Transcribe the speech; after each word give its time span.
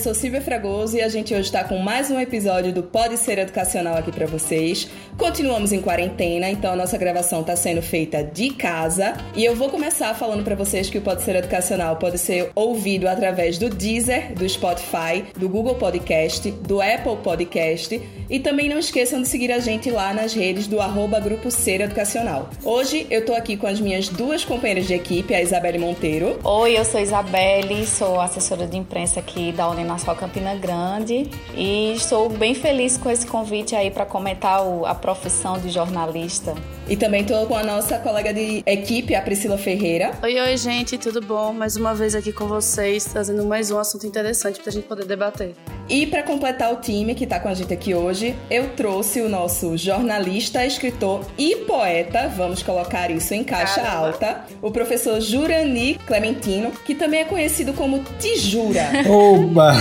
Sou 0.00 0.14
Silvia 0.14 0.40
Fragoso 0.40 0.96
e 0.96 1.02
a 1.02 1.08
gente 1.10 1.34
hoje 1.34 1.42
está 1.42 1.62
com 1.62 1.76
mais 1.76 2.10
um 2.10 2.18
episódio 2.18 2.72
do 2.72 2.82
Pode 2.82 3.18
Ser 3.18 3.36
Educacional 3.36 3.98
aqui 3.98 4.10
para 4.10 4.26
vocês. 4.26 4.88
Continuamos 5.18 5.72
em 5.72 5.82
quarentena, 5.82 6.48
então 6.48 6.72
a 6.72 6.76
nossa 6.76 6.96
gravação 6.96 7.42
está 7.42 7.54
sendo 7.54 7.82
feita 7.82 8.24
de 8.24 8.48
casa 8.48 9.12
e 9.36 9.44
eu 9.44 9.54
vou 9.54 9.68
começar 9.68 10.14
falando 10.14 10.42
para 10.42 10.54
vocês 10.54 10.88
que 10.88 10.96
o 10.96 11.02
Pode 11.02 11.20
Ser 11.22 11.36
Educacional 11.36 11.96
pode 11.96 12.16
ser 12.16 12.50
ouvido 12.54 13.06
através 13.06 13.58
do 13.58 13.68
Deezer, 13.68 14.32
do 14.32 14.48
Spotify, 14.48 15.22
do 15.36 15.50
Google 15.50 15.74
Podcast, 15.74 16.50
do 16.50 16.80
Apple 16.80 17.18
Podcast 17.22 18.00
e 18.30 18.38
também 18.38 18.68
não 18.68 18.78
esqueçam 18.78 19.20
de 19.20 19.26
seguir 19.26 19.50
a 19.50 19.58
gente 19.58 19.90
lá 19.90 20.14
nas 20.14 20.32
redes 20.32 20.68
do 20.68 20.80
arroba 20.80 21.18
Grupo 21.18 21.50
Ser 21.50 21.80
Educacional. 21.80 22.48
Hoje 22.64 23.06
eu 23.10 23.24
tô 23.24 23.34
aqui 23.34 23.56
com 23.56 23.66
as 23.66 23.80
minhas 23.80 24.08
duas 24.08 24.44
companheiras 24.44 24.86
de 24.86 24.94
equipe, 24.94 25.34
a 25.34 25.42
Isabelle 25.42 25.78
Monteiro. 25.78 26.38
Oi, 26.44 26.78
eu 26.78 26.84
sou 26.84 27.00
Isabelle, 27.00 27.84
sou 27.86 28.20
assessora 28.20 28.66
de 28.68 28.76
imprensa 28.76 29.18
aqui 29.18 29.50
da 29.50 29.68
Uninasal 29.68 30.14
Campina 30.14 30.54
Grande 30.54 31.28
e 31.56 31.92
estou 31.94 32.28
bem 32.28 32.54
feliz 32.54 32.96
com 32.96 33.10
esse 33.10 33.26
convite 33.26 33.74
aí 33.74 33.90
para 33.90 34.06
comentar 34.06 34.64
o, 34.64 34.86
a 34.86 34.94
profissão 34.94 35.58
de 35.58 35.68
jornalista. 35.68 36.54
E 36.88 36.96
também 36.96 37.22
estou 37.22 37.46
com 37.46 37.56
a 37.56 37.62
nossa 37.62 37.98
colega 37.98 38.32
de 38.32 38.62
equipe, 38.66 39.14
a 39.14 39.22
Priscila 39.22 39.56
Ferreira. 39.56 40.12
Oi, 40.22 40.40
oi, 40.40 40.56
gente, 40.56 40.98
tudo 40.98 41.20
bom? 41.20 41.52
Mais 41.52 41.76
uma 41.76 41.94
vez 41.94 42.14
aqui 42.14 42.32
com 42.32 42.46
vocês, 42.48 43.04
trazendo 43.04 43.44
mais 43.44 43.70
um 43.70 43.78
assunto 43.78 44.06
interessante 44.06 44.60
para 44.60 44.70
a 44.70 44.72
gente 44.72 44.86
poder 44.86 45.04
debater. 45.04 45.54
E 45.88 46.06
para 46.06 46.22
completar 46.22 46.72
o 46.72 46.76
time 46.76 47.14
que 47.14 47.24
está 47.24 47.38
com 47.40 47.48
a 47.48 47.54
gente 47.54 47.72
aqui 47.72 47.94
hoje, 47.94 48.19
eu 48.50 48.68
trouxe 48.76 49.20
o 49.20 49.28
nosso 49.28 49.76
jornalista, 49.76 50.64
escritor 50.66 51.24
e 51.38 51.56
poeta, 51.56 52.30
vamos 52.36 52.62
colocar 52.62 53.10
isso 53.10 53.32
em 53.32 53.42
caixa 53.42 53.80
Caramba. 53.80 54.06
alta, 54.06 54.40
o 54.60 54.70
professor 54.70 55.20
Jurani 55.20 55.98
Clementino, 56.06 56.70
que 56.84 56.94
também 56.94 57.20
é 57.20 57.24
conhecido 57.24 57.72
como 57.72 58.02
Tijura. 58.18 58.82
Oba! 59.08 59.72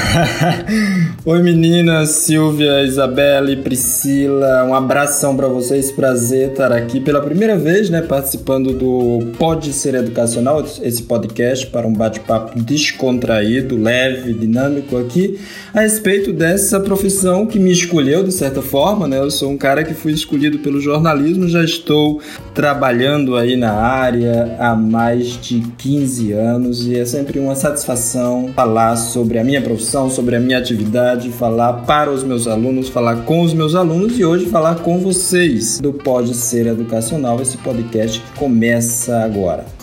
Oi 1.26 1.44
meninas, 1.44 2.10
Silvia, 2.10 2.82
Isabelle, 2.84 3.58
Priscila, 3.58 4.64
um 4.64 4.74
abração 4.74 5.36
para 5.36 5.48
vocês, 5.48 5.92
prazer 5.92 6.52
estar 6.52 6.72
aqui 6.72 7.00
pela 7.02 7.22
primeira 7.22 7.58
vez, 7.58 7.90
né, 7.90 8.02
participando 8.02 8.74
do 8.74 9.34
Pode 9.38 9.74
Ser 9.74 9.96
Educacional, 9.96 10.66
esse 10.82 11.04
podcast 11.04 11.68
para 11.68 11.86
um 11.86 11.94
bate-papo 11.94 12.60
descontraído, 12.62 13.76
leve, 13.76 14.34
dinâmico 14.34 14.98
aqui, 14.98 15.40
a 15.74 15.82
respeito 15.82 16.32
dessa 16.32 16.80
profissão 16.80 17.46
que 17.46 17.60
me 17.60 17.72
escolheu 17.72 18.29
de 18.30 18.36
certa 18.36 18.62
forma, 18.62 19.08
né? 19.08 19.20
Eu 19.20 19.30
sou 19.30 19.52
um 19.52 19.58
cara 19.58 19.84
que 19.84 19.94
fui 19.94 20.14
escolhido 20.14 20.60
pelo 20.60 20.80
jornalismo, 20.80 21.48
já 21.48 21.64
estou 21.64 22.22
trabalhando 22.54 23.36
aí 23.36 23.56
na 23.56 23.74
área 23.74 24.56
há 24.60 24.76
mais 24.76 25.40
de 25.42 25.62
15 25.78 26.32
anos 26.32 26.88
e 26.88 26.98
é 26.98 27.06
sempre 27.06 27.40
uma 27.40 27.56
satisfação 27.56 28.52
falar 28.56 28.96
sobre 28.96 29.38
a 29.38 29.44
minha 29.44 29.62
profissão, 29.62 30.10
sobre 30.10 30.36
a 30.36 30.40
minha 30.40 30.58
atividade, 30.58 31.30
falar 31.32 31.74
para 31.86 32.12
os 32.12 32.24
meus 32.24 32.48
alunos, 32.48 32.90
falar 32.90 33.18
com 33.24 33.42
os 33.42 33.54
meus 33.54 33.76
alunos 33.76 34.18
e 34.18 34.24
hoje 34.24 34.46
falar 34.46 34.76
com 34.76 35.00
vocês 35.00 35.80
do 35.80 35.92
Pode 35.92 36.34
Ser 36.34 36.68
Educacional, 36.68 37.42
esse 37.42 37.58
podcast 37.58 38.24
começa 38.38 39.20
agora. 39.24 39.79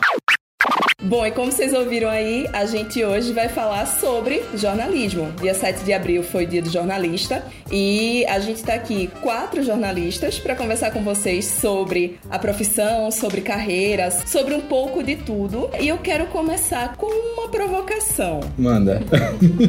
Bom, 1.07 1.25
e 1.25 1.31
como 1.31 1.53
vocês 1.53 1.73
ouviram 1.73 2.09
aí, 2.09 2.49
a 2.53 2.67
gente 2.67 3.05
hoje 3.05 3.33
vai 3.33 3.49
falar 3.49 3.87
sobre 3.87 4.43
jornalismo. 4.57 5.31
Dia 5.41 5.55
7 5.55 5.85
de 5.85 5.93
abril 5.93 6.25
foi 6.25 6.47
dia 6.47 6.61
do 6.61 6.69
jornalista 6.69 7.44
e 7.71 8.27
a 8.27 8.41
gente 8.41 8.56
está 8.56 8.75
aqui 8.75 9.09
quatro 9.22 9.62
jornalistas 9.62 10.41
para 10.41 10.56
conversar 10.56 10.91
com 10.91 11.05
vocês 11.05 11.45
sobre 11.45 12.19
a 12.28 12.41
profissão, 12.41 13.12
sobre 13.12 13.41
carreiras, 13.41 14.25
sobre 14.27 14.53
um 14.53 14.61
pouco 14.61 15.00
de 15.00 15.15
tudo. 15.15 15.71
E 15.81 15.87
eu 15.87 15.99
quero 15.99 16.27
começar 16.27 16.97
com 16.97 17.06
uma 17.06 17.49
provocação. 17.50 18.41
Manda. 18.59 19.00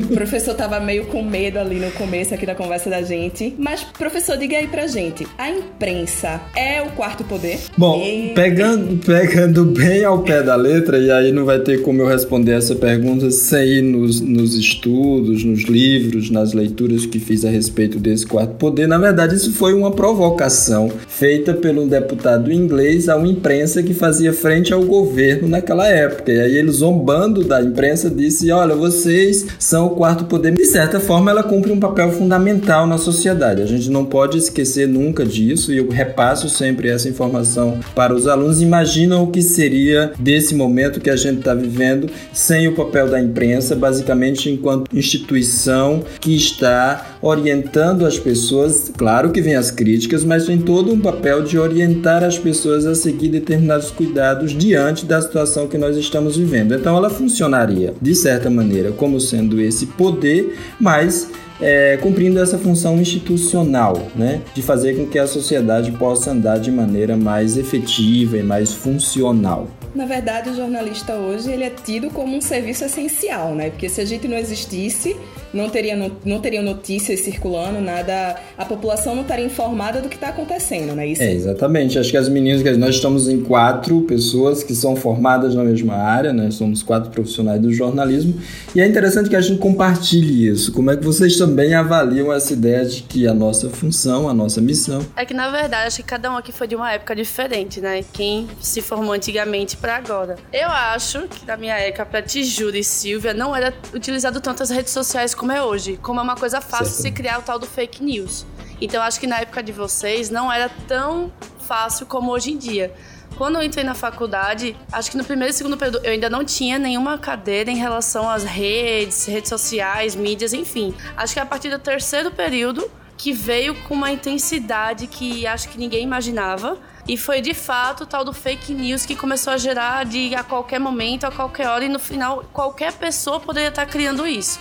o 0.09 0.15
professor 0.15 0.55
tava 0.55 0.79
meio 0.79 1.05
com 1.05 1.21
medo 1.21 1.59
ali 1.59 1.75
no 1.75 1.91
começo 1.91 2.33
aqui 2.33 2.47
da 2.47 2.55
conversa 2.55 2.89
da 2.89 3.03
gente, 3.03 3.53
mas 3.59 3.83
professor, 3.83 4.37
diga 4.37 4.57
aí 4.57 4.67
pra 4.67 4.87
gente, 4.87 5.27
a 5.37 5.51
imprensa 5.51 6.41
é 6.55 6.81
o 6.81 6.89
quarto 6.93 7.23
poder? 7.23 7.59
Bom, 7.77 8.01
e... 8.01 8.33
pegando, 8.33 8.97
pegando 9.05 9.65
bem 9.65 10.03
ao 10.03 10.23
pé 10.23 10.41
da 10.41 10.55
letra 10.55 10.97
e 10.97 11.11
aí 11.11 11.26
aí 11.27 11.33
não 11.33 11.45
vai 11.45 11.59
ter 11.59 11.81
como 11.81 12.01
eu 12.01 12.07
responder 12.07 12.53
essa 12.53 12.75
pergunta 12.75 13.29
sem 13.29 13.67
ir 13.67 13.81
nos, 13.81 14.19
nos 14.21 14.55
estudos, 14.55 15.43
nos 15.43 15.63
livros, 15.63 16.29
nas 16.29 16.53
leituras 16.53 17.05
que 17.05 17.19
fiz 17.19 17.45
a 17.45 17.49
respeito 17.49 17.99
desse 17.99 18.25
quarto 18.25 18.55
poder. 18.55 18.87
Na 18.87 18.97
verdade, 18.97 19.35
isso 19.35 19.53
foi 19.53 19.73
uma 19.73 19.91
provocação 19.91 20.91
feita 21.07 21.53
pelo 21.53 21.87
deputado 21.87 22.51
inglês 22.51 23.09
a 23.09 23.15
uma 23.15 23.27
imprensa 23.27 23.83
que 23.83 23.93
fazia 23.93 24.33
frente 24.33 24.73
ao 24.73 24.83
governo 24.83 25.47
naquela 25.47 25.87
época. 25.87 26.31
E 26.31 26.39
aí 26.39 26.55
ele, 26.55 26.71
zombando 26.71 27.43
da 27.43 27.61
imprensa, 27.61 28.09
disse: 28.09 28.51
Olha, 28.51 28.75
vocês 28.75 29.45
são 29.59 29.87
o 29.87 29.89
quarto 29.91 30.25
poder. 30.25 30.53
De 30.53 30.65
certa 30.65 30.99
forma, 30.99 31.29
ela 31.29 31.43
cumpre 31.43 31.71
um 31.71 31.79
papel 31.79 32.11
fundamental 32.11 32.87
na 32.87 32.97
sociedade. 32.97 33.61
A 33.61 33.65
gente 33.65 33.89
não 33.89 34.05
pode 34.05 34.37
esquecer 34.37 34.87
nunca 34.87 35.25
disso 35.25 35.73
e 35.73 35.77
eu 35.77 35.89
repasso 35.89 36.49
sempre 36.49 36.89
essa 36.89 37.09
informação 37.09 37.79
para 37.93 38.13
os 38.13 38.27
alunos. 38.27 38.61
Imaginam 38.61 39.23
o 39.23 39.27
que 39.27 39.41
seria 39.41 40.13
desse 40.17 40.55
momento 40.55 41.01
que 41.01 41.09
a 41.09 41.16
gente 41.17 41.39
está 41.39 41.53
vivendo 41.53 42.09
sem 42.31 42.67
o 42.67 42.75
papel 42.75 43.09
da 43.09 43.19
imprensa, 43.19 43.75
basicamente 43.75 44.49
enquanto 44.49 44.95
instituição 44.95 46.03
que 46.19 46.35
está 46.35 47.17
orientando 47.21 48.05
as 48.05 48.17
pessoas. 48.17 48.91
Claro 48.95 49.31
que 49.31 49.41
vem 49.41 49.55
as 49.55 49.71
críticas, 49.71 50.23
mas 50.23 50.45
tem 50.45 50.57
todo 50.57 50.91
um 50.91 50.99
papel 50.99 51.43
de 51.43 51.57
orientar 51.57 52.23
as 52.23 52.37
pessoas 52.37 52.85
a 52.85 52.95
seguir 52.95 53.29
determinados 53.29 53.91
cuidados 53.91 54.51
diante 54.51 55.05
da 55.05 55.21
situação 55.21 55.67
que 55.67 55.77
nós 55.77 55.97
estamos 55.97 56.37
vivendo. 56.37 56.73
Então 56.73 56.95
ela 56.95 57.09
funcionaria 57.09 57.93
de 58.01 58.15
certa 58.15 58.49
maneira 58.49 58.91
como 58.91 59.19
sendo 59.19 59.59
esse 59.59 59.87
poder, 59.87 60.55
mas 60.79 61.29
é, 61.59 61.97
cumprindo 61.97 62.39
essa 62.39 62.57
função 62.57 62.99
institucional, 62.99 64.07
né, 64.15 64.41
de 64.53 64.61
fazer 64.61 64.95
com 64.95 65.07
que 65.07 65.17
a 65.17 65.27
sociedade 65.27 65.91
possa 65.91 66.31
andar 66.31 66.59
de 66.59 66.71
maneira 66.71 67.17
mais 67.17 67.57
efetiva 67.57 68.37
e 68.37 68.43
mais 68.43 68.73
funcional. 68.73 69.67
Na 69.97 70.05
verdade, 70.05 70.51
o 70.51 70.55
jornalista 70.55 71.15
hoje 71.15 71.51
ele 71.51 71.63
é 71.63 71.71
tido 71.71 72.11
como 72.11 72.37
um 72.37 72.39
serviço 72.39 72.85
essencial, 72.85 73.55
né? 73.55 73.71
Porque 73.71 73.89
se 73.89 73.99
a 73.99 74.05
gente 74.05 74.27
não 74.27 74.37
existisse, 74.37 75.17
não 75.53 75.69
teria 75.69 75.95
não 76.25 76.39
teriam 76.39 76.63
notícias 76.63 77.21
circulando, 77.21 77.79
nada, 77.81 78.35
a 78.57 78.65
população 78.65 79.15
não 79.15 79.21
estaria 79.21 79.45
informada 79.45 80.01
do 80.01 80.09
que 80.09 80.15
está 80.15 80.29
acontecendo, 80.29 80.93
né? 80.93 81.07
Isso. 81.07 81.21
É, 81.21 81.31
exatamente. 81.31 81.97
Acho 81.97 82.11
que 82.11 82.17
as 82.17 82.29
meninas, 82.29 82.77
nós 82.77 82.95
estamos 82.95 83.27
em 83.27 83.41
quatro 83.41 84.01
pessoas 84.01 84.63
que 84.63 84.75
são 84.75 84.95
formadas 84.95 85.55
na 85.55 85.63
mesma 85.63 85.95
área, 85.95 86.33
né? 86.33 86.51
Somos 86.51 86.83
quatro 86.83 87.09
profissionais 87.09 87.61
do 87.61 87.73
jornalismo 87.73 88.35
e 88.75 88.81
é 88.81 88.87
interessante 88.87 89.29
que 89.29 89.35
a 89.35 89.41
gente 89.41 89.59
compartilhe 89.59 90.47
isso. 90.47 90.71
Como 90.71 90.91
é 90.91 90.97
que 90.97 91.03
vocês 91.03 91.37
também 91.37 91.73
avaliam 91.73 92.31
essa 92.31 92.53
ideia 92.53 92.85
de 92.85 93.03
que 93.03 93.27
a 93.27 93.33
nossa 93.33 93.69
função, 93.69 94.29
a 94.29 94.33
nossa 94.33 94.61
missão? 94.61 95.05
É 95.15 95.25
que 95.25 95.33
na 95.33 95.49
verdade 95.49 95.87
acho 95.87 95.97
que 95.97 96.03
cada 96.03 96.31
um 96.31 96.37
aqui 96.37 96.51
foi 96.51 96.67
de 96.67 96.75
uma 96.75 96.91
época 96.91 97.15
diferente, 97.15 97.81
né? 97.81 98.03
Quem 98.13 98.47
se 98.59 98.81
formou 98.81 99.13
antigamente 99.13 99.77
para 99.77 99.95
agora. 99.95 100.35
Eu 100.51 100.69
acho 100.69 101.27
que 101.27 101.45
na 101.45 101.57
minha 101.57 101.75
época, 101.77 102.05
para 102.05 102.21
Tijura 102.21 102.77
e 102.77 102.83
Silvia, 102.83 103.33
não 103.33 103.55
era 103.55 103.73
utilizado 103.93 104.39
tanto 104.39 104.63
as 104.63 104.69
redes 104.69 104.91
sociais 104.91 105.33
como 105.37 105.51
é 105.51 105.63
hoje, 105.63 105.97
como 106.01 106.19
é 106.19 106.23
uma 106.23 106.35
coisa 106.35 106.59
fácil 106.59 106.87
certo. 106.87 107.01
se 107.03 107.11
criar 107.11 107.39
o 107.39 107.41
tal 107.41 107.57
do 107.57 107.67
fake 107.67 108.03
news. 108.03 108.45
Então 108.81 109.01
acho 109.01 109.19
que 109.19 109.27
na 109.27 109.39
época 109.39 109.63
de 109.63 109.71
vocês 109.71 110.29
não 110.29 110.51
era 110.51 110.69
tão 110.87 111.31
fácil 111.59 112.05
como 112.05 112.31
hoje 112.31 112.51
em 112.51 112.57
dia. 112.57 112.93
Quando 113.37 113.55
eu 113.55 113.63
entrei 113.63 113.83
na 113.83 113.93
faculdade, 113.93 114.75
acho 114.91 115.11
que 115.11 115.17
no 115.17 115.23
primeiro 115.23 115.51
e 115.51 115.53
segundo 115.53 115.77
período 115.77 116.03
eu 116.03 116.11
ainda 116.11 116.29
não 116.29 116.43
tinha 116.43 116.79
nenhuma 116.79 117.17
cadeira 117.19 117.69
em 117.69 117.75
relação 117.75 118.27
às 118.27 118.43
redes, 118.43 119.25
redes 119.25 119.49
sociais, 119.49 120.15
mídias, 120.15 120.53
enfim. 120.53 120.93
Acho 121.15 121.35
que 121.35 121.39
a 121.39 121.45
partir 121.45 121.69
do 121.69 121.77
terceiro 121.77 122.31
período 122.31 122.89
que 123.15 123.31
veio 123.33 123.75
com 123.83 123.93
uma 123.93 124.11
intensidade 124.11 125.07
que 125.07 125.45
acho 125.45 125.69
que 125.69 125.77
ninguém 125.77 126.03
imaginava. 126.03 126.77
E 127.07 127.15
foi 127.15 127.39
de 127.39 127.53
fato 127.53 128.03
o 128.03 128.05
tal 128.05 128.25
do 128.25 128.33
fake 128.33 128.73
news 128.73 129.05
que 129.05 129.15
começou 129.15 129.53
a 129.53 129.57
gerar 129.57 130.03
de 130.03 130.35
a 130.35 130.43
qualquer 130.43 130.79
momento, 130.79 131.25
a 131.25 131.31
qualquer 131.31 131.67
hora, 131.67 131.85
e 131.85 131.89
no 131.89 131.99
final 131.99 132.43
qualquer 132.51 132.91
pessoa 132.93 133.39
poderia 133.39 133.69
estar 133.69 133.85
criando 133.85 134.27
isso. 134.27 134.59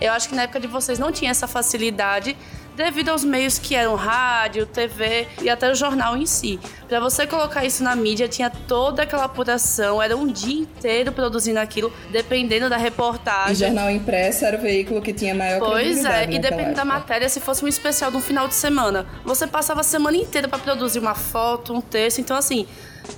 Eu 0.00 0.12
acho 0.12 0.28
que 0.28 0.34
na 0.34 0.42
época 0.42 0.60
de 0.60 0.66
vocês 0.66 0.98
não 0.98 1.12
tinha 1.12 1.30
essa 1.30 1.46
facilidade 1.46 2.36
devido 2.78 3.08
aos 3.08 3.24
meios 3.24 3.58
que 3.58 3.74
eram 3.74 3.96
rádio, 3.96 4.64
TV 4.64 5.26
e 5.42 5.50
até 5.50 5.68
o 5.68 5.74
jornal 5.74 6.16
em 6.16 6.24
si. 6.24 6.60
Para 6.88 7.00
você 7.00 7.26
colocar 7.26 7.64
isso 7.64 7.82
na 7.82 7.96
mídia, 7.96 8.28
tinha 8.28 8.48
toda 8.48 9.02
aquela 9.02 9.24
apuração, 9.24 10.00
era 10.00 10.16
um 10.16 10.28
dia 10.28 10.60
inteiro 10.60 11.10
produzindo 11.10 11.58
aquilo, 11.58 11.92
dependendo 12.12 12.70
da 12.70 12.76
reportagem. 12.76 13.52
E 13.52 13.56
jornal 13.56 13.90
impresso 13.90 14.44
era 14.44 14.56
o 14.56 14.60
veículo 14.60 15.02
que 15.02 15.12
tinha 15.12 15.34
maior 15.34 15.58
Pois 15.58 16.04
é, 16.04 16.30
e 16.30 16.38
dependendo 16.38 16.76
da 16.76 16.84
matéria, 16.84 17.28
se 17.28 17.40
fosse 17.40 17.64
um 17.64 17.68
especial 17.68 18.12
de 18.12 18.16
um 18.16 18.20
final 18.20 18.46
de 18.46 18.54
semana, 18.54 19.06
você 19.24 19.44
passava 19.48 19.80
a 19.80 19.84
semana 19.84 20.16
inteira 20.16 20.46
para 20.46 20.60
produzir 20.60 21.00
uma 21.00 21.16
foto, 21.16 21.74
um 21.74 21.80
texto, 21.80 22.20
então 22.20 22.36
assim, 22.36 22.64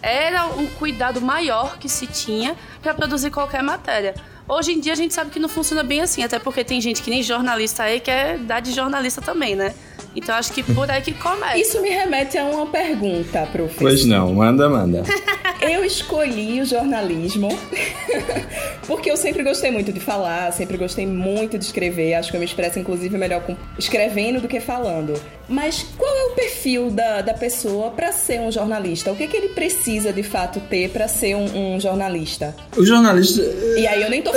era 0.00 0.46
um 0.46 0.66
cuidado 0.68 1.20
maior 1.20 1.78
que 1.78 1.88
se 1.88 2.06
tinha 2.06 2.56
para 2.80 2.94
produzir 2.94 3.30
qualquer 3.30 3.62
matéria. 3.62 4.14
Hoje 4.50 4.72
em 4.72 4.80
dia 4.80 4.94
a 4.94 4.96
gente 4.96 5.14
sabe 5.14 5.30
que 5.30 5.38
não 5.38 5.48
funciona 5.48 5.84
bem 5.84 6.00
assim, 6.00 6.24
até 6.24 6.36
porque 6.36 6.64
tem 6.64 6.80
gente 6.80 7.02
que 7.02 7.08
nem 7.08 7.22
jornalista 7.22 7.84
aí 7.84 8.00
quer 8.00 8.36
dar 8.36 8.58
de 8.58 8.72
jornalista 8.72 9.22
também, 9.22 9.54
né? 9.54 9.72
Então 10.14 10.34
acho 10.34 10.52
que 10.52 10.60
por 10.64 10.90
aí 10.90 11.00
que 11.02 11.12
começa. 11.12 11.56
Isso 11.56 11.80
me 11.80 11.88
remete 11.88 12.36
a 12.36 12.44
uma 12.44 12.66
pergunta, 12.66 13.46
professor. 13.52 13.78
Pois 13.78 14.04
não, 14.04 14.34
manda, 14.34 14.68
manda. 14.68 15.04
eu 15.62 15.84
escolhi 15.84 16.60
o 16.60 16.66
jornalismo 16.66 17.48
porque 18.88 19.08
eu 19.08 19.16
sempre 19.16 19.44
gostei 19.44 19.70
muito 19.70 19.92
de 19.92 20.00
falar, 20.00 20.52
sempre 20.52 20.76
gostei 20.76 21.06
muito 21.06 21.56
de 21.56 21.64
escrever. 21.64 22.14
Acho 22.14 22.30
que 22.30 22.36
eu 22.36 22.40
me 22.40 22.46
expresso, 22.46 22.78
inclusive, 22.78 23.16
melhor 23.16 23.42
com 23.42 23.56
escrevendo 23.78 24.40
do 24.40 24.48
que 24.48 24.58
falando. 24.58 25.14
Mas 25.48 25.84
qual 25.96 26.16
é 26.16 26.24
o 26.26 26.30
perfil 26.30 26.90
da, 26.90 27.20
da 27.22 27.34
pessoa 27.34 27.90
para 27.90 28.12
ser 28.12 28.40
um 28.40 28.50
jornalista? 28.50 29.12
O 29.12 29.16
que, 29.16 29.26
que 29.26 29.36
ele 29.36 29.48
precisa 29.48 30.12
de 30.12 30.22
fato 30.22 30.60
ter 30.60 30.90
para 30.90 31.08
ser 31.08 31.34
um, 31.34 31.74
um, 31.74 31.80
jornalista? 31.80 32.54
O 32.76 32.84
jornalista. 32.84 33.42
E 33.76 33.86
aí 33.86 34.02
eu 34.02 34.10
nem 34.10 34.22
tô 34.22 34.32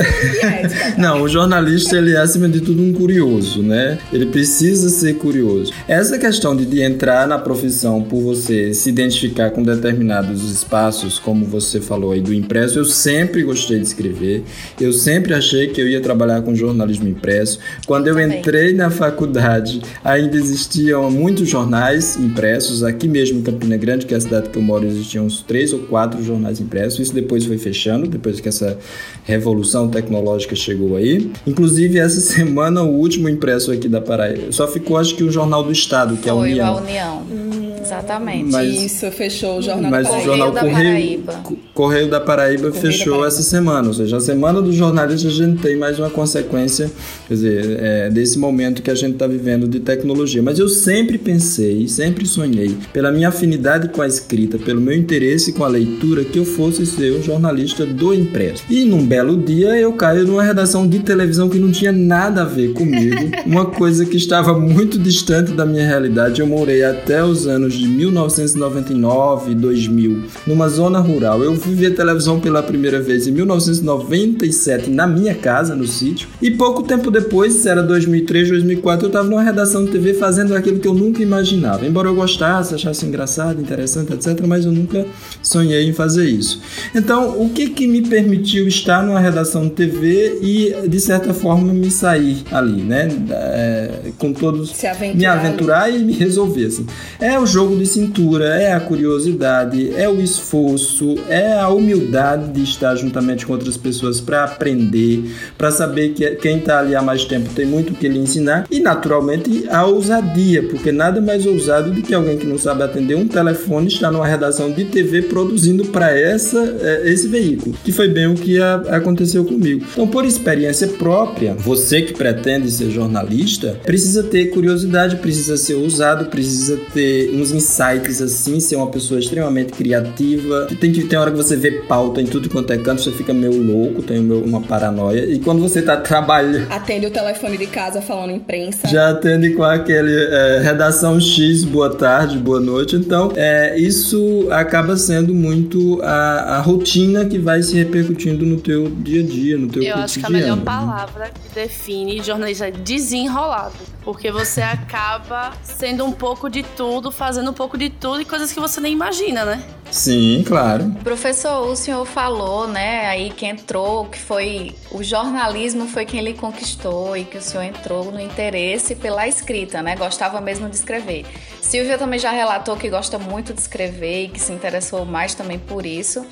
Não, 0.97 1.21
o 1.21 1.27
jornalista 1.27 1.97
ele 1.97 2.13
é 2.13 2.17
acima 2.17 2.47
de 2.47 2.61
tudo 2.61 2.81
um 2.81 2.93
curioso, 2.93 3.61
né? 3.61 3.97
Ele 4.11 4.27
precisa 4.27 4.89
ser 4.89 5.15
curioso. 5.15 5.71
Essa 5.87 6.17
questão 6.17 6.55
de, 6.55 6.65
de 6.65 6.81
entrar 6.81 7.27
na 7.27 7.37
profissão 7.37 8.01
por 8.01 8.21
você 8.21 8.73
se 8.73 8.89
identificar 8.89 9.51
com 9.51 9.63
determinados 9.63 10.49
espaços, 10.49 11.19
como 11.19 11.45
você 11.45 11.79
falou 11.79 12.11
aí 12.11 12.21
do 12.21 12.33
impresso, 12.33 12.79
eu 12.79 12.85
sempre 12.85 13.43
gostei 13.43 13.79
de 13.79 13.85
escrever. 13.85 14.43
Eu 14.79 14.93
sempre 14.93 15.33
achei 15.33 15.67
que 15.67 15.81
eu 15.81 15.87
ia 15.87 16.01
trabalhar 16.01 16.41
com 16.41 16.55
jornalismo 16.55 17.07
impresso. 17.07 17.59
Quando 17.85 18.07
eu 18.07 18.19
entrei 18.19 18.73
na 18.73 18.89
faculdade, 18.89 19.81
ainda 20.03 20.37
existiam 20.37 21.09
muitos 21.11 21.49
jornais 21.49 22.17
impressos. 22.17 22.83
Aqui 22.83 23.07
mesmo 23.07 23.39
em 23.39 23.41
Campina 23.41 23.77
Grande, 23.77 24.05
que 24.05 24.13
é 24.13 24.17
a 24.17 24.21
cidade 24.21 24.49
que 24.49 24.57
eu 24.57 24.61
moro, 24.61 24.85
existiam 24.85 25.25
uns 25.25 25.41
três 25.41 25.73
ou 25.73 25.79
quatro 25.79 26.23
jornais 26.23 26.59
impressos. 26.59 26.99
Isso 26.99 27.13
depois 27.13 27.45
foi 27.45 27.57
fechando, 27.57 28.07
depois 28.07 28.39
que 28.39 28.49
essa 28.49 28.77
revolução 29.23 29.89
tecnológica 29.93 30.55
chegou 30.55 30.95
aí. 30.95 31.31
Inclusive, 31.45 31.99
essa 31.99 32.19
semana, 32.21 32.81
o 32.83 32.89
último 32.89 33.29
impresso 33.29 33.71
aqui 33.71 33.87
da 33.87 34.01
Paraíba. 34.01 34.51
Só 34.51 34.67
ficou, 34.67 34.97
acho 34.97 35.15
que, 35.15 35.23
o 35.23 35.31
Jornal 35.31 35.63
do 35.63 35.71
Estado, 35.71 36.17
que 36.17 36.23
foi 36.23 36.29
é 36.29 36.31
a 36.31 36.35
União. 36.35 36.77
A 36.77 36.81
União. 36.81 37.23
Hum. 37.31 37.62
Exatamente. 37.83 38.51
Mas, 38.51 38.73
Isso, 38.73 39.11
fechou 39.11 39.59
o 39.59 39.61
Jornal 39.61 39.91
mas 39.91 40.07
Correio 40.07 40.23
o 40.23 40.25
jornal 40.25 40.51
da 40.51 40.61
Correio, 40.61 41.21
Paraíba. 41.21 41.43
Correio 41.73 42.09
da 42.09 42.19
Paraíba 42.19 42.71
Correio 42.71 42.81
fechou 42.81 43.05
da 43.05 43.11
Paraíba. 43.11 43.27
essa 43.27 43.43
semana. 43.43 43.87
Ou 43.87 43.93
seja, 43.93 44.17
a 44.17 44.21
semana 44.21 44.61
do 44.61 44.71
jornalista 44.71 45.27
a 45.27 45.31
gente 45.31 45.61
tem 45.61 45.75
mais 45.75 45.99
uma 45.99 46.09
consequência, 46.09 46.89
quer 47.27 47.33
dizer, 47.33 47.77
é, 47.79 48.09
desse 48.09 48.39
momento 48.39 48.81
que 48.81 48.89
a 48.89 48.95
gente 48.95 49.13
está 49.13 49.27
vivendo 49.27 49.67
de 49.67 49.79
tecnologia. 49.79 50.41
Mas 50.41 50.59
eu 50.59 50.69
sempre 50.69 51.17
pensei, 51.17 51.87
sempre 51.87 52.25
sonhei, 52.25 52.77
pela 52.91 53.11
minha 53.11 53.29
afinidade 53.29 53.89
com 53.89 54.01
a 54.01 54.07
escrita, 54.07 54.57
pelo 54.57 54.79
meu 54.79 54.95
interesse 54.95 55.53
com 55.53 55.63
a 55.63 55.67
leitura, 55.67 56.23
que 56.23 56.39
eu 56.39 56.45
fosse 56.45 56.85
ser 56.85 57.11
um 57.13 57.21
jornalista 57.21 57.85
do 57.85 58.13
impresso. 58.13 58.63
E 58.69 58.85
num 58.85 59.05
belo 59.05 59.37
dia 59.37 59.77
eu 59.77 59.93
caio 59.93 60.25
numa 60.25 60.43
redação 60.43 60.87
de 60.87 60.99
televisão 60.99 61.49
que 61.49 61.59
não 61.59 61.71
tinha 61.71 61.91
nada 61.91 62.43
a 62.43 62.45
ver 62.45 62.73
comigo, 62.73 63.31
uma 63.45 63.65
coisa 63.65 64.05
que 64.05 64.17
estava 64.17 64.57
muito 64.57 64.97
distante 64.97 65.51
da 65.51 65.65
minha 65.65 65.85
realidade. 65.85 66.41
Eu 66.41 66.47
morei 66.47 66.83
até 66.83 67.23
os 67.23 67.47
anos 67.47 67.72
de 67.77 67.87
1999 67.87 69.51
e 69.51 69.55
2000, 69.55 70.23
numa 70.47 70.69
zona 70.69 70.99
rural. 70.99 71.43
Eu 71.43 71.55
fui 71.55 71.73
ver 71.73 71.95
televisão 71.95 72.39
pela 72.39 72.61
primeira 72.61 73.01
vez 73.01 73.27
em 73.27 73.31
1997 73.31 74.89
na 74.89 75.07
minha 75.07 75.35
casa, 75.35 75.75
no 75.75 75.87
sítio, 75.87 76.27
e 76.41 76.51
pouco 76.51 76.83
tempo 76.83 77.09
depois, 77.09 77.65
era 77.65 77.81
2003, 77.81 78.49
2004, 78.49 79.05
eu 79.05 79.07
estava 79.07 79.27
numa 79.27 79.43
redação 79.43 79.85
de 79.85 79.91
TV 79.91 80.13
fazendo 80.13 80.55
aquilo 80.55 80.79
que 80.79 80.87
eu 80.87 80.93
nunca 80.93 81.21
imaginava. 81.21 81.85
Embora 81.85 82.07
eu 82.07 82.15
gostasse, 82.15 82.75
achasse 82.75 83.05
engraçado, 83.05 83.61
interessante, 83.61 84.13
etc., 84.13 84.45
mas 84.45 84.65
eu 84.65 84.71
nunca 84.71 85.05
sonhei 85.41 85.87
em 85.87 85.93
fazer 85.93 86.25
isso. 86.25 86.61
Então, 86.93 87.41
o 87.41 87.49
que 87.49 87.69
que 87.69 87.87
me 87.87 88.01
permitiu 88.01 88.67
estar 88.67 89.03
numa 89.03 89.19
redação 89.19 89.63
de 89.63 89.71
TV 89.71 90.39
e, 90.41 90.87
de 90.87 90.99
certa 90.99 91.33
forma, 91.33 91.73
me 91.73 91.89
sair 91.89 92.43
ali, 92.51 92.81
né? 92.81 93.09
É, 93.29 94.11
com 94.17 94.33
todos... 94.33 94.73
Me 95.15 95.25
aventurar 95.25 95.89
e 95.93 96.03
me 96.03 96.13
resolver, 96.13 96.65
assim. 96.65 96.85
É 97.19 97.39
o 97.39 97.45
jogo 97.45 97.62
de 97.71 97.85
cintura, 97.85 98.45
é 98.55 98.73
a 98.73 98.79
curiosidade, 98.79 99.93
é 99.95 100.07
o 100.09 100.21
esforço, 100.21 101.15
é 101.29 101.53
a 101.53 101.69
humildade 101.69 102.51
de 102.51 102.63
estar 102.63 102.95
juntamente 102.95 103.45
com 103.45 103.53
outras 103.53 103.77
pessoas 103.77 104.19
para 104.19 104.43
aprender, 104.43 105.23
para 105.57 105.71
saber 105.71 106.09
que 106.09 106.29
quem 106.35 106.57
está 106.57 106.79
ali 106.79 106.95
há 106.95 107.01
mais 107.01 107.25
tempo 107.25 107.49
tem 107.53 107.65
muito 107.65 107.93
o 107.93 107.95
que 107.95 108.07
lhe 108.07 108.19
ensinar 108.19 108.65
e, 108.69 108.79
naturalmente, 108.79 109.65
a 109.69 109.85
ousadia, 109.85 110.63
porque 110.63 110.91
nada 110.91 111.21
mais 111.21 111.45
ousado 111.45 111.91
do 111.91 112.01
que 112.01 112.13
alguém 112.13 112.37
que 112.37 112.45
não 112.45 112.57
sabe 112.57 112.83
atender 112.83 113.15
um 113.15 113.27
telefone 113.27 113.87
estar 113.87 114.11
numa 114.11 114.27
redação 114.27 114.71
de 114.71 114.85
TV 114.85 115.23
produzindo 115.23 115.85
para 115.85 116.11
essa 116.17 116.59
é, 116.81 117.09
esse 117.09 117.27
veículo, 117.27 117.75
que 117.83 117.91
foi 117.91 118.07
bem 118.07 118.27
o 118.27 118.35
que 118.35 118.59
aconteceu 118.61 119.45
comigo. 119.45 119.85
Então, 119.91 120.07
por 120.07 120.25
experiência 120.25 120.87
própria, 120.87 121.53
você 121.53 122.01
que 122.01 122.13
pretende 122.13 122.69
ser 122.69 122.89
jornalista 122.89 123.79
precisa 123.83 124.23
ter 124.23 124.47
curiosidade, 124.47 125.17
precisa 125.17 125.57
ser 125.57 125.75
ousado, 125.75 126.25
precisa 126.25 126.77
ter 126.93 127.31
uns 127.33 127.52
insights 127.53 128.21
assim, 128.21 128.59
ser 128.59 128.75
uma 128.75 128.87
pessoa 128.87 129.19
extremamente 129.19 129.73
criativa. 129.73 130.67
Tem 130.79 130.91
que 130.91 131.03
ter 131.05 131.17
hora 131.17 131.31
que 131.31 131.37
você 131.37 131.55
vê 131.55 131.71
pauta 131.83 132.21
em 132.21 132.25
tudo 132.25 132.49
quanto 132.49 132.71
é 132.73 132.77
canto, 132.77 133.01
você 133.01 133.11
fica 133.11 133.33
meio 133.33 133.61
louco, 133.61 134.01
tem 134.01 134.19
uma 134.19 134.61
paranoia. 134.61 135.25
E 135.25 135.39
quando 135.39 135.61
você 135.61 135.81
tá 135.81 135.97
trabalhando. 135.97 136.71
Atende 136.71 137.05
o 137.05 137.11
telefone 137.11 137.57
de 137.57 137.67
casa 137.67 138.01
falando 138.01 138.31
imprensa. 138.31 138.87
Já 138.87 139.09
atende 139.11 139.51
com 139.51 139.63
aquele 139.63 140.13
é, 140.13 140.59
redação 140.61 141.19
X, 141.19 141.63
boa 141.63 141.93
tarde, 141.93 142.37
boa 142.37 142.59
noite. 142.59 142.95
Então, 142.95 143.31
é, 143.35 143.77
isso 143.77 144.47
acaba 144.51 144.97
sendo 144.97 145.33
muito 145.33 146.01
a, 146.01 146.57
a 146.57 146.61
rotina 146.61 147.25
que 147.25 147.37
vai 147.37 147.61
se 147.61 147.75
repercutindo 147.75 148.45
no 148.45 148.59
teu 148.59 148.89
dia 148.89 149.21
a 149.21 149.25
dia, 149.25 149.57
no 149.57 149.67
teu 149.67 149.83
Eu 149.83 149.93
cotidiano. 149.93 150.03
acho 150.03 150.19
que 150.19 150.25
a 150.25 150.29
melhor 150.29 150.57
palavra 150.61 151.29
que 151.29 151.55
define 151.55 152.21
jornalista 152.21 152.67
é 152.67 152.71
desenrolado. 152.71 153.92
Porque 154.03 154.31
você 154.31 154.61
acaba 154.61 155.53
sendo 155.63 156.05
um 156.05 156.11
pouco 156.11 156.49
de 156.49 156.63
tudo, 156.63 157.11
fazendo 157.11 157.51
um 157.51 157.53
pouco 157.53 157.77
de 157.77 157.89
tudo 157.89 158.21
e 158.21 158.25
coisas 158.25 158.51
que 158.51 158.59
você 158.59 158.81
nem 158.81 158.93
imagina, 158.93 159.45
né? 159.45 159.63
Sim, 159.89 160.43
claro. 160.45 160.89
Professor, 161.03 161.67
o 161.67 161.75
senhor 161.75 162.03
falou, 162.05 162.67
né, 162.67 163.05
aí 163.05 163.29
que 163.29 163.45
entrou, 163.45 164.05
que 164.05 164.17
foi 164.17 164.75
o 164.91 165.03
jornalismo 165.03 165.87
foi 165.87 166.03
quem 166.05 166.19
ele 166.19 166.33
conquistou 166.33 167.15
e 167.15 167.23
que 167.23 167.37
o 167.37 167.41
senhor 167.41 167.63
entrou 167.63 168.11
no 168.11 168.19
interesse 168.19 168.95
pela 168.95 169.27
escrita, 169.27 169.81
né? 169.83 169.95
Gostava 169.95 170.41
mesmo 170.41 170.67
de 170.67 170.75
escrever. 170.75 171.25
Silvia 171.61 171.97
também 171.97 172.19
já 172.19 172.31
relatou 172.31 172.75
que 172.75 172.89
gosta 172.89 173.19
muito 173.19 173.53
de 173.53 173.61
escrever 173.61 174.25
e 174.25 174.27
que 174.29 174.39
se 174.39 174.51
interessou 174.51 175.05
mais 175.05 175.35
também 175.35 175.59
por 175.59 175.85
isso. 175.85 176.25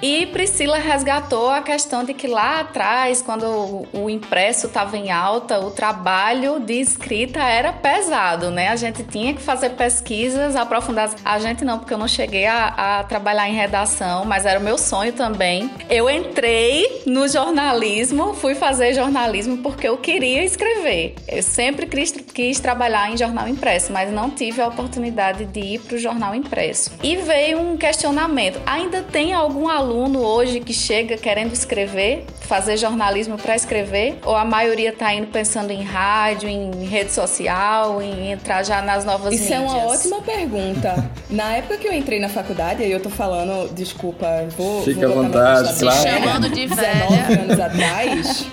E 0.00 0.26
Priscila 0.26 0.78
resgatou 0.78 1.50
a 1.50 1.60
questão 1.60 2.04
de 2.04 2.14
que 2.14 2.28
lá 2.28 2.60
atrás, 2.60 3.20
quando 3.20 3.86
o 3.92 4.08
impresso 4.08 4.68
estava 4.68 4.96
em 4.96 5.10
alta, 5.10 5.58
o 5.58 5.72
trabalho 5.72 6.60
de 6.60 6.74
escrita 6.74 7.40
era 7.40 7.72
pesado, 7.72 8.50
né? 8.50 8.68
A 8.68 8.76
gente 8.76 9.02
tinha 9.02 9.34
que 9.34 9.42
fazer 9.42 9.70
pesquisas 9.70 10.54
aprofundadas. 10.54 11.16
A 11.24 11.38
gente 11.40 11.64
não, 11.64 11.80
porque 11.80 11.92
eu 11.92 11.98
não 11.98 12.06
cheguei 12.06 12.46
a, 12.46 13.00
a 13.00 13.04
trabalhar 13.04 13.48
em 13.48 13.54
redação, 13.54 14.24
mas 14.24 14.46
era 14.46 14.60
o 14.60 14.62
meu 14.62 14.78
sonho 14.78 15.12
também. 15.12 15.68
Eu 15.90 16.08
entrei 16.08 17.02
no 17.04 17.26
jornalismo, 17.26 18.34
fui 18.34 18.54
fazer 18.54 18.94
jornalismo 18.94 19.58
porque 19.58 19.88
eu 19.88 19.96
queria 19.96 20.44
escrever. 20.44 21.16
Eu 21.26 21.42
sempre 21.42 21.86
quis, 21.86 22.12
quis 22.12 22.60
trabalhar 22.60 23.10
em 23.10 23.16
jornal 23.16 23.48
impresso, 23.48 23.92
mas 23.92 24.12
não 24.12 24.30
tive 24.30 24.60
a 24.60 24.68
oportunidade 24.68 25.44
de 25.44 25.60
ir 25.60 25.80
para 25.80 25.96
o 25.96 25.98
jornal 25.98 26.36
impresso. 26.36 26.92
E 27.02 27.16
veio 27.16 27.58
um 27.58 27.76
questionamento: 27.76 28.60
ainda 28.64 29.02
tem 29.02 29.32
algum 29.32 29.68
aluno 29.68 29.87
aluno 29.88 30.20
hoje 30.20 30.60
que 30.60 30.72
chega 30.72 31.16
querendo 31.16 31.52
escrever, 31.52 32.24
fazer 32.42 32.76
jornalismo 32.76 33.38
para 33.38 33.56
escrever? 33.56 34.18
Ou 34.24 34.36
a 34.36 34.44
maioria 34.44 34.90
está 34.90 35.12
indo 35.14 35.28
pensando 35.28 35.70
em 35.70 35.82
rádio, 35.82 36.48
em 36.48 36.84
rede 36.84 37.12
social, 37.12 38.02
em 38.02 38.32
entrar 38.32 38.62
já 38.62 38.82
nas 38.82 39.04
novas 39.04 39.34
Isso 39.34 39.44
mídias? 39.44 39.62
Isso 39.62 39.74
é 39.74 39.78
uma 39.78 39.86
ótima 39.86 40.22
pergunta. 40.22 41.10
na 41.30 41.56
época 41.56 41.78
que 41.78 41.88
eu 41.88 41.92
entrei 41.92 42.20
na 42.20 42.28
faculdade, 42.28 42.82
aí 42.82 42.92
eu 42.92 43.00
tô 43.00 43.10
falando, 43.10 43.72
desculpa, 43.74 44.26
vou. 44.56 44.82
Fica 44.82 45.08
vou 45.08 45.20
à 45.20 45.22
vontade, 45.22 45.78
claro. 45.78 46.02
chamando 46.02 46.48
de 46.50 46.66
19 46.66 46.76
velha. 46.76 47.42
anos 47.42 47.60
atrás. 47.60 48.46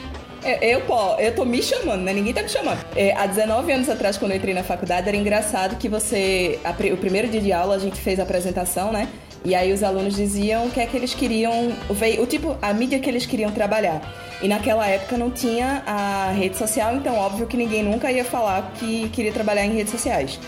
Eu, 0.61 0.81
pô, 0.81 1.15
eu 1.17 1.33
tô 1.33 1.43
me 1.43 1.61
chamando, 1.61 2.01
né? 2.01 2.13
Ninguém 2.13 2.31
tá 2.31 2.43
me 2.43 2.49
chamando. 2.49 2.77
É, 2.95 3.15
há 3.15 3.25
19 3.25 3.71
anos 3.71 3.89
atrás, 3.89 4.15
quando 4.15 4.29
eu 4.31 4.37
entrei 4.37 4.53
na 4.53 4.63
faculdade, 4.63 5.07
era 5.07 5.17
engraçado 5.17 5.75
que 5.75 5.89
você. 5.89 6.59
A, 6.63 6.69
o 6.93 6.97
primeiro 6.97 7.27
dia 7.27 7.41
de 7.41 7.51
aula 7.51 7.73
a 7.73 7.79
gente 7.79 7.99
fez 7.99 8.19
a 8.19 8.23
apresentação, 8.23 8.91
né? 8.91 9.07
E 9.45 9.53
aí 9.53 9.71
os 9.71 9.83
alunos 9.83 10.15
diziam 10.15 10.65
o 10.65 10.71
que 10.71 10.79
é 10.79 10.87
que 10.87 10.97
eles 10.97 11.13
queriam, 11.13 11.71
o, 11.87 12.25
tipo, 12.25 12.57
a 12.59 12.73
mídia 12.73 12.99
que 12.99 13.07
eles 13.07 13.27
queriam 13.27 13.51
trabalhar. 13.51 14.01
E 14.41 14.47
naquela 14.47 14.87
época 14.87 15.17
não 15.17 15.29
tinha 15.29 15.83
a 15.85 16.31
rede 16.31 16.57
social, 16.57 16.95
então 16.95 17.15
óbvio 17.15 17.45
que 17.45 17.55
ninguém 17.55 17.83
nunca 17.83 18.11
ia 18.11 18.25
falar 18.25 18.73
que 18.79 19.07
queria 19.09 19.31
trabalhar 19.31 19.63
em 19.63 19.75
redes 19.75 19.91
sociais. 19.91 20.39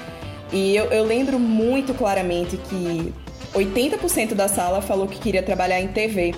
E 0.51 0.75
eu, 0.75 0.85
eu 0.85 1.03
lembro 1.03 1.37
muito 1.39 1.93
claramente 1.93 2.57
que 2.57 3.13
80% 3.53 4.33
da 4.33 4.47
sala 4.47 4.81
falou 4.81 5.07
que 5.07 5.19
queria 5.19 5.43
trabalhar 5.43 5.79
em 5.79 5.87
TV. 5.89 6.33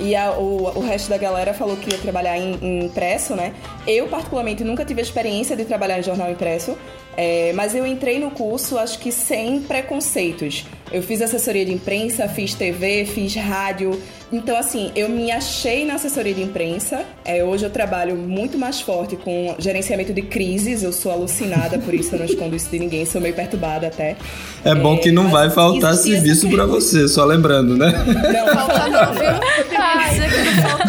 E 0.00 0.16
a, 0.16 0.32
o, 0.32 0.78
o 0.78 0.80
resto 0.80 1.10
da 1.10 1.18
galera 1.18 1.52
falou 1.52 1.76
que 1.76 1.90
ia 1.90 1.98
trabalhar 1.98 2.36
em, 2.38 2.54
em 2.62 2.84
impresso, 2.86 3.36
né? 3.36 3.54
Eu, 3.86 4.08
particularmente, 4.08 4.64
nunca 4.64 4.84
tive 4.84 5.00
a 5.00 5.04
experiência 5.04 5.54
de 5.54 5.64
trabalhar 5.64 5.98
em 5.98 6.02
jornal 6.02 6.30
impresso, 6.30 6.76
é, 7.16 7.52
mas 7.52 7.74
eu 7.74 7.86
entrei 7.86 8.18
no 8.18 8.30
curso, 8.30 8.78
acho 8.78 8.98
que 8.98 9.12
sem 9.12 9.60
preconceitos. 9.60 10.64
Eu 10.92 11.02
fiz 11.02 11.20
assessoria 11.20 11.64
de 11.64 11.72
imprensa, 11.72 12.28
fiz 12.28 12.54
TV, 12.54 13.04
fiz 13.06 13.34
rádio, 13.34 14.00
então, 14.34 14.56
assim, 14.56 14.90
eu 14.96 15.08
me 15.08 15.30
achei 15.30 15.84
na 15.86 15.94
assessoria 15.94 16.34
de 16.34 16.42
imprensa. 16.42 17.02
É, 17.24 17.44
hoje 17.44 17.64
eu 17.64 17.70
trabalho 17.70 18.16
muito 18.16 18.58
mais 18.58 18.80
forte 18.80 19.14
com 19.14 19.54
gerenciamento 19.60 20.12
de 20.12 20.22
crises. 20.22 20.82
Eu 20.82 20.92
sou 20.92 21.12
alucinada, 21.12 21.78
por 21.78 21.94
isso 21.94 22.16
eu 22.16 22.18
não 22.18 22.26
escondo 22.26 22.56
isso 22.56 22.68
de 22.68 22.80
ninguém. 22.80 23.06
Sou 23.06 23.20
meio 23.20 23.32
perturbada 23.32 23.86
até. 23.86 24.16
É 24.64 24.74
bom 24.74 24.94
é, 24.94 24.98
que 24.98 25.12
não 25.12 25.28
vai 25.28 25.50
faltar 25.50 25.94
serviço 25.94 26.50
para 26.50 26.66
você, 26.66 27.06
só 27.06 27.24
lembrando, 27.24 27.76
né? 27.76 27.92
Não, 28.32 28.54
falta 28.54 28.88
não, 28.88 29.14
viu? 29.14 29.34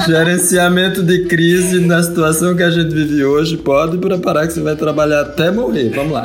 Gerenciamento 0.07 1.03
de 1.03 1.25
crise 1.25 1.79
na 1.81 2.01
situação 2.01 2.55
que 2.55 2.63
a 2.63 2.71
gente 2.71 2.93
vive 2.95 3.23
hoje. 3.23 3.57
Pode 3.57 3.99
preparar 3.99 4.47
que 4.47 4.53
você 4.53 4.61
vai 4.61 4.75
trabalhar 4.75 5.21
até 5.21 5.51
morrer. 5.51 5.89
Vamos 5.89 6.13
lá. 6.13 6.23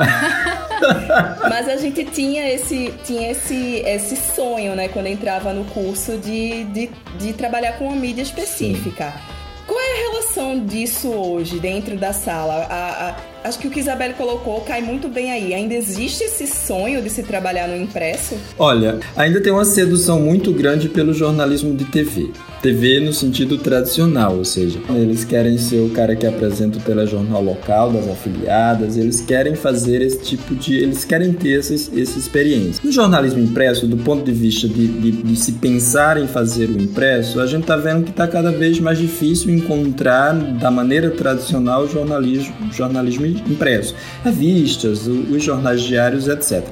Mas 1.61 1.69
a 1.69 1.77
gente 1.77 2.03
tinha 2.05 2.51
esse, 2.51 2.91
tinha 3.03 3.29
esse, 3.29 3.83
esse 3.85 4.15
sonho, 4.15 4.75
né, 4.75 4.87
quando 4.87 5.05
entrava 5.05 5.53
no 5.53 5.63
curso 5.65 6.17
de, 6.17 6.63
de, 6.63 6.89
de 7.19 7.33
trabalhar 7.33 7.73
com 7.73 7.85
uma 7.85 7.95
mídia 7.95 8.23
específica. 8.23 9.11
Sim. 9.11 9.65
Qual 9.67 9.79
é 9.79 9.91
a 9.91 10.09
relação 10.09 10.65
disso 10.65 11.09
hoje 11.09 11.59
dentro 11.59 11.95
da 11.97 12.13
sala? 12.13 12.65
A, 12.67 13.09
a, 13.09 13.15
acho 13.43 13.59
que 13.59 13.67
o 13.67 13.71
que 13.71 13.79
Isabelle 13.79 14.13
colocou 14.13 14.61
cai 14.61 14.81
muito 14.81 15.07
bem 15.07 15.31
aí. 15.31 15.53
Ainda 15.53 15.73
existe 15.73 16.23
esse 16.23 16.47
sonho 16.47 17.01
de 17.01 17.09
se 17.09 17.23
trabalhar 17.23 17.67
no 17.67 17.75
impresso? 17.75 18.35
Olha, 18.57 18.99
ainda 19.15 19.41
tem 19.41 19.51
uma 19.51 19.65
sedução 19.65 20.19
muito 20.19 20.51
grande 20.53 20.89
pelo 20.89 21.13
jornalismo 21.13 21.75
de 21.75 21.85
TV. 21.85 22.31
TV 22.61 22.99
no 22.99 23.11
sentido 23.11 23.57
tradicional, 23.57 24.37
ou 24.37 24.45
seja, 24.45 24.79
eles 24.89 25.25
querem 25.25 25.57
ser 25.57 25.79
o 25.79 25.89
cara 25.89 26.15
que 26.15 26.27
apresenta 26.27 26.77
o 26.77 26.81
telejornal 26.81 27.43
local 27.43 27.91
das 27.91 28.07
afiliadas, 28.07 28.97
eles 28.97 29.19
querem 29.19 29.55
fazer 29.55 30.01
esse 30.01 30.21
tipo 30.21 30.53
de. 30.53 30.75
eles 30.75 31.03
querem 31.03 31.33
ter 31.33 31.59
essa, 31.59 31.73
essa 31.73 32.19
experiência. 32.19 32.79
No 32.83 32.91
jornalismo 32.91 33.39
impresso, 33.39 33.87
do 33.87 33.97
ponto 33.97 34.23
de 34.23 34.31
vista 34.31 34.67
de, 34.67 34.87
de, 34.87 35.11
de 35.11 35.35
se 35.35 35.53
pensar 35.53 36.21
em 36.21 36.27
fazer 36.27 36.69
o 36.69 36.79
impresso, 36.79 37.39
a 37.39 37.47
gente 37.47 37.61
está 37.61 37.75
vendo 37.75 38.03
que 38.03 38.11
está 38.11 38.27
cada 38.27 38.51
vez 38.51 38.79
mais 38.79 38.99
difícil 38.99 39.49
encontrar, 39.49 40.33
da 40.33 40.69
maneira 40.69 41.09
tradicional, 41.09 41.87
jornalismo, 41.87 42.53
jornalismo 42.71 43.25
impresso. 43.31 43.95
Revistas, 44.23 45.07
os 45.07 45.43
jornais 45.43 45.81
diários, 45.81 46.27
etc. 46.27 46.63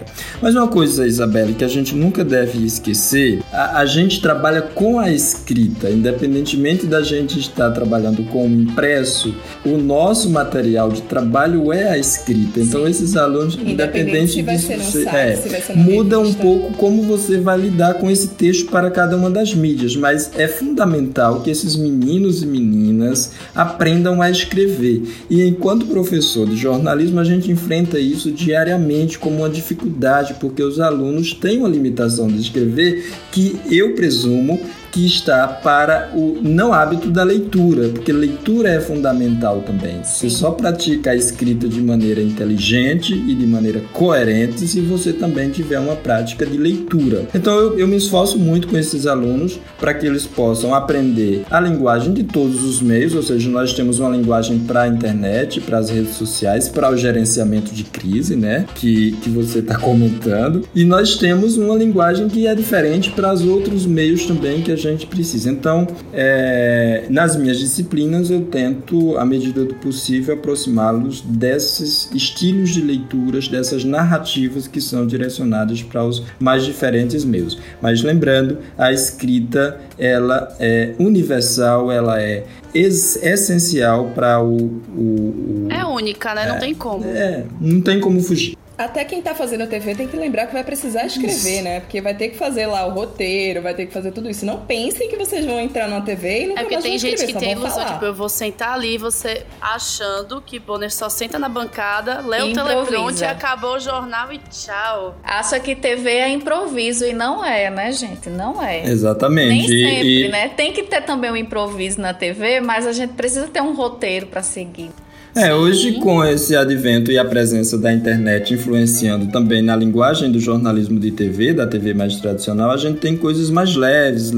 Mas 0.41 0.55
uma 0.55 0.67
coisa, 0.67 1.05
Isabelle, 1.05 1.53
que 1.53 1.63
a 1.63 1.67
gente 1.67 1.95
nunca 1.95 2.23
deve 2.23 2.65
esquecer, 2.65 3.41
a, 3.51 3.79
a 3.79 3.85
gente 3.85 4.21
trabalha 4.21 4.61
com 4.61 4.99
a 4.99 5.11
escrita, 5.11 5.89
independentemente 5.89 6.85
da 6.85 7.01
gente 7.01 7.39
estar 7.39 7.71
trabalhando 7.71 8.23
com 8.25 8.47
o 8.47 8.49
impresso, 8.49 9.33
o 9.65 9.77
nosso 9.77 10.29
material 10.29 10.89
de 10.89 11.01
trabalho 11.01 11.73
é 11.73 11.89
a 11.89 11.97
escrita. 11.97 12.59
Então, 12.59 12.83
Sim. 12.83 12.91
esses 12.91 13.17
alunos, 13.17 13.55
independente, 13.55 14.39
independente 14.39 14.77
disso, 14.77 15.09
é, 15.09 15.37
muda 15.75 16.19
um 16.19 16.33
pouco 16.33 16.73
como 16.73 17.03
você 17.03 17.39
vai 17.39 17.57
lidar 17.57 17.95
com 17.95 18.09
esse 18.09 18.29
texto 18.29 18.69
para 18.69 18.91
cada 18.91 19.17
uma 19.17 19.29
das 19.29 19.53
mídias, 19.53 19.95
mas 19.95 20.31
é 20.37 20.47
fundamental 20.47 21.41
que 21.41 21.49
esses 21.49 21.75
meninos 21.75 22.43
e 22.43 22.45
meninas 22.45 23.31
aprendam 23.55 24.21
a 24.21 24.29
escrever. 24.29 25.03
E 25.29 25.43
enquanto 25.43 25.87
professor 25.87 26.47
de 26.47 26.55
jornalismo, 26.55 27.19
a 27.19 27.23
gente 27.23 27.51
enfrenta 27.51 27.99
isso 27.99 28.31
diariamente 28.31 29.17
como 29.17 29.37
uma 29.37 29.49
dificuldade, 29.49 30.35
porque 30.39 30.61
os 30.61 30.79
alunos 30.79 31.33
têm 31.33 31.59
uma 31.59 31.69
limitação 31.69 32.27
de 32.27 32.39
escrever 32.39 33.11
que 33.31 33.38
eu 33.69 33.93
presumo 33.93 34.59
que 34.91 35.05
está 35.05 35.47
para 35.47 36.11
o 36.13 36.39
não 36.41 36.73
hábito 36.73 37.09
da 37.09 37.23
leitura, 37.23 37.89
porque 37.89 38.11
leitura 38.11 38.69
é 38.69 38.79
fundamental 38.79 39.63
também. 39.65 40.03
Sim. 40.03 40.29
Você 40.29 40.29
só 40.29 40.51
pratica 40.51 41.11
a 41.11 41.15
escrita 41.15 41.67
de 41.67 41.81
maneira 41.81 42.21
inteligente 42.21 43.13
e 43.13 43.35
de 43.35 43.45
maneira 43.45 43.81
coerente 43.93 44.67
se 44.67 44.81
você 44.81 45.13
também 45.13 45.49
tiver 45.49 45.79
uma 45.79 45.95
prática 45.95 46.45
de 46.45 46.57
leitura. 46.57 47.27
Então 47.33 47.53
eu, 47.57 47.79
eu 47.79 47.87
me 47.87 47.97
esforço 47.97 48.37
muito 48.37 48.67
com 48.67 48.77
esses 48.77 49.05
alunos 49.05 49.59
para 49.79 49.93
que 49.93 50.05
eles 50.05 50.25
possam 50.25 50.73
aprender 50.73 51.43
a 51.49 51.59
linguagem 51.59 52.13
de 52.13 52.23
todos 52.23 52.63
os 52.63 52.81
meios, 52.81 53.13
ou 53.15 53.23
seja, 53.23 53.49
nós 53.49 53.73
temos 53.73 53.99
uma 53.99 54.09
linguagem 54.09 54.59
para 54.59 54.83
a 54.83 54.87
internet, 54.87 55.61
para 55.61 55.77
as 55.77 55.89
redes 55.89 56.15
sociais, 56.15 56.67
para 56.67 56.91
o 56.91 56.97
gerenciamento 56.97 57.73
de 57.73 57.83
crise, 57.83 58.35
né, 58.35 58.65
que, 58.75 59.13
que 59.21 59.29
você 59.29 59.59
está 59.59 59.77
comentando, 59.77 60.63
e 60.75 60.83
nós 60.83 61.15
temos 61.17 61.57
uma 61.57 61.75
linguagem 61.75 62.27
que 62.27 62.47
é 62.47 62.55
diferente 62.55 63.11
para 63.11 63.33
os 63.33 63.45
outros 63.45 63.85
meios 63.85 64.25
também 64.25 64.61
que 64.61 64.71
a 64.71 64.75
gente 64.79 65.05
precisa. 65.05 65.51
Então, 65.51 65.87
é, 66.13 67.05
nas 67.09 67.35
minhas 67.35 67.59
disciplinas, 67.59 68.29
eu 68.29 68.45
tento, 68.45 69.17
à 69.17 69.25
medida 69.25 69.63
do 69.65 69.75
possível, 69.75 70.33
aproximá-los 70.33 71.21
desses 71.21 72.09
estilos 72.13 72.71
de 72.71 72.81
leituras, 72.81 73.47
dessas 73.47 73.83
narrativas 73.83 74.67
que 74.67 74.81
são 74.81 75.05
direcionadas 75.05 75.83
para 75.83 76.03
os 76.03 76.23
mais 76.39 76.65
diferentes 76.65 77.23
meios. 77.23 77.57
Mas 77.81 78.01
lembrando, 78.01 78.57
a 78.77 78.91
escrita 78.91 79.79
ela 79.97 80.55
é 80.59 80.93
universal, 80.97 81.91
ela 81.91 82.21
é 82.21 82.45
essencial 82.73 84.11
para 84.15 84.41
o, 84.41 84.55
o, 84.95 85.67
o, 85.67 85.67
É 85.69 85.85
única, 85.85 86.33
né? 86.33 86.43
É, 86.43 86.47
não 86.47 86.59
tem 86.59 86.75
como. 86.75 87.05
É, 87.05 87.43
não 87.59 87.81
tem 87.81 87.99
como 87.99 88.21
fugir. 88.21 88.57
Até 88.79 89.03
quem 89.03 89.21
tá 89.21 89.35
fazendo 89.35 89.67
TV 89.67 89.93
tem 89.93 90.07
que 90.07 90.15
lembrar 90.15 90.47
que 90.47 90.53
vai 90.53 90.63
precisar 90.63 91.05
escrever, 91.05 91.55
isso. 91.55 91.63
né? 91.63 91.79
Porque 91.81 91.99
vai 91.99 92.13
ter 92.13 92.29
que 92.29 92.37
fazer 92.37 92.65
lá 92.65 92.85
o 92.85 92.91
roteiro, 92.91 93.61
vai 93.61 93.73
ter 93.73 93.85
que 93.85 93.91
fazer 93.91 94.13
tudo 94.13 94.29
isso. 94.29 94.45
Não 94.45 94.61
pensem 94.61 95.09
que 95.09 95.17
vocês 95.17 95.45
vão 95.45 95.59
entrar 95.59 95.89
numa 95.89 95.99
TV 95.99 96.43
e 96.43 96.47
não 96.47 96.57
É 96.57 96.61
porque 96.61 96.77
tem 96.77 96.97
gente 96.97 97.25
que 97.25 97.33
tem 97.33 97.51
ilusão, 97.51 97.85
tipo, 97.85 98.05
eu 98.05 98.13
vou 98.13 98.29
sentar 98.29 98.75
ali, 98.75 98.97
você 98.97 99.45
achando 99.59 100.41
que 100.41 100.57
Bonner 100.59 100.93
só 100.93 101.09
senta 101.09 101.37
na 101.37 101.49
bancada, 101.49 102.21
lê 102.21 102.41
o 102.41 102.53
teleprompter, 102.53 103.29
acabou 103.29 103.75
o 103.75 103.79
jornal 103.81 104.31
e 104.31 104.37
tchau. 104.37 105.17
Acha 105.25 105.59
que 105.59 105.75
TV 105.75 106.11
é 106.11 106.29
improviso 106.29 107.05
e 107.05 107.11
não 107.11 107.43
é, 107.43 107.69
né, 107.69 107.91
gente? 107.91 108.29
Não 108.29 108.63
é. 108.63 108.87
Exatamente. 108.87 109.49
Nem 109.49 109.67
sempre, 109.67 110.25
e... 110.25 110.29
né? 110.29 110.47
Tem 110.47 110.71
que 110.71 110.83
ter 110.83 111.01
também 111.01 111.29
um 111.29 111.35
improviso 111.35 111.99
na 111.99 112.13
TV, 112.13 112.61
mas 112.61 112.87
a 112.87 112.93
gente 112.93 113.11
precisa 113.11 113.49
ter 113.49 113.61
um 113.61 113.73
roteiro 113.73 114.27
para 114.27 114.41
seguir. 114.41 114.89
É, 115.35 115.53
hoje 115.53 115.93
com 115.99 116.25
esse 116.25 116.55
advento 116.55 117.11
e 117.11 117.17
a 117.17 117.23
presença 117.23 117.77
da 117.77 117.93
internet 117.93 118.55
influenciando 118.55 119.27
também 119.27 119.61
na 119.61 119.75
linguagem 119.75 120.31
do 120.31 120.39
jornalismo 120.39 120.99
de 120.99 121.11
TV, 121.11 121.53
da 121.53 121.67
TV 121.67 121.93
mais 121.93 122.15
tradicional, 122.15 122.71
a 122.71 122.77
gente 122.77 122.97
tem 122.97 123.15
coisas 123.15 123.51
mais 123.51 123.75
leves, 123.75 124.31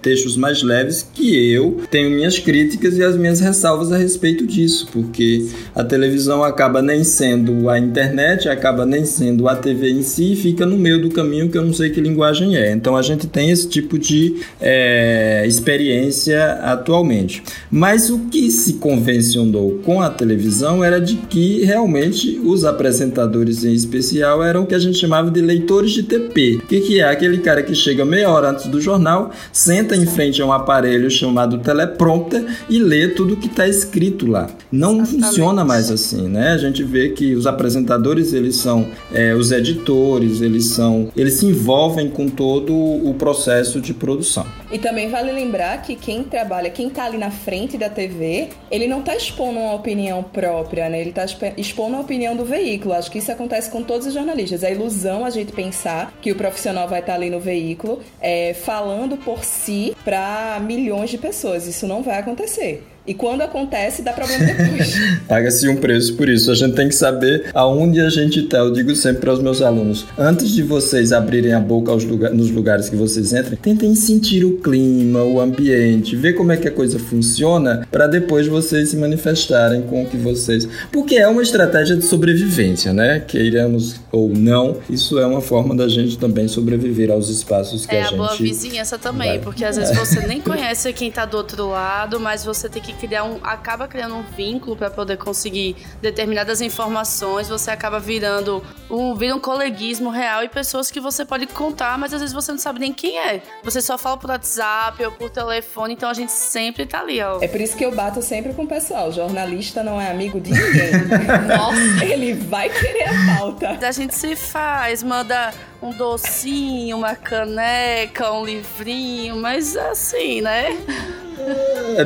textos 0.00 0.36
mais 0.36 0.62
leves 0.62 1.04
que 1.12 1.52
eu 1.52 1.78
tenho 1.90 2.10
minhas 2.10 2.38
críticas 2.38 2.96
e 2.96 3.02
as 3.02 3.16
minhas 3.16 3.40
ressalvas 3.40 3.90
a 3.90 3.98
respeito 3.98 4.46
disso, 4.46 4.88
porque 4.92 5.48
a 5.74 5.82
televisão 5.82 6.44
acaba 6.44 6.80
nem 6.80 7.02
sendo 7.02 7.68
a 7.68 7.76
internet, 7.76 8.48
acaba 8.48 8.86
nem 8.86 9.04
sendo 9.04 9.48
a 9.48 9.56
TV 9.56 9.90
em 9.90 10.02
si, 10.02 10.36
fica 10.36 10.64
no 10.64 10.78
meio 10.78 11.02
do 11.02 11.10
caminho 11.10 11.50
que 11.50 11.58
eu 11.58 11.64
não 11.64 11.72
sei 11.72 11.90
que 11.90 12.00
linguagem 12.00 12.56
é. 12.56 12.70
Então 12.70 12.96
a 12.96 13.02
gente 13.02 13.26
tem 13.26 13.50
esse 13.50 13.68
tipo 13.68 13.98
de 13.98 14.36
é, 14.60 15.44
experiência 15.48 16.52
atualmente. 16.62 17.42
Mas 17.68 18.08
o 18.08 18.20
que 18.30 18.52
se 18.52 18.74
convencionou 18.74 19.80
com 19.84 20.00
a 20.00 20.08
televisão 20.08 20.27
televisão 20.28 20.84
era 20.84 21.00
de 21.00 21.16
que 21.16 21.64
realmente 21.64 22.38
os 22.44 22.62
apresentadores 22.66 23.64
em 23.64 23.72
especial 23.72 24.44
eram 24.44 24.64
o 24.64 24.66
que 24.66 24.74
a 24.74 24.78
gente 24.78 24.98
chamava 24.98 25.30
de 25.30 25.40
leitores 25.40 25.92
de 25.92 26.02
TP. 26.02 26.60
Que, 26.68 26.80
que 26.82 27.00
é? 27.00 27.04
Aquele 27.08 27.38
cara 27.38 27.62
que 27.62 27.74
chega 27.74 28.04
meia 28.04 28.28
hora 28.28 28.50
antes 28.50 28.66
do 28.66 28.78
jornal, 28.78 29.30
senta 29.50 29.96
em 29.96 30.04
frente 30.04 30.42
a 30.42 30.46
um 30.46 30.52
aparelho 30.52 31.10
chamado 31.10 31.58
teleprompter 31.58 32.44
e 32.68 32.78
lê 32.78 33.08
tudo 33.08 33.36
que 33.36 33.46
está 33.46 33.66
escrito 33.66 34.26
lá. 34.26 34.48
Não 34.70 35.00
Exatamente. 35.00 35.24
funciona 35.24 35.64
mais 35.64 35.90
assim, 35.90 36.28
né? 36.28 36.52
A 36.52 36.58
gente 36.58 36.84
vê 36.84 37.08
que 37.08 37.34
os 37.34 37.46
apresentadores 37.46 38.34
eles 38.34 38.56
são 38.56 38.86
é, 39.10 39.34
os 39.34 39.50
editores, 39.50 40.42
eles 40.42 40.66
são, 40.66 41.08
eles 41.16 41.34
se 41.34 41.46
envolvem 41.46 42.10
com 42.10 42.28
todo 42.28 42.74
o 42.74 43.14
processo 43.18 43.80
de 43.80 43.94
produção. 43.94 44.44
E 44.70 44.78
também 44.78 45.08
vale 45.08 45.32
lembrar 45.32 45.82
que 45.82 45.96
quem 45.96 46.22
trabalha, 46.22 46.70
quem 46.70 46.88
está 46.88 47.04
ali 47.04 47.16
na 47.16 47.30
frente 47.30 47.78
da 47.78 47.88
TV, 47.88 48.48
ele 48.70 48.86
não 48.86 49.00
está 49.00 49.16
expondo 49.16 49.58
uma 49.58 49.74
opinião 49.74 50.22
própria, 50.22 50.88
né? 50.88 51.00
Ele 51.00 51.10
está 51.10 51.24
expondo 51.56 51.96
a 51.96 52.00
opinião 52.00 52.36
do 52.36 52.44
veículo. 52.44 52.94
Acho 52.94 53.10
que 53.10 53.18
isso 53.18 53.32
acontece 53.32 53.70
com 53.70 53.82
todos 53.82 54.06
os 54.06 54.14
jornalistas. 54.14 54.62
É 54.62 54.72
ilusão 54.72 55.24
a 55.24 55.30
gente 55.30 55.52
pensar 55.52 56.12
que 56.20 56.30
o 56.30 56.36
profissional 56.36 56.86
vai 56.86 57.00
estar 57.00 57.14
ali 57.14 57.30
no 57.30 57.40
veículo 57.40 58.00
é, 58.20 58.54
falando 58.54 59.16
por 59.16 59.44
si 59.44 59.96
para 60.04 60.60
milhões 60.60 61.10
de 61.10 61.18
pessoas. 61.18 61.66
Isso 61.66 61.86
não 61.86 62.02
vai 62.02 62.18
acontecer. 62.18 62.84
E 63.08 63.14
quando 63.14 63.40
acontece, 63.40 64.02
dá 64.02 64.12
problema 64.12 64.44
depois. 64.44 64.94
Paga-se 65.26 65.66
um 65.66 65.76
preço 65.76 66.14
por 66.14 66.28
isso. 66.28 66.50
A 66.50 66.54
gente 66.54 66.74
tem 66.74 66.88
que 66.88 66.94
saber 66.94 67.46
aonde 67.54 68.00
a 68.00 68.10
gente 68.10 68.40
está. 68.40 68.58
Eu 68.58 68.70
digo 68.70 68.94
sempre 68.94 69.22
para 69.22 69.32
os 69.32 69.40
meus 69.40 69.62
alunos: 69.62 70.06
antes 70.18 70.50
de 70.50 70.62
vocês 70.62 71.10
abrirem 71.10 71.54
a 71.54 71.60
boca 71.60 71.90
lugar, 72.04 72.32
nos 72.32 72.50
lugares 72.50 72.90
que 72.90 72.96
vocês 72.96 73.32
entrem, 73.32 73.56
tentem 73.56 73.94
sentir 73.94 74.44
o 74.44 74.58
clima, 74.58 75.22
o 75.22 75.40
ambiente, 75.40 76.16
ver 76.16 76.34
como 76.34 76.52
é 76.52 76.58
que 76.58 76.68
a 76.68 76.70
coisa 76.70 76.98
funciona, 76.98 77.86
para 77.90 78.06
depois 78.06 78.46
vocês 78.46 78.90
se 78.90 78.96
manifestarem 78.98 79.80
com 79.82 80.02
o 80.02 80.06
que 80.06 80.18
vocês. 80.18 80.68
Porque 80.92 81.16
é 81.16 81.26
uma 81.26 81.42
estratégia 81.42 81.96
de 81.96 82.04
sobrevivência, 82.04 82.92
né? 82.92 83.20
Queiramos 83.26 83.96
ou 84.12 84.28
não, 84.28 84.76
isso 84.90 85.18
é 85.18 85.26
uma 85.26 85.40
forma 85.40 85.74
da 85.74 85.88
gente 85.88 86.18
também 86.18 86.46
sobreviver 86.46 87.10
aos 87.10 87.30
espaços 87.30 87.86
que 87.86 87.94
é 87.94 88.00
a 88.00 88.04
gente. 88.04 88.12
É 88.12 88.14
a 88.14 88.18
boa 88.18 88.36
vizinhança 88.36 88.98
também, 88.98 89.30
vai. 89.30 89.38
porque 89.38 89.64
às 89.64 89.76
vezes 89.76 89.96
você 89.96 90.26
nem 90.26 90.42
conhece 90.42 90.92
quem 90.92 91.08
está 91.08 91.24
do 91.24 91.38
outro 91.38 91.70
lado, 91.70 92.20
mas 92.20 92.44
você 92.44 92.68
tem 92.68 92.82
que 92.82 92.97
criar 92.98 93.24
um, 93.24 93.38
acaba 93.42 93.86
criando 93.88 94.16
um 94.16 94.22
vínculo 94.22 94.76
para 94.76 94.90
poder 94.90 95.16
conseguir 95.16 95.76
determinadas 96.00 96.60
informações, 96.60 97.48
você 97.48 97.70
acaba 97.70 97.98
virando 97.98 98.62
um, 98.90 99.14
vira 99.14 99.34
um 99.34 99.40
coleguismo 99.40 100.10
real 100.10 100.42
e 100.42 100.48
pessoas 100.48 100.90
que 100.90 101.00
você 101.00 101.24
pode 101.24 101.46
contar, 101.46 101.96
mas 101.98 102.12
às 102.12 102.20
vezes 102.20 102.34
você 102.34 102.52
não 102.52 102.58
sabe 102.58 102.80
nem 102.80 102.92
quem 102.92 103.18
é. 103.18 103.42
Você 103.62 103.80
só 103.80 103.96
fala 103.96 104.16
por 104.16 104.30
WhatsApp 104.30 105.02
ou 105.04 105.12
por 105.12 105.30
telefone, 105.30 105.94
então 105.94 106.08
a 106.08 106.14
gente 106.14 106.32
sempre 106.32 106.86
tá 106.86 107.00
ali, 107.00 107.20
ó. 107.20 107.38
É 107.40 107.48
por 107.48 107.60
isso 107.60 107.76
que 107.76 107.84
eu 107.84 107.94
bato 107.94 108.20
sempre 108.20 108.52
com 108.52 108.64
o 108.64 108.66
pessoal. 108.66 109.12
Jornalista 109.12 109.82
não 109.82 110.00
é 110.00 110.10
amigo 110.10 110.40
de 110.40 110.52
ninguém. 110.52 110.92
Nossa, 111.46 112.04
ele 112.04 112.34
vai 112.34 112.68
querer 112.68 113.08
a 113.08 113.38
pauta. 113.38 113.78
A 113.86 113.92
gente 113.92 114.14
se 114.14 114.34
faz, 114.36 115.02
manda 115.02 115.52
um 115.80 115.90
docinho, 115.90 116.96
uma 116.96 117.14
caneca, 117.14 118.32
um 118.32 118.44
livrinho, 118.44 119.36
mas 119.36 119.76
assim, 119.76 120.40
né? 120.40 120.76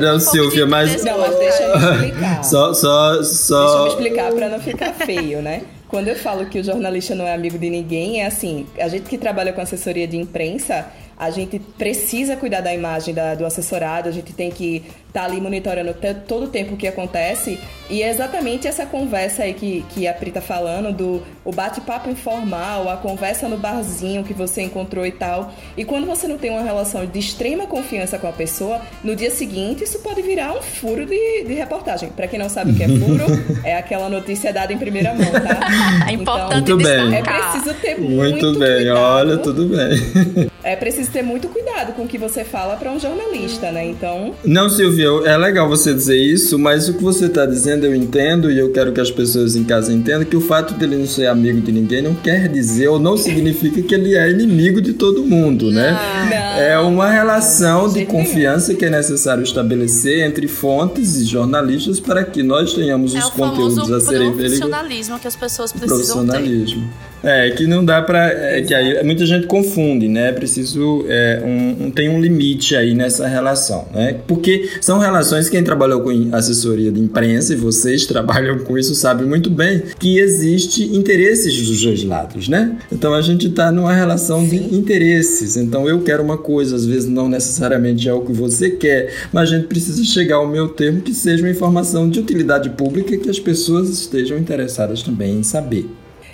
Não, 0.01 0.19
Silvia, 0.19 0.65
mas. 0.65 1.03
Não, 1.03 1.19
mas 1.19 1.35
deixa 1.37 1.63
eu 1.63 1.75
explicar. 1.75 2.43
Só, 2.43 2.73
só, 2.73 3.23
só. 3.23 3.65
Deixa 3.65 3.77
eu 3.77 3.87
explicar 3.87 4.31
pra 4.31 4.49
não 4.49 4.59
ficar 4.59 4.93
feio, 4.93 5.41
né? 5.41 5.63
Quando 5.87 6.07
eu 6.07 6.15
falo 6.15 6.47
que 6.47 6.59
o 6.59 6.63
jornalista 6.63 7.13
não 7.13 7.27
é 7.27 7.35
amigo 7.35 7.57
de 7.57 7.69
ninguém, 7.69 8.21
é 8.21 8.25
assim: 8.25 8.65
a 8.79 8.87
gente 8.87 9.03
que 9.03 9.17
trabalha 9.17 9.53
com 9.53 9.61
assessoria 9.61 10.07
de 10.07 10.17
imprensa, 10.17 10.87
a 11.17 11.29
gente 11.29 11.59
precisa 11.59 12.35
cuidar 12.35 12.61
da 12.61 12.73
imagem 12.73 13.13
da, 13.13 13.35
do 13.35 13.45
assessorado, 13.45 14.09
a 14.09 14.11
gente 14.11 14.33
tem 14.33 14.49
que 14.49 14.83
tá 15.13 15.25
ali 15.25 15.39
monitorando 15.39 15.95
todo 16.27 16.45
o 16.45 16.47
tempo 16.47 16.73
o 16.73 16.77
que 16.77 16.87
acontece. 16.87 17.59
E 17.89 18.01
é 18.01 18.09
exatamente 18.09 18.67
essa 18.67 18.85
conversa 18.85 19.43
aí 19.43 19.53
que, 19.53 19.85
que 19.89 20.07
a 20.07 20.13
Pri 20.13 20.31
tá 20.31 20.41
falando, 20.41 20.91
do 20.91 21.21
o 21.45 21.51
bate-papo 21.51 22.09
informal, 22.09 22.89
a 22.89 22.97
conversa 22.97 23.47
no 23.47 23.57
barzinho 23.57 24.23
que 24.23 24.33
você 24.33 24.63
encontrou 24.63 25.05
e 25.05 25.11
tal. 25.11 25.53
E 25.77 25.85
quando 25.85 26.07
você 26.07 26.27
não 26.27 26.39
tem 26.39 26.49
uma 26.49 26.63
relação 26.63 27.05
de 27.05 27.19
extrema 27.19 27.67
confiança 27.67 28.17
com 28.17 28.27
a 28.27 28.31
pessoa, 28.31 28.81
no 29.03 29.15
dia 29.15 29.29
seguinte 29.29 29.83
isso 29.83 29.99
pode 29.99 30.21
virar 30.23 30.53
um 30.53 30.61
furo 30.61 31.05
de, 31.05 31.43
de 31.43 31.53
reportagem. 31.53 32.09
Para 32.09 32.27
quem 32.27 32.39
não 32.39 32.49
sabe 32.49 32.71
o 32.71 32.75
que 32.75 32.83
é 32.83 32.87
furo, 32.97 33.25
é 33.63 33.77
aquela 33.77 34.09
notícia 34.09 34.51
dada 34.51 34.73
em 34.73 34.77
primeira 34.79 35.13
mão, 35.13 35.31
tá? 35.31 35.59
É 36.09 36.13
importante 36.13 36.71
então, 36.71 36.77
muito 36.77 36.77
bem. 36.77 37.15
É 37.15 37.21
preciso 37.21 37.73
ter 37.75 37.99
muito, 37.99 38.45
muito 38.45 38.59
bem, 38.59 38.75
cuidado. 38.77 38.99
olha, 38.99 39.37
tudo 39.37 39.67
bem. 39.67 40.49
É 40.63 40.75
preciso 40.75 41.11
ter 41.11 41.21
muito 41.21 41.47
cuidado 41.49 41.93
com 41.93 42.03
o 42.03 42.07
que 42.07 42.17
você 42.17 42.43
fala 42.43 42.75
para 42.77 42.91
um 42.91 42.99
jornalista, 42.99 43.71
né? 43.71 43.85
Então. 43.85 44.33
Não, 44.45 44.69
Silvia, 44.69 45.07
é 45.25 45.37
legal 45.37 45.67
você 45.67 45.93
dizer 45.93 46.17
isso, 46.17 46.57
mas 46.57 46.87
o 46.87 46.93
que 46.93 47.03
você 47.03 47.25
está 47.25 47.45
dizendo 47.45 47.85
eu 47.85 47.93
entendo 47.93 48.49
e 48.49 48.57
eu 48.57 48.71
quero 48.71 48.91
que 48.93 49.01
as 49.01 49.11
pessoas 49.11 49.55
em 49.55 49.63
casa 49.63 49.91
entendam 49.91 50.23
que 50.23 50.37
o 50.37 50.41
fato 50.41 50.73
dele 50.73 50.95
não 50.95 51.05
ser 51.05 51.27
amigo 51.27 51.59
de 51.59 51.71
ninguém 51.71 52.01
não 52.01 52.15
quer 52.15 52.47
dizer 52.47 52.87
ou 52.87 52.99
não 52.99 53.17
significa 53.17 53.81
que 53.81 53.93
ele 53.93 54.15
é 54.15 54.29
inimigo 54.29 54.81
de 54.81 54.93
todo 54.93 55.23
mundo, 55.25 55.69
né? 55.71 55.91
Não. 56.29 56.61
É 56.61 56.79
uma 56.79 57.09
relação 57.09 57.91
de 57.91 58.05
confiança 58.05 58.73
que 58.73 58.85
é 58.85 58.89
necessário 58.89 59.43
estabelecer 59.43 60.25
entre 60.25 60.47
fontes 60.47 61.15
e 61.17 61.25
jornalistas 61.25 61.99
para 61.99 62.23
que 62.23 62.41
nós 62.41 62.73
tenhamos 62.73 63.13
É 63.15 63.19
os 63.19 63.29
conteúdos 63.31 63.91
a 63.91 63.99
serem 63.99 64.31
veiculados. 64.31 64.35
profissionalismo 64.37 65.19
que 65.19 65.27
as 65.27 65.35
pessoas 65.35 65.71
precisam 65.73 66.25
ter. 66.25 66.31
Profissionalismo. 66.31 66.89
É, 67.23 67.51
que 67.51 67.65
não 67.65 67.85
dá 67.85 68.01
pra. 68.01 68.27
É, 68.27 68.61
que 68.61 68.73
aí 68.73 69.01
muita 69.01 69.25
gente 69.25 69.47
confunde, 69.47 70.09
né? 70.09 70.33
Preciso. 70.53 71.03
É, 71.07 71.41
um, 71.43 71.85
um- 71.87 71.91
tem 71.91 72.09
um 72.09 72.21
limite 72.21 72.75
aí 72.75 72.93
nessa 72.93 73.27
relação, 73.27 73.87
né? 73.93 74.19
Porque 74.27 74.69
são 74.81 74.99
relações, 74.99 75.49
quem 75.49 75.63
trabalhou 75.63 76.01
com 76.01 76.29
assessoria 76.31 76.91
de 76.91 76.99
imprensa, 76.99 77.53
e 77.53 77.55
vocês 77.55 78.05
trabalham 78.07 78.59
com 78.59 78.77
isso, 78.77 78.93
sabem 78.93 79.25
muito 79.27 79.49
bem, 79.49 79.81
que 79.99 80.19
existe 80.19 80.83
interesses 80.95 81.55
dos 81.67 81.81
dois 81.81 82.03
lados, 82.03 82.47
né? 82.47 82.77
Então 82.91 83.13
a 83.13 83.21
gente 83.21 83.49
tá 83.49 83.71
numa 83.71 83.93
relação 83.93 84.47
de 84.47 84.55
interesses. 84.57 85.57
Então 85.57 85.87
eu 85.89 86.01
quero 86.01 86.21
uma 86.23 86.37
coisa, 86.37 86.75
às 86.75 86.85
vezes 86.85 87.09
não 87.09 87.27
necessariamente 87.27 88.07
é 88.07 88.13
o 88.13 88.21
que 88.21 88.31
você 88.31 88.69
quer, 88.69 89.11
mas 89.31 89.49
a 89.51 89.55
gente 89.57 89.67
precisa 89.67 90.03
chegar 90.03 90.35
ao 90.35 90.47
meu 90.47 90.67
termo 90.69 91.01
que 91.01 91.13
seja 91.13 91.43
uma 91.43 91.49
informação 91.51 92.09
de 92.09 92.19
utilidade 92.19 92.69
pública 92.71 93.17
que 93.17 93.29
as 93.29 93.39
pessoas 93.39 93.89
estejam 93.89 94.37
interessadas 94.37 95.01
também 95.01 95.37
em 95.39 95.43
saber. 95.43 95.87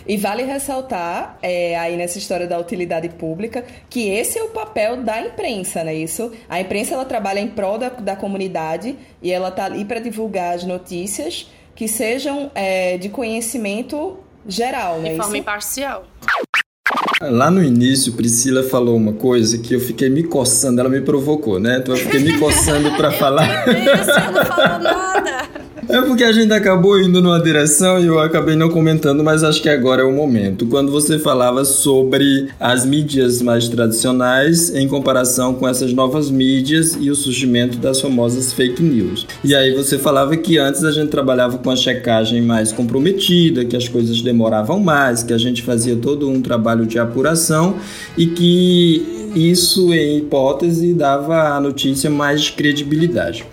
E 0.10 0.18
vale 0.18 0.42
ressaltar, 0.42 1.38
é, 1.40 1.78
aí 1.78 1.96
nessa 1.96 2.18
história 2.18 2.48
da 2.48 2.58
utilidade 2.58 3.08
pública, 3.10 3.64
que 3.88 4.10
esse 4.10 4.40
é 4.40 4.44
o 4.44 4.48
papel 4.48 5.04
da 5.04 5.22
imprensa, 5.22 5.84
né? 5.84 5.94
Isso, 5.94 6.32
a 6.50 6.60
imprensa 6.60 6.96
ela 6.96 7.06
trabalha 7.06 7.40
em 7.40 7.48
prol 7.48 7.78
da, 7.78 7.90
da 7.90 8.16
comunidade 8.16 8.98
e 9.22 9.32
ela 9.32 9.52
tá 9.52 9.66
ali 9.66 9.86
para 9.86 10.00
divulgar 10.00 10.56
as 10.56 10.64
notícias 10.64 11.52
que 11.76 11.88
sejam 11.88 12.50
é, 12.56 12.98
de 12.98 13.08
conhecimento 13.10 14.18
geral, 14.48 14.98
né? 14.98 15.12
De 15.12 15.18
forma 15.18 15.34
Isso? 15.34 15.38
imparcial. 15.38 16.08
Lá 17.22 17.52
no 17.52 17.64
início, 17.64 18.14
Priscila 18.14 18.64
falou 18.64 18.98
uma 18.98 19.14
coisa 19.14 19.60
que 19.60 19.76
eu 19.76 19.80
fiquei 19.80 20.10
me 20.10 20.24
coçando, 20.24 20.80
ela 20.80 20.90
me 20.90 21.02
provocou, 21.02 21.60
né? 21.60 21.78
Então 21.78 21.94
eu 21.94 22.02
fiquei 22.02 22.20
me 22.20 22.40
coçando 22.40 22.96
pra 22.98 23.12
falar. 23.20 23.64
Você 23.64 24.32
não 24.32 24.46
falou 24.46 24.80
nada. 24.80 25.49
É 25.90 26.00
porque 26.04 26.24
a 26.24 26.32
gente 26.32 26.54
acabou 26.54 27.02
indo 27.02 27.20
numa 27.20 27.42
direção 27.42 28.00
e 28.00 28.06
eu 28.06 28.20
acabei 28.20 28.56
não 28.56 28.70
comentando, 28.70 29.24
mas 29.24 29.44
acho 29.44 29.60
que 29.60 29.68
agora 29.68 30.04
é 30.04 30.06
o 30.06 30.12
momento. 30.12 30.68
Quando 30.68 30.92
você 30.92 31.18
falava 31.18 31.66
sobre 31.66 32.48
as 32.60 32.86
mídias 32.86 33.42
mais 33.42 33.68
tradicionais 33.68 34.70
em 34.76 34.88
comparação 34.88 35.56
com 35.56 35.68
essas 35.68 35.92
novas 35.92 36.30
mídias 36.30 36.96
e 37.00 37.10
o 37.10 37.16
surgimento 37.16 37.80
das 37.80 38.00
famosas 38.00 38.54
fake 38.54 38.84
news. 38.84 39.26
E 39.44 39.56
aí 39.56 39.74
você 39.74 39.98
falava 39.98 40.38
que 40.38 40.60
antes 40.60 40.84
a 40.84 40.92
gente 40.92 41.10
trabalhava 41.10 41.58
com 41.58 41.72
a 41.72 41.76
checagem 41.76 42.40
mais 42.40 42.72
comprometida, 42.72 43.66
que 43.66 43.76
as 43.76 43.88
coisas 43.88 44.22
demoravam 44.22 44.80
mais, 44.80 45.24
que 45.24 45.34
a 45.34 45.40
gente 45.40 45.64
fazia 45.64 45.96
todo 45.96 46.30
um 46.30 46.40
trabalho 46.40 46.86
de 46.86 47.00
apuração 47.00 47.78
e 48.16 48.28
que 48.28 49.32
isso, 49.36 49.92
em 49.92 50.20
hipótese, 50.20 50.94
dava 50.94 51.56
à 51.56 51.60
notícia 51.60 52.12
mais 52.12 52.48
credibilidade. 52.52 53.44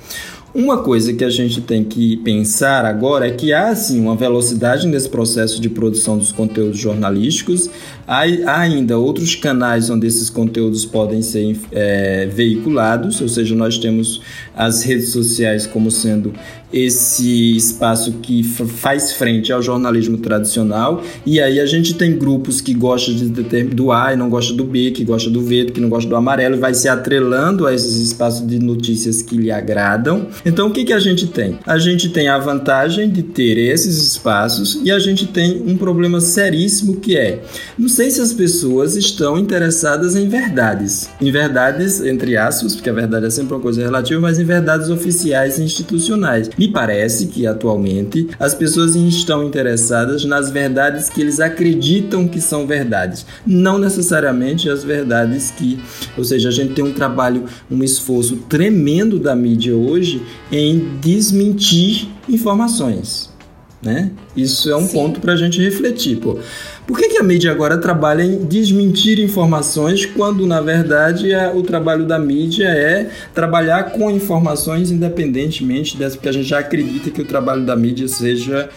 Uma 0.57 0.79
coisa 0.79 1.13
que 1.13 1.23
a 1.23 1.29
gente 1.29 1.61
tem 1.61 1.85
que 1.85 2.17
pensar 2.17 2.87
agora 2.87 3.29
é 3.29 3.31
que 3.31 3.53
há 3.53 3.77
sim 3.77 4.01
uma 4.01 4.17
velocidade 4.17 4.87
nesse 4.87 5.07
processo 5.07 5.61
de 5.61 5.69
produção 5.69 6.17
dos 6.17 6.33
conteúdos 6.33 6.79
jornalísticos, 6.79 7.69
há, 8.07 8.23
há 8.23 8.61
ainda 8.61 8.99
outros 8.99 9.35
canais 9.35 9.91
onde 9.91 10.07
esses 10.07 10.31
conteúdos 10.31 10.85
podem 10.85 11.23
ser 11.23 11.57
é, 11.73 12.27
veiculados, 12.27 13.21
ou 13.21 13.29
seja, 13.29 13.55
nós 13.55 13.79
temos 13.79 14.21
as 14.55 14.83
redes 14.83 15.11
sociais 15.11 15.67
como 15.67 15.91
sendo 15.91 16.33
esse 16.73 17.57
espaço 17.57 18.13
que 18.21 18.43
faz 18.43 19.13
frente 19.13 19.53
ao 19.53 19.63
jornalismo 19.63 20.19
tradicional, 20.19 21.03
e 21.25 21.41
aí 21.41 21.61
a 21.61 21.67
gente 21.67 21.95
tem 21.95 22.19
grupos 22.19 22.61
que 22.61 22.75
gostam 22.75 23.15
de, 23.15 23.65
do 23.65 23.93
A 23.93 24.13
e 24.13 24.17
não 24.17 24.29
gostam 24.29 24.57
do 24.57 24.65
B, 24.65 24.91
que 24.91 25.05
gosta 25.05 25.31
do 25.31 25.41
verde, 25.41 25.73
que 25.73 25.81
não 25.81 25.89
gosta 25.89 26.09
do 26.09 26.17
amarelo, 26.17 26.57
e 26.57 26.59
vai 26.59 26.75
se 26.75 26.89
atrelando 26.89 27.67
a 27.67 27.75
esses 27.75 27.97
espaços 27.97 28.47
de 28.47 28.59
notícias 28.59 29.23
que 29.23 29.37
lhe 29.37 29.51
agradam. 29.51 30.27
Então, 30.45 30.69
o 30.69 30.71
que, 30.71 30.85
que 30.85 30.93
a 30.93 30.99
gente 30.99 31.29
tem? 31.29 31.59
A 31.65 31.79
gente 31.79 32.09
tem 32.09 32.29
a 32.29 32.39
vantagem 32.39 33.09
de 33.09 33.23
ter 33.23 33.57
esses 33.59 33.97
espaços 33.97 34.81
e 34.85 34.91
a 34.91 34.99
gente 34.99 35.27
tem 35.27 35.63
um 35.67 35.77
problema 35.77 36.21
seríssimo 36.21 36.97
que 36.97 37.17
é: 37.17 37.43
não 37.79 37.89
sei 37.97 38.11
se 38.11 38.21
as 38.21 38.35
pessoas 38.35 38.95
estão 38.95 39.39
interessadas 39.39 40.15
em 40.15 40.29
verdades. 40.29 41.09
Em 41.19 41.33
verdades, 41.33 42.03
entre 42.03 42.37
aspas, 42.37 42.75
porque 42.75 42.91
a 42.91 42.93
verdade 42.93 43.25
é 43.25 43.31
sempre 43.31 43.55
uma 43.55 43.61
coisa 43.61 43.83
relativa, 43.83 44.21
mas 44.21 44.39
em 44.39 44.45
verdades 44.45 44.91
oficiais 44.91 45.59
e 45.59 45.63
institucionais. 45.63 46.51
Me 46.59 46.69
parece 46.69 47.29
que 47.29 47.47
atualmente 47.47 48.29
as 48.39 48.55
pessoas 48.55 48.95
estão 48.95 49.43
interessadas 49.43 50.27
nas 50.27 50.51
verdades 50.51 51.09
que 51.09 51.23
eles 51.23 51.41
acreditam 51.41 52.29
que 52.29 52.39
são 52.39 52.67
verdades, 52.67 53.25
não 53.47 53.79
necessariamente 53.79 54.69
as 54.69 54.85
verdades 54.85 55.51
que, 55.51 55.81
ou 56.19 56.25
seja, 56.25 56.51
a 56.51 56.53
gente 56.53 56.75
tem 56.75 56.85
um 56.85 56.93
trabalho, 56.93 57.45
um 57.71 57.83
esforço 57.83 58.37
tremendo 58.47 59.19
da 59.19 59.35
mídia 59.35 59.75
hoje 59.75 60.23
em 60.53 60.99
desmentir 61.01 62.11
informações. 62.29 63.35
Né? 63.83 64.11
Isso 64.37 64.69
é 64.71 64.77
um 64.77 64.87
Sim. 64.87 64.93
ponto 64.93 65.21
para 65.21 65.35
a 65.35 65.37
gente 65.37 65.63
refletir. 65.63 66.17
Pô. 66.17 66.39
Por 66.87 66.97
que, 66.99 67.09
que 67.09 67.19
a 67.19 67.23
mídia 67.23 67.51
agora 67.51 67.79
trabalha 67.79 68.23
em 68.23 68.45
desmentir 68.45 69.19
informações 69.19 70.07
quando, 70.07 70.47
na 70.47 70.61
verdade, 70.61 71.35
a- 71.35 71.53
o 71.53 71.63
trabalho 71.63 72.05
da 72.07 72.17
mídia 72.19 72.69
é 72.69 73.09
trabalhar 73.35 73.91
com 73.91 74.09
informações 74.11 74.91
independentemente 74.93 75.97
dessa, 75.97 76.15
porque 76.17 76.29
a 76.29 76.33
gente 76.33 76.49
já 76.49 76.61
acredita 76.61 77.11
que 77.11 77.21
o 77.21 77.25
trabalho 77.25 77.65
da 77.67 77.75
mídia 77.75 78.07
seja 78.07 78.69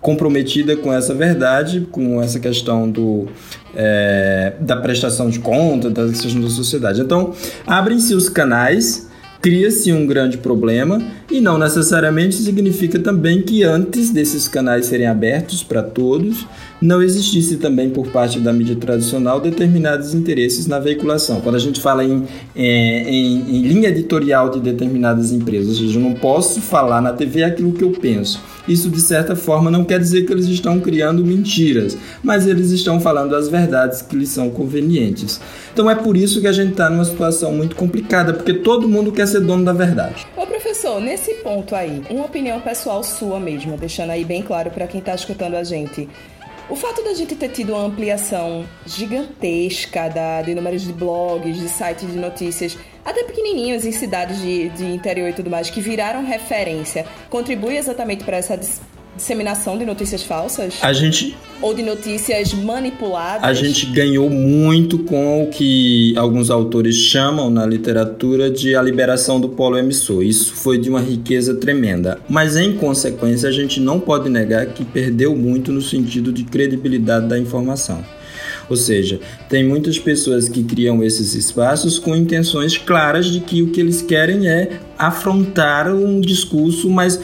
comprometida 0.00 0.76
com 0.76 0.92
essa 0.92 1.12
verdade, 1.12 1.86
com 1.90 2.22
essa 2.22 2.38
questão 2.40 2.88
do, 2.90 3.26
é, 3.74 4.54
da 4.60 4.76
prestação 4.76 5.28
de 5.28 5.40
conta, 5.40 5.90
da 5.90 6.06
questão 6.08 6.40
da 6.40 6.48
sociedade. 6.48 7.00
Então, 7.02 7.34
abrem-se 7.66 8.14
os 8.14 8.28
canais 8.30 9.08
cria-se 9.42 9.92
um 9.92 10.04
grande 10.06 10.38
problema 10.38 11.00
e 11.30 11.40
não 11.40 11.58
necessariamente 11.58 12.34
significa 12.36 12.98
também 12.98 13.40
que 13.42 13.62
antes 13.62 14.10
desses 14.10 14.48
canais 14.48 14.86
serem 14.86 15.06
abertos 15.06 15.62
para 15.62 15.80
todos, 15.82 16.44
não 16.80 17.02
existisse 17.02 17.56
também 17.56 17.90
por 17.90 18.08
parte 18.08 18.38
da 18.38 18.52
mídia 18.52 18.76
tradicional 18.76 19.40
determinados 19.40 20.14
interesses 20.14 20.66
na 20.66 20.78
veiculação. 20.78 21.40
Quando 21.40 21.56
a 21.56 21.60
gente 21.60 21.80
fala 21.80 22.04
em, 22.04 22.24
é, 22.54 23.10
em, 23.10 23.56
em 23.56 23.62
linha 23.62 23.88
editorial 23.88 24.50
de 24.50 24.60
determinadas 24.60 25.32
empresas, 25.32 25.80
ou 25.80 25.86
seja, 25.86 25.98
eu 25.98 26.02
não 26.02 26.14
posso 26.14 26.60
falar 26.60 27.00
na 27.00 27.12
TV 27.12 27.42
aquilo 27.42 27.72
que 27.72 27.82
eu 27.82 27.90
penso. 27.90 28.40
Isso, 28.68 28.90
de 28.90 29.00
certa 29.00 29.34
forma, 29.34 29.70
não 29.70 29.82
quer 29.82 29.98
dizer 29.98 30.26
que 30.26 30.32
eles 30.32 30.46
estão 30.46 30.78
criando 30.78 31.24
mentiras, 31.24 31.96
mas 32.22 32.46
eles 32.46 32.70
estão 32.70 33.00
falando 33.00 33.34
as 33.34 33.48
verdades 33.48 34.02
que 34.02 34.14
lhes 34.14 34.28
são 34.28 34.50
convenientes. 34.50 35.40
Então 35.72 35.90
é 35.90 35.94
por 35.94 36.16
isso 36.16 36.40
que 36.40 36.46
a 36.46 36.52
gente 36.52 36.72
está 36.72 36.90
numa 36.90 37.04
situação 37.04 37.52
muito 37.52 37.74
complicada, 37.74 38.34
porque 38.34 38.52
todo 38.52 38.88
mundo 38.88 39.10
quer 39.10 39.26
ser 39.26 39.40
dono 39.40 39.64
da 39.64 39.72
verdade. 39.72 40.26
Ô, 40.36 40.46
professor 40.46 41.00
nesse 41.00 41.34
ponto 41.34 41.74
aí, 41.74 42.02
uma 42.10 42.26
opinião 42.26 42.60
pessoal 42.60 43.02
sua 43.02 43.40
mesmo, 43.40 43.76
deixando 43.76 44.10
aí 44.10 44.24
bem 44.24 44.42
claro 44.42 44.70
para 44.70 44.86
quem 44.86 45.00
está 45.00 45.14
escutando 45.14 45.54
a 45.54 45.64
gente. 45.64 46.08
O 46.70 46.76
fato 46.76 47.02
da 47.02 47.14
gente 47.14 47.34
ter 47.34 47.48
tido 47.48 47.72
uma 47.72 47.84
ampliação 47.84 48.68
gigantesca 48.84 50.10
da, 50.10 50.42
de 50.42 50.54
números 50.54 50.82
de 50.82 50.92
blogs, 50.92 51.56
de 51.56 51.66
sites 51.66 52.12
de 52.12 52.18
notícias, 52.18 52.76
até 53.02 53.24
pequenininhos 53.24 53.86
em 53.86 53.92
cidades 53.92 54.38
de, 54.38 54.68
de 54.68 54.84
interior 54.84 55.30
e 55.30 55.32
tudo 55.32 55.48
mais, 55.48 55.70
que 55.70 55.80
viraram 55.80 56.26
referência, 56.26 57.06
contribui 57.30 57.78
exatamente 57.78 58.22
para 58.22 58.36
essa 58.36 58.60
disseminação 59.18 59.76
de 59.76 59.84
notícias 59.84 60.22
falsas? 60.22 60.78
A 60.80 60.92
gente. 60.92 61.36
Ou 61.60 61.74
de 61.74 61.82
notícias 61.82 62.54
manipuladas? 62.54 63.42
A 63.42 63.52
gente 63.52 63.86
ganhou 63.86 64.30
muito 64.30 65.00
com 65.00 65.42
o 65.42 65.48
que 65.48 66.16
alguns 66.16 66.50
autores 66.50 66.94
chamam 66.94 67.50
na 67.50 67.66
literatura 67.66 68.48
de 68.48 68.76
a 68.76 68.80
liberação 68.80 69.40
do 69.40 69.48
polo 69.48 69.76
emissor. 69.76 70.22
Isso 70.22 70.54
foi 70.54 70.78
de 70.78 70.88
uma 70.88 71.00
riqueza 71.00 71.54
tremenda. 71.56 72.20
Mas, 72.28 72.56
em 72.56 72.76
consequência, 72.76 73.48
a 73.48 73.52
gente 73.52 73.80
não 73.80 73.98
pode 73.98 74.30
negar 74.30 74.66
que 74.66 74.84
perdeu 74.84 75.36
muito 75.36 75.72
no 75.72 75.82
sentido 75.82 76.32
de 76.32 76.44
credibilidade 76.44 77.26
da 77.26 77.38
informação. 77.38 78.04
Ou 78.68 78.76
seja, 78.76 79.18
tem 79.48 79.64
muitas 79.64 79.98
pessoas 79.98 80.48
que 80.48 80.62
criam 80.62 81.02
esses 81.02 81.34
espaços 81.34 81.98
com 81.98 82.14
intenções 82.14 82.76
claras 82.76 83.26
de 83.26 83.40
que 83.40 83.62
o 83.62 83.70
que 83.70 83.80
eles 83.80 84.02
querem 84.02 84.48
é 84.48 84.78
afrontar 84.98 85.92
um 85.92 86.20
discurso, 86.20 86.90
mas 86.90 87.18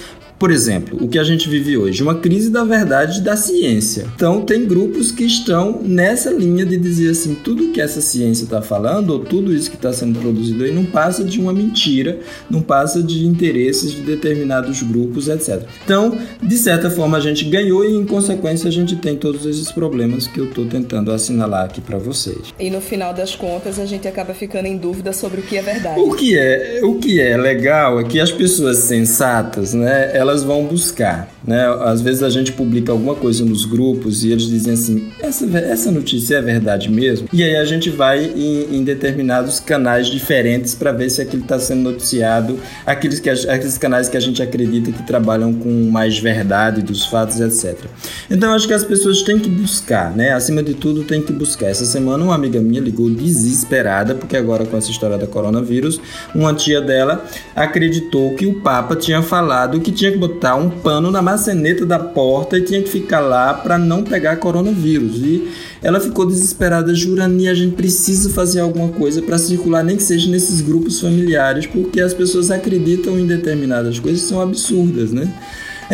por 0.44 0.50
exemplo, 0.50 0.98
o 1.02 1.08
que 1.08 1.18
a 1.18 1.24
gente 1.24 1.48
vive 1.48 1.74
hoje, 1.74 2.02
uma 2.02 2.16
crise 2.16 2.50
da 2.50 2.64
verdade 2.64 3.22
da 3.22 3.34
ciência. 3.34 4.04
Então, 4.14 4.42
tem 4.42 4.66
grupos 4.66 5.10
que 5.10 5.24
estão 5.24 5.80
nessa 5.82 6.30
linha 6.30 6.66
de 6.66 6.76
dizer 6.76 7.12
assim: 7.12 7.34
tudo 7.34 7.72
que 7.72 7.80
essa 7.80 8.02
ciência 8.02 8.44
está 8.44 8.60
falando, 8.60 9.08
ou 9.08 9.20
tudo 9.20 9.54
isso 9.54 9.70
que 9.70 9.76
está 9.76 9.90
sendo 9.90 10.20
produzido 10.20 10.64
aí, 10.64 10.70
não 10.70 10.84
passa 10.84 11.24
de 11.24 11.40
uma 11.40 11.50
mentira, 11.50 12.18
não 12.50 12.60
passa 12.60 13.02
de 13.02 13.24
interesses 13.24 13.92
de 13.92 14.02
determinados 14.02 14.82
grupos, 14.82 15.28
etc. 15.28 15.62
Então, 15.82 16.18
de 16.42 16.58
certa 16.58 16.90
forma, 16.90 17.16
a 17.16 17.20
gente 17.20 17.46
ganhou 17.46 17.82
e, 17.82 17.96
em 17.96 18.04
consequência, 18.04 18.68
a 18.68 18.70
gente 18.70 18.96
tem 18.96 19.16
todos 19.16 19.46
esses 19.46 19.72
problemas 19.72 20.26
que 20.26 20.40
eu 20.40 20.44
estou 20.44 20.66
tentando 20.66 21.10
assinalar 21.10 21.64
aqui 21.64 21.80
para 21.80 21.96
vocês. 21.96 22.52
E 22.60 22.68
no 22.68 22.82
final 22.82 23.14
das 23.14 23.34
contas, 23.34 23.78
a 23.78 23.86
gente 23.86 24.06
acaba 24.06 24.34
ficando 24.34 24.66
em 24.66 24.76
dúvida 24.76 25.10
sobre 25.14 25.40
o 25.40 25.42
que 25.42 25.56
é 25.56 25.62
verdade. 25.62 25.98
O 25.98 26.14
que 26.14 26.36
é, 26.36 26.80
o 26.82 26.96
que 26.96 27.18
é 27.18 27.34
legal 27.34 27.98
é 27.98 28.04
que 28.04 28.20
as 28.20 28.30
pessoas 28.30 28.76
sensatas, 28.76 29.72
né, 29.72 30.10
elas 30.12 30.33
vão 30.42 30.66
buscar. 30.66 31.28
Né? 31.46 31.64
Às 31.82 32.00
vezes 32.00 32.22
a 32.22 32.30
gente 32.30 32.52
publica 32.52 32.90
alguma 32.90 33.14
coisa 33.14 33.44
nos 33.44 33.64
grupos 33.64 34.24
e 34.24 34.32
eles 34.32 34.48
dizem 34.48 34.74
assim: 34.74 35.12
essa, 35.20 35.46
essa 35.58 35.90
notícia 35.90 36.36
é 36.36 36.42
verdade 36.42 36.90
mesmo? 36.90 37.28
E 37.32 37.42
aí 37.42 37.56
a 37.56 37.64
gente 37.64 37.90
vai 37.90 38.24
em, 38.24 38.76
em 38.76 38.84
determinados 38.84 39.60
canais 39.60 40.08
diferentes 40.08 40.74
para 40.74 40.90
ver 40.90 41.10
se 41.10 41.22
aquilo 41.22 41.42
está 41.42 41.58
sendo 41.58 41.82
noticiado, 41.82 42.58
aqueles, 42.84 43.20
que, 43.20 43.30
aqueles 43.30 43.78
canais 43.78 44.08
que 44.08 44.16
a 44.16 44.20
gente 44.20 44.42
acredita 44.42 44.90
que 44.90 45.02
trabalham 45.06 45.52
com 45.52 45.90
mais 45.90 46.18
verdade 46.18 46.82
dos 46.82 47.06
fatos, 47.06 47.40
etc. 47.40 47.86
Então 48.30 48.52
acho 48.52 48.66
que 48.66 48.74
as 48.74 48.84
pessoas 48.84 49.22
têm 49.22 49.38
que 49.38 49.48
buscar, 49.48 50.16
né? 50.16 50.32
Acima 50.32 50.62
de 50.62 50.74
tudo, 50.74 51.04
tem 51.04 51.22
que 51.22 51.32
buscar. 51.32 51.66
Essa 51.66 51.84
semana 51.84 52.24
uma 52.24 52.34
amiga 52.34 52.60
minha 52.60 52.80
ligou 52.80 53.08
desesperada, 53.10 54.14
porque 54.14 54.36
agora 54.36 54.64
com 54.64 54.76
essa 54.76 54.90
história 54.90 55.18
da 55.18 55.26
coronavírus, 55.26 56.00
uma 56.34 56.54
tia 56.54 56.80
dela 56.80 57.24
acreditou 57.54 58.34
que 58.34 58.46
o 58.46 58.60
Papa 58.60 58.96
tinha 58.96 59.22
falado 59.22 59.84
que 59.84 59.92
tinha 59.92 60.10
que 60.10 60.18
botar 60.28 60.56
um 60.56 60.70
pano 60.70 61.10
na 61.10 61.20
maçaneta 61.20 61.84
da 61.84 61.98
porta 61.98 62.56
e 62.56 62.62
tinha 62.62 62.82
que 62.82 62.88
ficar 62.88 63.20
lá 63.20 63.52
para 63.52 63.76
não 63.76 64.02
pegar 64.02 64.36
coronavírus. 64.36 65.16
E 65.16 65.48
ela 65.82 66.00
ficou 66.00 66.26
desesperada, 66.26 66.94
jurando, 66.94 67.46
a 67.46 67.54
gente 67.54 67.74
precisa 67.74 68.30
fazer 68.30 68.60
alguma 68.60 68.88
coisa 68.88 69.20
para 69.20 69.36
circular, 69.36 69.84
nem 69.84 69.96
que 69.96 70.02
seja 70.02 70.30
nesses 70.30 70.60
grupos 70.60 71.00
familiares, 71.00 71.66
porque 71.66 72.00
as 72.00 72.14
pessoas 72.14 72.50
acreditam 72.50 73.18
em 73.18 73.26
determinadas 73.26 73.98
coisas 73.98 74.22
são 74.22 74.40
absurdas, 74.40 75.12
né? 75.12 75.32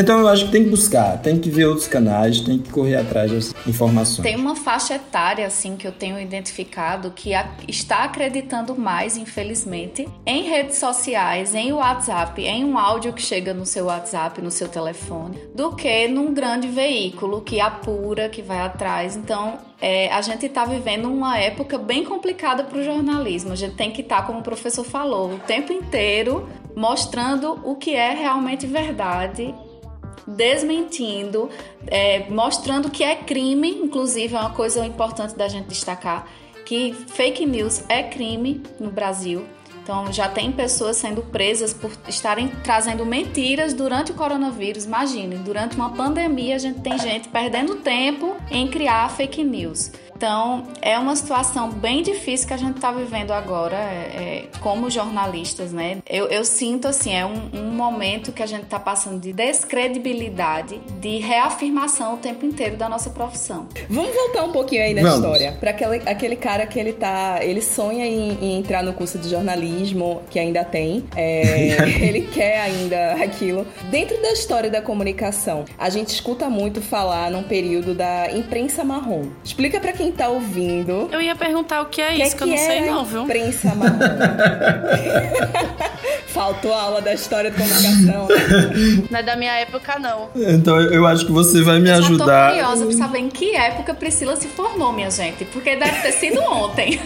Então 0.01 0.19
eu 0.19 0.29
acho 0.29 0.47
que 0.47 0.53
tem 0.53 0.65
que 0.65 0.71
buscar, 0.71 1.19
tem 1.19 1.39
que 1.39 1.51
ver 1.51 1.67
outros 1.67 1.87
canais, 1.87 2.41
tem 2.41 2.59
que 2.59 2.71
correr 2.71 2.97
atrás 2.97 3.31
das 3.31 3.55
informações. 3.67 4.23
Tem 4.23 4.35
uma 4.35 4.57
faixa 4.57 4.95
etária 4.95 5.47
assim 5.47 5.77
que 5.77 5.87
eu 5.87 5.93
tenho 5.93 6.19
identificado 6.19 7.11
que 7.11 7.33
está 7.69 8.05
acreditando 8.05 8.75
mais, 8.75 9.19
infelizmente, 9.19 10.09
em 10.25 10.45
redes 10.45 10.79
sociais, 10.79 11.55
em 11.55 11.71
WhatsApp, 11.75 12.43
em 12.43 12.65
um 12.65 12.79
áudio 12.79 13.13
que 13.13 13.21
chega 13.21 13.53
no 13.53 13.67
seu 13.67 13.85
WhatsApp, 13.87 14.41
no 14.41 14.51
seu 14.51 14.69
telefone, 14.69 15.37
do 15.55 15.77
que 15.77 16.09
num 16.09 16.33
grande 16.33 16.67
veículo 16.67 17.43
que 17.43 17.61
apura, 17.61 18.31
que 18.31 18.41
vai 18.41 18.61
atrás. 18.61 19.17
Então, 19.17 19.59
é, 19.83 20.11
a 20.11 20.23
gente 20.23 20.47
está 20.47 20.65
vivendo 20.65 21.13
uma 21.13 21.39
época 21.39 21.77
bem 21.77 22.07
complicada 22.07 22.65
para 22.65 22.79
o 22.79 22.83
jornalismo. 22.83 23.53
A 23.53 23.57
gente 23.57 23.75
tem 23.75 23.91
que 23.91 24.01
estar, 24.01 24.23
tá, 24.23 24.23
como 24.23 24.39
o 24.39 24.43
professor 24.43 24.83
falou, 24.83 25.35
o 25.35 25.39
tempo 25.41 25.75
inteiro 25.75 26.49
mostrando 26.75 27.61
o 27.65 27.75
que 27.75 27.95
é 27.95 28.15
realmente 28.15 28.67
verdade 28.67 29.55
desmentindo, 30.37 31.49
é, 31.87 32.29
mostrando 32.31 32.91
que 32.91 33.03
é 33.03 33.17
crime, 33.17 33.71
inclusive 33.71 34.35
é 34.35 34.39
uma 34.39 34.51
coisa 34.51 34.85
importante 34.85 35.35
da 35.35 35.49
gente 35.49 35.67
destacar, 35.67 36.27
que 36.65 36.95
fake 37.09 37.45
news 37.47 37.85
é 37.89 38.03
crime 38.03 38.63
no 38.79 38.91
Brasil. 38.91 39.45
Então 39.83 40.13
já 40.13 40.29
tem 40.29 40.53
pessoas 40.53 40.97
sendo 40.97 41.23
presas 41.23 41.73
por 41.73 41.91
estarem 42.07 42.49
trazendo 42.63 43.05
mentiras 43.05 43.75
durante 43.75 44.13
o 44.13 44.15
coronavírus. 44.15 44.85
Imagine, 44.85 45.37
durante 45.37 45.75
uma 45.75 45.91
pandemia 45.91 46.55
a 46.55 46.59
gente 46.59 46.81
tem 46.81 46.97
gente 46.99 47.29
perdendo 47.29 47.77
tempo 47.77 48.37
em 48.51 48.69
criar 48.69 49.11
fake 49.11 49.43
news. 49.43 49.91
Então, 50.21 50.65
é 50.83 50.99
uma 50.99 51.17
situação 51.17 51.71
bem 51.71 52.03
difícil 52.03 52.47
que 52.47 52.53
a 52.53 52.57
gente 52.59 52.77
está 52.77 52.93
vivendo 52.93 53.31
agora, 53.31 53.75
é, 53.75 53.79
é, 53.81 54.45
como 54.61 54.91
jornalistas, 54.91 55.73
né? 55.73 55.97
Eu, 56.07 56.27
eu 56.27 56.45
sinto, 56.45 56.87
assim, 56.87 57.15
é 57.15 57.25
um, 57.25 57.49
um, 57.55 57.71
momento 57.71 58.31
que 58.31 58.43
a 58.43 58.47
gente 58.47 58.65
está 58.65 58.79
passando 58.79 59.19
de 59.19 59.33
descredibilidade, 59.33 60.79
de 61.01 61.17
reafirmação 61.21 62.17
o 62.17 62.17
tempo 62.19 62.45
inteiro 62.45 62.77
da 62.77 62.87
nossa 62.87 63.09
profissão. 63.09 63.67
Vamos 63.89 64.15
voltar 64.15 64.45
um 64.45 64.53
pouquinho 64.53 64.83
aí 64.83 64.93
na 64.93 65.01
Vamos. 65.01 65.25
história. 65.25 65.53
Para 65.53 65.71
aquele, 65.71 66.03
aquele 66.05 66.37
cara 66.37 66.67
que 66.67 66.79
ele 66.79 66.93
tá. 66.93 67.39
Ele 67.41 67.63
sonha 67.63 68.05
em, 68.05 68.33
em, 68.43 68.59
entrar 68.59 68.83
no 68.83 68.93
curso 68.93 69.17
de 69.19 69.31
jornalismo, 69.31 70.21
que 70.29 70.39
ainda 70.39 70.63
tem. 70.65 71.03
É, 71.17 71.79
ele 71.99 72.29
quer 72.31 72.61
ainda 72.61 73.15
aquilo. 73.15 73.67
Dentro 73.91 74.21
da 74.21 74.33
história 74.33 74.69
da 74.69 74.83
comunicação, 74.83 75.65
a 75.79 75.89
gente 75.89 76.09
escuta 76.09 76.51
muito 76.51 76.83
falar 76.83 77.31
num 77.31 77.43
período 77.43 77.95
da 77.95 78.31
imprensa 78.31 78.85
marrom. 78.85 79.31
Explica 79.43 79.81
para 79.81 79.95
quem 79.95 80.10
quem 80.11 80.13
tá 80.13 80.29
ouvindo. 80.29 81.09
Eu 81.13 81.23
ia 81.23 81.37
perguntar 81.37 81.83
o 81.83 81.87
que 81.87 82.01
é 82.01 82.15
que 82.15 82.23
isso, 82.23 82.35
é 82.35 82.39
que, 82.39 82.43
eu 82.43 82.47
não 82.49 82.57
sei 82.57 82.81
não, 82.87 83.05
viu? 83.05 83.23
Imprensa 83.23 83.75
marrom. 83.75 83.99
Faltou 86.27 86.73
a 86.73 86.83
aula 86.83 87.01
da 87.01 87.13
história 87.13 87.51
da 87.51 87.57
comunicação. 87.57 88.29
Não 89.11 89.19
é 89.19 89.23
da 89.23 89.37
minha 89.37 89.53
época, 89.59 89.99
não. 89.99 90.29
Então 90.35 90.81
eu 90.81 91.07
acho 91.07 91.27
que 91.27 91.33
você 91.33 91.63
vai 91.63 91.81
me 91.81 91.91
ajudar. 91.91 92.55
Eu 92.55 92.57
tô 92.57 92.61
curiosa 92.61 92.87
pra 92.87 92.95
saber 93.07 93.19
em 93.19 93.29
que 93.29 93.55
época 93.55 93.95
Priscila 93.95 94.37
se 94.37 94.47
formou, 94.49 94.93
minha 94.93 95.11
gente. 95.11 95.45
Porque 95.47 95.77
deve 95.77 96.01
ter 96.01 96.13
sido 96.13 96.41
ontem. 96.41 97.01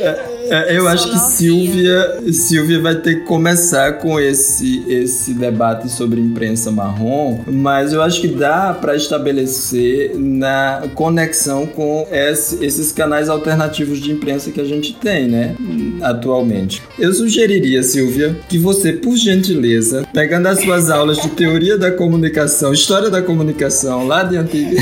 É, 0.00 0.74
é, 0.74 0.78
eu 0.78 0.88
acho 0.88 1.10
que 1.10 1.18
Silvia, 1.18 2.32
Silvia 2.32 2.80
vai 2.80 2.96
ter 2.96 3.20
que 3.20 3.26
começar 3.26 3.94
com 3.94 4.18
esse, 4.18 4.84
esse 4.88 5.32
debate 5.32 5.88
sobre 5.88 6.20
imprensa 6.20 6.70
marrom, 6.70 7.40
mas 7.46 7.92
eu 7.92 8.02
acho 8.02 8.20
que 8.20 8.28
dá 8.28 8.74
para 8.74 8.96
estabelecer 8.96 10.16
na 10.16 10.82
conexão 10.94 11.66
com 11.66 11.95
esse, 12.10 12.64
esses 12.64 12.92
canais 12.92 13.28
alternativos 13.28 14.00
de 14.00 14.10
imprensa 14.10 14.50
que 14.50 14.60
a 14.60 14.64
gente 14.64 14.94
tem, 14.94 15.28
né? 15.28 15.54
Atualmente. 16.02 16.82
Eu 16.98 17.12
sugeriria, 17.12 17.82
Silvia, 17.82 18.36
que 18.48 18.58
você, 18.58 18.92
por 18.92 19.16
gentileza, 19.16 20.06
pegando 20.12 20.48
as 20.48 20.60
suas 20.60 20.90
aulas 20.90 21.18
de 21.18 21.28
teoria 21.30 21.78
da 21.78 21.92
comunicação, 21.92 22.72
história 22.72 23.10
da 23.10 23.22
comunicação, 23.22 24.06
lá 24.06 24.22
de 24.22 24.36
antiga, 24.36 24.80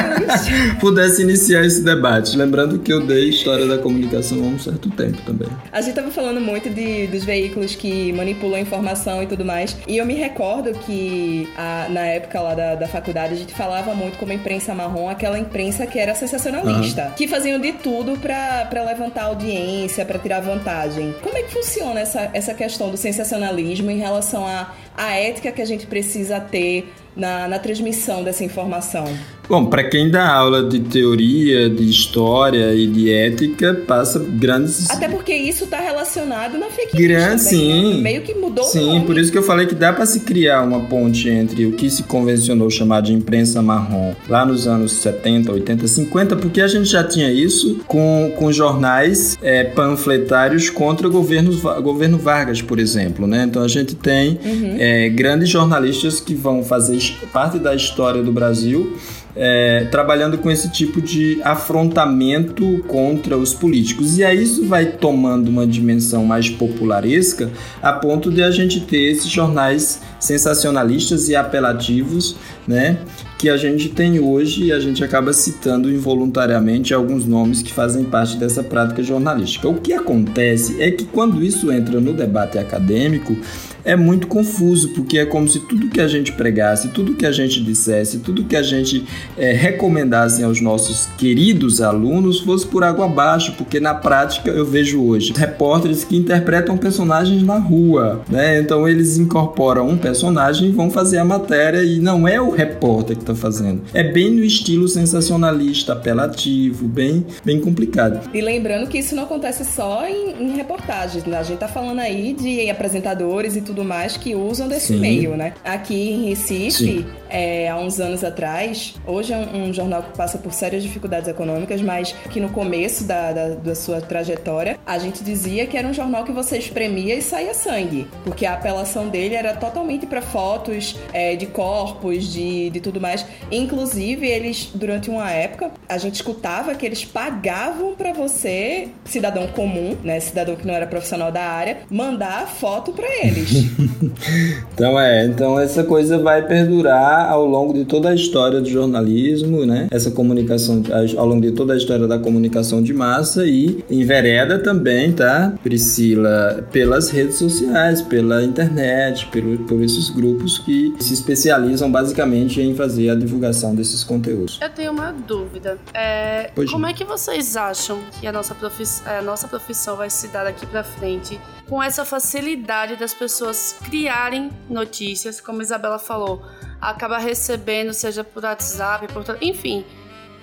pudesse 0.80 1.22
iniciar 1.22 1.64
esse 1.64 1.82
debate. 1.82 2.36
Lembrando 2.36 2.78
que 2.78 2.92
eu 2.92 3.06
dei 3.06 3.28
história 3.28 3.66
da 3.66 3.78
comunicação 3.78 4.38
há 4.38 4.46
um 4.46 4.58
certo 4.58 4.90
tempo 4.90 5.20
também. 5.22 5.48
A 5.72 5.80
gente 5.80 5.94
tava 5.94 6.10
falando 6.10 6.40
muito 6.40 6.70
de, 6.70 7.06
dos 7.06 7.24
veículos 7.24 7.74
que 7.74 8.12
manipulam 8.12 8.60
informação 8.60 9.22
e 9.22 9.26
tudo 9.26 9.44
mais. 9.44 9.76
E 9.86 9.98
eu 9.98 10.06
me 10.06 10.14
recordo 10.14 10.72
que 10.80 11.48
a, 11.56 11.86
na 11.90 12.00
época 12.00 12.40
lá 12.40 12.54
da, 12.54 12.74
da 12.74 12.88
faculdade 12.88 13.34
a 13.34 13.36
gente 13.36 13.54
falava 13.54 13.94
muito 13.94 14.18
como 14.18 14.32
imprensa 14.32 14.74
marrom, 14.74 15.08
aquela 15.08 15.38
imprensa 15.38 15.86
que 15.86 15.98
era 15.98 16.14
sensacionalista, 16.38 17.06
uhum. 17.06 17.10
que 17.12 17.28
faziam 17.28 17.58
de 17.58 17.72
tudo 17.72 18.18
para 18.18 18.82
levantar 18.84 19.24
audiência, 19.24 20.04
para 20.04 20.18
tirar 20.18 20.40
vantagem. 20.40 21.14
Como 21.22 21.36
é 21.36 21.42
que 21.42 21.52
funciona 21.52 22.00
essa, 22.00 22.30
essa 22.32 22.54
questão 22.54 22.90
do 22.90 22.96
sensacionalismo 22.96 23.90
em 23.90 23.98
relação 23.98 24.46
à, 24.46 24.72
à 24.96 25.12
ética 25.12 25.52
que 25.52 25.62
a 25.62 25.66
gente 25.66 25.86
precisa 25.86 26.40
ter 26.40 26.92
na, 27.16 27.48
na 27.48 27.58
transmissão 27.58 28.24
dessa 28.24 28.44
informação? 28.44 29.04
Bom, 29.48 29.66
para 29.66 29.84
quem 29.84 30.10
dá 30.10 30.26
aula 30.26 30.62
de 30.62 30.80
teoria, 30.80 31.68
de 31.68 31.88
história 31.88 32.74
e 32.74 32.86
de 32.86 33.12
ética, 33.12 33.74
passa 33.86 34.18
grandes. 34.18 34.90
Até 34.90 35.08
porque 35.08 35.34
isso 35.34 35.64
está 35.64 35.80
relacionado 35.80 36.56
na 36.56 36.66
fake 36.66 36.96
news. 36.96 37.08
Grande, 37.08 37.42
sim. 37.42 37.94
Né? 37.96 38.00
Meio 38.00 38.22
que 38.22 38.34
mudou 38.34 38.64
Sim, 38.64 39.02
por 39.06 39.18
isso 39.18 39.30
que 39.30 39.36
eu 39.36 39.42
falei 39.42 39.66
que 39.66 39.74
dá 39.74 39.92
para 39.92 40.06
se 40.06 40.20
criar 40.20 40.62
uma 40.62 40.80
ponte 40.80 41.28
entre 41.28 41.66
o 41.66 41.72
que 41.72 41.90
se 41.90 42.04
convencionou 42.04 42.70
chamar 42.70 43.02
de 43.02 43.12
imprensa 43.12 43.60
marrom 43.60 44.14
lá 44.28 44.46
nos 44.46 44.66
anos 44.66 44.92
70, 44.92 45.52
80, 45.52 45.86
50, 45.86 46.36
porque 46.36 46.60
a 46.60 46.68
gente 46.68 46.88
já 46.88 47.04
tinha 47.04 47.30
isso 47.30 47.80
com, 47.86 48.32
com 48.36 48.50
jornais 48.52 49.36
é, 49.42 49.64
panfletários 49.64 50.70
contra 50.70 51.08
governos, 51.08 51.60
governo 51.60 52.18
Vargas, 52.18 52.62
por 52.62 52.78
exemplo, 52.78 53.26
né? 53.26 53.44
Então 53.48 53.62
a 53.62 53.68
gente 53.68 53.94
tem 53.94 54.38
uhum. 54.44 54.76
é, 54.78 55.08
grandes 55.08 55.48
jornalistas 55.48 56.20
que 56.20 56.34
vão 56.34 56.62
fazer 56.62 56.94
parte 57.32 57.58
da 57.58 57.74
história 57.74 58.22
do 58.22 58.32
Brasil 58.32 58.96
é, 59.36 59.86
trabalhando 59.90 60.38
com 60.38 60.50
esse 60.50 60.70
tipo 60.70 61.02
de 61.02 61.40
afrontamento 61.42 62.82
contra 62.86 63.36
os 63.36 63.52
políticos. 63.52 64.18
E 64.18 64.24
aí 64.24 64.42
isso 64.42 64.66
vai 64.66 64.86
tomando 64.86 65.48
uma 65.48 65.66
dimensão 65.66 66.24
mais 66.24 66.48
popularesca 66.48 67.50
a 67.82 67.92
ponto 67.92 68.30
de 68.30 68.42
a 68.42 68.50
gente 68.50 68.80
ter 68.80 69.10
esses 69.10 69.28
jornais 69.28 70.00
sensacionalistas 70.20 71.28
e 71.28 71.36
apelativos, 71.36 72.36
né? 72.66 72.98
Que 73.36 73.50
a 73.50 73.56
gente 73.56 73.90
tem 73.90 74.18
hoje 74.18 74.66
e 74.66 74.72
a 74.72 74.80
gente 74.80 75.04
acaba 75.04 75.32
citando 75.32 75.90
involuntariamente 75.90 76.94
alguns 76.94 77.26
nomes 77.26 77.60
que 77.60 77.72
fazem 77.72 78.04
parte 78.04 78.36
dessa 78.36 78.62
prática 78.62 79.02
jornalística. 79.02 79.68
O 79.68 79.74
que 79.74 79.92
acontece 79.92 80.80
é 80.80 80.90
que 80.90 81.04
quando 81.04 81.42
isso 81.42 81.70
entra 81.70 82.00
no 82.00 82.14
debate 82.14 82.56
acadêmico, 82.56 83.36
é 83.84 83.94
muito 83.94 84.26
confuso, 84.26 84.90
porque 84.90 85.18
é 85.18 85.26
como 85.26 85.48
se 85.48 85.60
tudo 85.60 85.88
que 85.88 86.00
a 86.00 86.08
gente 86.08 86.32
pregasse, 86.32 86.88
tudo 86.88 87.14
que 87.14 87.26
a 87.26 87.32
gente 87.32 87.62
dissesse, 87.62 88.18
tudo 88.18 88.44
que 88.44 88.56
a 88.56 88.62
gente 88.62 89.04
é, 89.36 89.52
recomendasse 89.52 90.42
aos 90.42 90.60
nossos 90.60 91.06
queridos 91.18 91.80
alunos 91.80 92.40
fosse 92.40 92.66
por 92.66 92.82
água 92.82 93.04
abaixo, 93.04 93.54
porque 93.58 93.78
na 93.78 93.94
prática 93.94 94.50
eu 94.50 94.64
vejo 94.64 95.02
hoje 95.02 95.32
repórteres 95.36 96.04
que 96.04 96.16
interpretam 96.16 96.76
personagens 96.76 97.42
na 97.42 97.58
rua, 97.58 98.22
né? 98.28 98.60
Então 98.60 98.88
eles 98.88 99.18
incorporam 99.18 99.88
um 99.88 99.98
personagem 99.98 100.68
e 100.68 100.72
vão 100.72 100.90
fazer 100.90 101.18
a 101.18 101.24
matéria 101.24 101.82
e 101.82 102.00
não 102.00 102.26
é 102.26 102.40
o 102.40 102.50
repórter 102.50 103.16
que 103.16 103.22
está 103.22 103.34
fazendo. 103.34 103.82
É 103.92 104.02
bem 104.02 104.30
no 104.30 104.42
estilo 104.42 104.88
sensacionalista, 104.88 105.92
apelativo, 105.92 106.86
bem, 106.86 107.26
bem 107.44 107.60
complicado. 107.60 108.28
E 108.32 108.40
lembrando 108.40 108.88
que 108.88 108.98
isso 108.98 109.14
não 109.14 109.24
acontece 109.24 109.64
só 109.64 110.06
em, 110.06 110.42
em 110.42 110.56
reportagens, 110.56 111.24
né? 111.24 111.38
A 111.38 111.42
gente 111.42 111.58
tá 111.58 111.68
falando 111.68 112.00
aí 112.00 112.32
de 112.32 112.70
apresentadores 112.70 113.56
e 113.56 113.60
tudo 113.60 113.73
tudo 113.74 113.84
mais 113.84 114.16
que 114.16 114.34
usam 114.36 114.68
desse 114.68 114.88
Sim. 114.88 115.00
meio, 115.00 115.36
né? 115.36 115.54
Aqui 115.64 116.10
em 116.10 116.28
Recife, 116.28 117.04
é, 117.28 117.68
há 117.68 117.76
uns 117.76 117.98
anos 117.98 118.22
atrás, 118.22 118.94
hoje 119.04 119.32
é 119.32 119.36
um, 119.36 119.64
um, 119.64 119.72
jornal 119.72 120.04
que 120.04 120.16
passa 120.16 120.38
por 120.38 120.52
sérias 120.52 120.84
dificuldades 120.84 121.28
econômicas, 121.28 121.82
mas 121.82 122.12
que 122.30 122.38
no 122.38 122.48
começo 122.50 123.02
da, 123.04 123.32
da, 123.32 123.48
da, 123.48 123.74
sua 123.74 124.00
trajetória, 124.00 124.78
a 124.86 124.98
gente 124.98 125.24
dizia 125.24 125.66
que 125.66 125.76
era 125.76 125.88
um 125.88 125.92
jornal 125.92 126.22
que 126.22 126.30
você 126.30 126.56
espremia 126.56 127.16
e 127.16 127.22
saía 127.22 127.52
sangue, 127.52 128.06
porque 128.22 128.46
a 128.46 128.54
apelação 128.54 129.08
dele 129.08 129.34
era 129.34 129.52
totalmente 129.54 130.06
para 130.06 130.22
fotos 130.22 130.96
é, 131.12 131.34
de 131.34 131.46
corpos, 131.46 132.32
de, 132.32 132.70
de 132.70 132.80
tudo 132.80 133.00
mais. 133.00 133.26
Inclusive, 133.50 134.24
eles, 134.28 134.70
durante 134.72 135.10
uma 135.10 135.28
época, 135.28 135.72
a 135.88 135.98
gente 135.98 136.14
escutava 136.14 136.74
que 136.76 136.86
eles 136.86 137.04
pagavam 137.04 137.94
para 137.96 138.12
você, 138.12 138.88
cidadão 139.04 139.48
comum, 139.48 139.96
né, 140.04 140.20
cidadão 140.20 140.54
que 140.54 140.64
não 140.64 140.74
era 140.74 140.86
profissional 140.86 141.32
da 141.32 141.42
área, 141.42 141.78
mandar 141.90 142.46
foto 142.46 142.92
para 142.92 143.08
eles. 143.26 143.50
então 144.74 144.98
é, 144.98 145.26
então 145.26 145.58
essa 145.58 145.84
coisa 145.84 146.18
vai 146.18 146.46
perdurar 146.46 147.30
ao 147.30 147.44
longo 147.44 147.72
de 147.72 147.84
toda 147.84 148.10
a 148.10 148.14
história 148.14 148.60
do 148.60 148.68
jornalismo, 148.68 149.64
né? 149.64 149.88
Essa 149.90 150.10
comunicação 150.10 150.82
ao 151.16 151.26
longo 151.26 151.40
de 151.40 151.52
toda 151.52 151.74
a 151.74 151.76
história 151.76 152.06
da 152.06 152.18
comunicação 152.18 152.82
de 152.82 152.92
massa 152.92 153.46
e 153.46 153.84
envereda 153.90 154.58
também, 154.58 155.12
tá? 155.12 155.54
Priscila, 155.62 156.66
pelas 156.70 157.10
redes 157.10 157.36
sociais, 157.36 158.02
pela 158.02 158.42
internet, 158.42 159.26
pelo, 159.26 159.58
por 159.58 159.82
esses 159.82 160.10
grupos 160.10 160.58
que 160.58 160.94
se 161.00 161.14
especializam 161.14 161.90
basicamente 161.90 162.60
em 162.60 162.74
fazer 162.74 163.10
a 163.10 163.14
divulgação 163.14 163.74
desses 163.74 164.04
conteúdos. 164.04 164.58
Eu 164.62 164.70
tenho 164.70 164.92
uma 164.92 165.12
dúvida. 165.12 165.78
É, 165.92 166.50
como 166.70 166.86
é 166.86 166.92
que 166.92 167.04
vocês 167.04 167.56
acham 167.56 168.00
que 168.20 168.26
a 168.26 168.32
nossa, 168.32 168.54
profissão, 168.54 169.12
a 169.12 169.22
nossa 169.22 169.48
profissão 169.48 169.96
vai 169.96 170.10
se 170.10 170.28
dar 170.28 170.44
daqui 170.44 170.66
para 170.66 170.82
frente 170.82 171.38
com 171.74 171.82
essa 171.82 172.04
facilidade 172.04 172.94
das 172.94 173.12
pessoas 173.12 173.76
criarem 173.84 174.48
notícias, 174.70 175.40
como 175.40 175.58
a 175.58 175.62
Isabela 175.64 175.98
falou, 175.98 176.40
acaba 176.80 177.18
recebendo, 177.18 177.92
seja 177.92 178.22
por 178.22 178.44
WhatsApp, 178.44 179.12
por 179.12 179.24
enfim. 179.42 179.84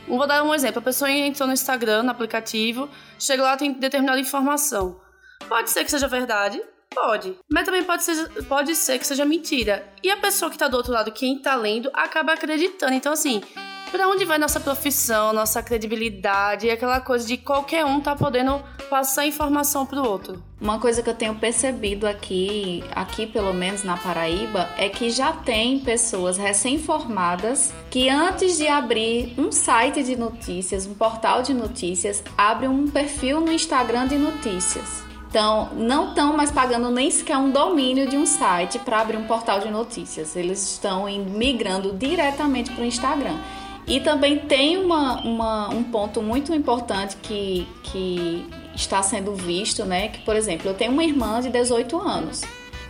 Vou 0.09 0.27
dar 0.27 0.43
um 0.43 0.53
exemplo. 0.53 0.79
A 0.79 0.81
pessoa 0.81 1.09
entrou 1.09 1.47
no 1.47 1.53
Instagram, 1.53 2.03
no 2.03 2.11
aplicativo, 2.11 2.89
chega 3.17 3.43
lá 3.43 3.55
tem 3.55 3.71
determinada 3.71 4.19
informação. 4.19 4.99
Pode 5.47 5.69
ser 5.69 5.85
que 5.85 5.91
seja 5.91 6.05
verdade, 6.05 6.61
Pode. 6.93 7.37
Mas 7.49 7.63
também 7.63 7.85
pode 7.85 8.03
ser, 8.03 8.27
pode 8.49 8.75
ser 8.75 8.99
que 8.99 9.07
seja 9.07 9.23
mentira. 9.23 9.87
E 10.03 10.11
a 10.11 10.17
pessoa 10.17 10.49
que 10.49 10.57
está 10.57 10.67
do 10.67 10.75
outro 10.75 10.91
lado, 10.91 11.09
quem 11.13 11.37
está 11.37 11.55
lendo, 11.55 11.89
acaba 11.93 12.33
acreditando. 12.33 12.93
Então, 12.93 13.13
assim, 13.13 13.41
para 13.91 14.07
onde 14.07 14.23
vai 14.23 14.37
nossa 14.37 14.59
profissão, 14.59 15.33
nossa 15.33 15.61
credibilidade, 15.61 16.69
aquela 16.69 17.01
coisa 17.01 17.27
de 17.27 17.35
qualquer 17.35 17.83
um 17.83 17.99
tá 17.99 18.15
podendo 18.15 18.61
passar 18.89 19.25
informação 19.25 19.85
pro 19.85 20.03
outro. 20.03 20.41
Uma 20.59 20.79
coisa 20.79 21.03
que 21.03 21.09
eu 21.09 21.13
tenho 21.13 21.35
percebido 21.35 22.07
aqui, 22.07 22.83
aqui 22.95 23.27
pelo 23.27 23.53
menos 23.53 23.83
na 23.83 23.97
Paraíba, 23.97 24.69
é 24.77 24.87
que 24.87 25.09
já 25.09 25.33
tem 25.33 25.79
pessoas 25.79 26.37
recém-formadas 26.37 27.73
que 27.89 28.09
antes 28.09 28.57
de 28.57 28.67
abrir 28.67 29.33
um 29.37 29.51
site 29.51 30.03
de 30.03 30.15
notícias, 30.15 30.85
um 30.85 30.93
portal 30.93 31.41
de 31.41 31.53
notícias, 31.53 32.23
abrem 32.37 32.69
um 32.69 32.87
perfil 32.87 33.41
no 33.41 33.51
Instagram 33.51 34.07
de 34.07 34.17
notícias. 34.17 35.03
Então, 35.29 35.69
não 35.75 36.09
estão 36.09 36.35
mais 36.35 36.51
pagando 36.51 36.91
nem 36.91 37.09
sequer 37.09 37.37
um 37.37 37.51
domínio 37.51 38.05
de 38.05 38.17
um 38.17 38.25
site 38.25 38.77
para 38.79 38.99
abrir 38.99 39.15
um 39.15 39.23
portal 39.23 39.61
de 39.61 39.71
notícias. 39.71 40.35
Eles 40.35 40.61
estão 40.61 41.05
migrando 41.05 41.93
diretamente 41.93 42.69
para 42.71 42.83
o 42.83 42.85
Instagram. 42.85 43.37
E 43.87 43.99
também 43.99 44.39
tem 44.39 44.77
uma, 44.77 45.21
uma, 45.21 45.69
um 45.69 45.83
ponto 45.83 46.21
muito 46.21 46.53
importante 46.53 47.17
que, 47.17 47.67
que 47.83 48.45
está 48.75 49.01
sendo 49.01 49.33
visto, 49.35 49.83
né? 49.85 50.09
Que, 50.09 50.19
por 50.19 50.35
exemplo, 50.35 50.69
eu 50.69 50.73
tenho 50.73 50.91
uma 50.91 51.03
irmã 51.03 51.41
de 51.41 51.49
18 51.49 51.97
anos. 51.99 52.41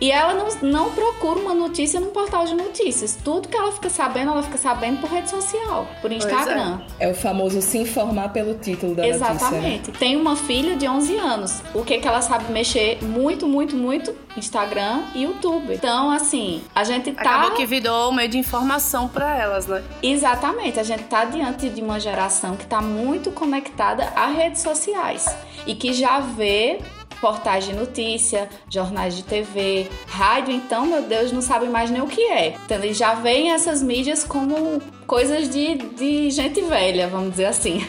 E 0.02 0.10
ela 0.10 0.34
não, 0.34 0.48
não 0.62 0.90
procura 0.90 1.38
uma 1.38 1.54
notícia 1.54 2.00
num 2.00 2.10
portal 2.10 2.44
de 2.44 2.56
notícias. 2.56 3.16
Tudo 3.22 3.46
que 3.46 3.56
ela 3.56 3.70
fica 3.70 3.88
sabendo, 3.88 4.32
ela 4.32 4.42
fica 4.42 4.58
sabendo 4.58 5.00
por 5.00 5.08
rede 5.08 5.30
social, 5.30 5.86
por 6.00 6.10
Instagram. 6.10 6.80
É. 6.98 7.06
é. 7.06 7.12
o 7.12 7.14
famoso 7.14 7.62
se 7.62 7.78
informar 7.78 8.30
pelo 8.32 8.54
título 8.54 8.96
da 8.96 9.06
Exatamente. 9.06 9.42
notícia. 9.44 9.50
Né? 9.50 9.58
Exatamente. 9.58 9.90
Né? 9.92 9.96
Tem 10.00 10.16
uma 10.16 10.34
filha 10.34 10.74
de 10.74 10.88
11 10.88 11.16
anos. 11.18 11.62
O 11.72 11.84
que, 11.84 11.98
que 11.98 12.08
ela 12.08 12.20
sabe 12.20 12.52
mexer 12.52 12.98
muito, 13.00 13.46
muito, 13.46 13.76
muito? 13.76 14.12
Instagram 14.36 15.02
e 15.14 15.22
YouTube. 15.22 15.74
Então, 15.74 16.10
assim, 16.10 16.64
a 16.74 16.82
gente 16.82 17.12
tá. 17.12 17.20
Acabou 17.20 17.52
que 17.52 17.64
virou 17.64 18.10
um 18.10 18.14
meio 18.14 18.28
de 18.28 18.38
informação 18.38 19.06
para 19.06 19.36
elas, 19.36 19.68
né? 19.68 19.84
Exatamente. 20.02 20.80
A 20.80 20.82
gente 20.82 21.04
tá 21.04 21.26
diante 21.26 21.68
de 21.68 21.80
uma 21.80 22.00
geração 22.00 22.56
que 22.56 22.66
tá 22.66 22.80
muito 22.80 23.30
conectada 23.30 24.12
a 24.16 24.26
redes 24.26 24.62
sociais 24.62 25.26
e 25.64 25.76
que 25.76 25.92
já 25.92 26.18
vê 26.18 26.80
portais 27.22 27.64
de 27.64 27.72
notícia, 27.72 28.50
jornais 28.68 29.14
de 29.14 29.22
TV, 29.22 29.88
rádio, 30.08 30.52
então, 30.52 30.84
meu 30.84 31.02
Deus, 31.02 31.30
não 31.30 31.40
sabe 31.40 31.68
mais 31.68 31.88
nem 31.88 32.02
o 32.02 32.08
que 32.08 32.20
é. 32.20 32.56
Então, 32.66 32.78
eles 32.78 32.96
já 32.96 33.14
veem 33.14 33.52
essas 33.52 33.80
mídias 33.80 34.24
como 34.24 34.82
coisas 35.06 35.48
de, 35.48 35.76
de 35.76 36.30
gente 36.32 36.60
velha, 36.62 37.06
vamos 37.06 37.30
dizer 37.30 37.46
assim. 37.46 37.86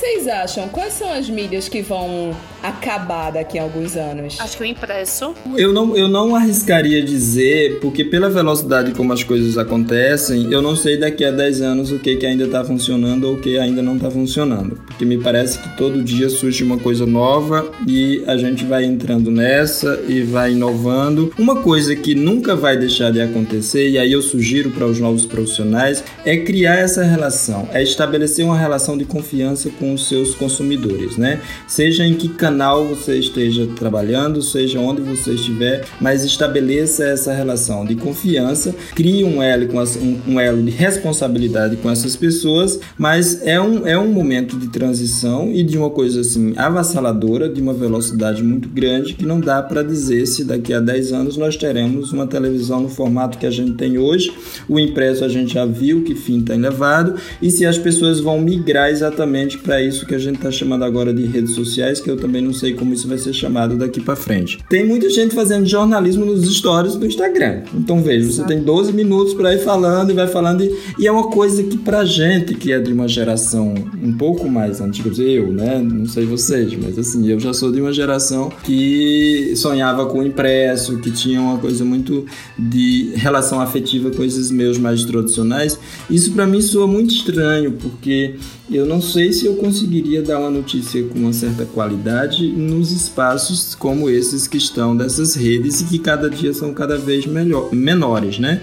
Vocês 0.00 0.26
acham? 0.26 0.66
Quais 0.68 0.94
são 0.94 1.12
as 1.12 1.28
mídias 1.28 1.68
que 1.68 1.82
vão 1.82 2.34
acabar 2.62 3.30
daqui 3.30 3.58
a 3.58 3.62
alguns 3.62 3.96
anos? 3.96 4.38
Acho 4.40 4.56
que 4.56 4.62
o 4.62 4.66
impresso. 4.66 5.34
Eu 5.54 5.74
não, 5.74 5.94
eu 5.94 6.08
não 6.08 6.34
arriscaria 6.34 7.02
dizer, 7.02 7.80
porque 7.80 8.02
pela 8.02 8.30
velocidade 8.30 8.92
como 8.92 9.12
as 9.12 9.22
coisas 9.22 9.58
acontecem, 9.58 10.50
eu 10.50 10.62
não 10.62 10.74
sei 10.74 10.96
daqui 10.96 11.22
a 11.22 11.30
10 11.30 11.60
anos 11.60 11.92
o 11.92 11.98
que, 11.98 12.16
que 12.16 12.24
ainda 12.24 12.44
está 12.44 12.64
funcionando 12.64 13.24
ou 13.24 13.34
o 13.34 13.40
que 13.42 13.58
ainda 13.58 13.82
não 13.82 13.96
está 13.96 14.10
funcionando. 14.10 14.80
Porque 14.86 15.04
me 15.04 15.18
parece 15.18 15.58
que 15.58 15.76
todo 15.76 16.02
dia 16.02 16.30
surge 16.30 16.64
uma 16.64 16.78
coisa 16.78 17.04
nova 17.04 17.70
e 17.86 18.24
a 18.26 18.38
gente 18.38 18.64
vai 18.64 18.86
entrando 18.86 19.30
nessa 19.30 20.02
e 20.08 20.22
vai 20.22 20.52
inovando. 20.52 21.30
Uma 21.38 21.56
coisa 21.56 21.94
que 21.94 22.14
nunca 22.14 22.56
vai 22.56 22.74
deixar 22.74 23.12
de 23.12 23.20
acontecer, 23.20 23.90
e 23.90 23.98
aí 23.98 24.12
eu 24.12 24.22
sugiro 24.22 24.70
para 24.70 24.86
os 24.86 24.98
novos 24.98 25.26
profissionais, 25.26 26.02
é 26.24 26.38
criar 26.38 26.76
essa 26.76 27.02
relação, 27.02 27.68
é 27.70 27.82
estabelecer 27.82 28.46
uma 28.46 28.56
relação 28.56 28.96
de 28.96 29.04
confiança 29.04 29.68
com, 29.78 29.89
os 29.94 30.08
seus 30.08 30.34
consumidores, 30.34 31.16
né? 31.16 31.40
Seja 31.66 32.04
em 32.04 32.14
que 32.14 32.28
canal 32.28 32.86
você 32.86 33.18
esteja 33.18 33.66
trabalhando, 33.76 34.42
seja 34.42 34.80
onde 34.80 35.00
você 35.00 35.32
estiver, 35.32 35.84
mas 36.00 36.24
estabeleça 36.24 37.04
essa 37.04 37.32
relação 37.32 37.84
de 37.84 37.94
confiança, 37.94 38.74
crie 38.94 39.24
um 39.24 39.42
elo, 39.42 39.68
com 39.68 39.78
as, 39.78 39.96
um, 39.96 40.18
um 40.26 40.40
elo 40.40 40.62
de 40.62 40.70
responsabilidade 40.70 41.76
com 41.76 41.90
essas 41.90 42.16
pessoas, 42.16 42.80
mas 42.96 43.46
é 43.46 43.60
um, 43.60 43.86
é 43.86 43.98
um 43.98 44.12
momento 44.12 44.56
de 44.56 44.68
transição 44.68 45.50
e 45.52 45.62
de 45.62 45.76
uma 45.76 45.90
coisa 45.90 46.20
assim 46.20 46.52
avassaladora, 46.56 47.48
de 47.48 47.60
uma 47.60 47.72
velocidade 47.72 48.42
muito 48.42 48.68
grande, 48.68 49.14
que 49.14 49.26
não 49.26 49.40
dá 49.40 49.62
para 49.62 49.82
dizer 49.82 50.26
se 50.26 50.44
daqui 50.44 50.72
a 50.72 50.80
10 50.80 51.12
anos 51.12 51.36
nós 51.36 51.56
teremos 51.56 52.12
uma 52.12 52.26
televisão 52.26 52.80
no 52.80 52.88
formato 52.88 53.38
que 53.38 53.46
a 53.46 53.50
gente 53.50 53.72
tem 53.72 53.98
hoje, 53.98 54.32
o 54.68 54.78
impresso 54.78 55.24
a 55.24 55.28
gente 55.28 55.54
já 55.54 55.64
viu 55.64 56.02
que 56.02 56.14
fim 56.14 56.42
tem 56.42 56.58
levado, 56.58 57.14
e 57.40 57.50
se 57.50 57.66
as 57.66 57.78
pessoas 57.78 58.20
vão 58.20 58.40
migrar 58.40 58.90
exatamente 58.90 59.58
para 59.58 59.79
isso 59.84 60.06
que 60.06 60.14
a 60.14 60.18
gente 60.18 60.36
está 60.36 60.50
chamando 60.50 60.84
agora 60.84 61.12
de 61.12 61.24
redes 61.24 61.54
sociais, 61.54 62.00
que 62.00 62.10
eu 62.10 62.16
também 62.16 62.42
não 62.42 62.52
sei 62.52 62.74
como 62.74 62.92
isso 62.92 63.08
vai 63.08 63.18
ser 63.18 63.32
chamado 63.32 63.76
daqui 63.76 64.00
para 64.00 64.16
frente. 64.16 64.58
Tem 64.68 64.86
muita 64.86 65.08
gente 65.10 65.34
fazendo 65.34 65.66
jornalismo 65.66 66.24
nos 66.24 66.48
stories 66.56 66.96
do 66.96 67.06
Instagram. 67.06 67.62
Então 67.74 68.02
veja, 68.02 68.30
você 68.30 68.44
tem 68.44 68.62
12 68.62 68.92
minutos 68.92 69.34
para 69.34 69.54
ir 69.54 69.58
falando 69.58 70.10
e 70.10 70.14
vai 70.14 70.26
falando, 70.26 70.62
e, 70.62 70.74
e 70.98 71.06
é 71.06 71.12
uma 71.12 71.28
coisa 71.28 71.62
que 71.62 71.78
pra 71.78 72.04
gente 72.04 72.54
que 72.54 72.72
é 72.72 72.78
de 72.78 72.92
uma 72.92 73.08
geração 73.08 73.74
um 74.02 74.12
pouco 74.12 74.48
mais 74.48 74.80
antiga, 74.80 75.10
eu, 75.22 75.52
né? 75.52 75.78
Não 75.78 76.06
sei 76.06 76.24
vocês, 76.24 76.74
mas 76.76 76.98
assim, 76.98 77.28
eu 77.28 77.38
já 77.38 77.52
sou 77.52 77.72
de 77.72 77.80
uma 77.80 77.92
geração 77.92 78.50
que 78.62 79.52
sonhava 79.56 80.06
com 80.06 80.20
o 80.20 80.26
impresso, 80.26 80.98
que 80.98 81.10
tinha 81.10 81.40
uma 81.40 81.58
coisa 81.58 81.84
muito 81.84 82.24
de 82.58 83.12
relação 83.16 83.60
afetiva 83.60 84.10
com 84.10 84.22
esses 84.22 84.50
meus 84.50 84.78
mais 84.78 85.04
tradicionais. 85.04 85.78
Isso 86.08 86.32
para 86.32 86.46
mim 86.46 86.60
soa 86.60 86.86
muito 86.86 87.12
estranho, 87.12 87.72
porque 87.72 88.34
eu 88.76 88.86
não 88.86 89.00
sei 89.00 89.32
se 89.32 89.46
eu 89.46 89.56
conseguiria 89.56 90.22
dar 90.22 90.38
uma 90.38 90.50
notícia 90.50 91.02
com 91.04 91.18
uma 91.18 91.32
certa 91.32 91.64
qualidade 91.64 92.46
nos 92.46 92.92
espaços 92.92 93.74
como 93.74 94.08
esses 94.08 94.46
que 94.46 94.56
estão 94.56 94.96
dessas 94.96 95.34
redes 95.34 95.80
e 95.80 95.84
que 95.84 95.98
cada 95.98 96.30
dia 96.30 96.54
são 96.54 96.72
cada 96.72 96.96
vez 96.96 97.26
melhor, 97.26 97.72
menores, 97.72 98.38
né? 98.38 98.62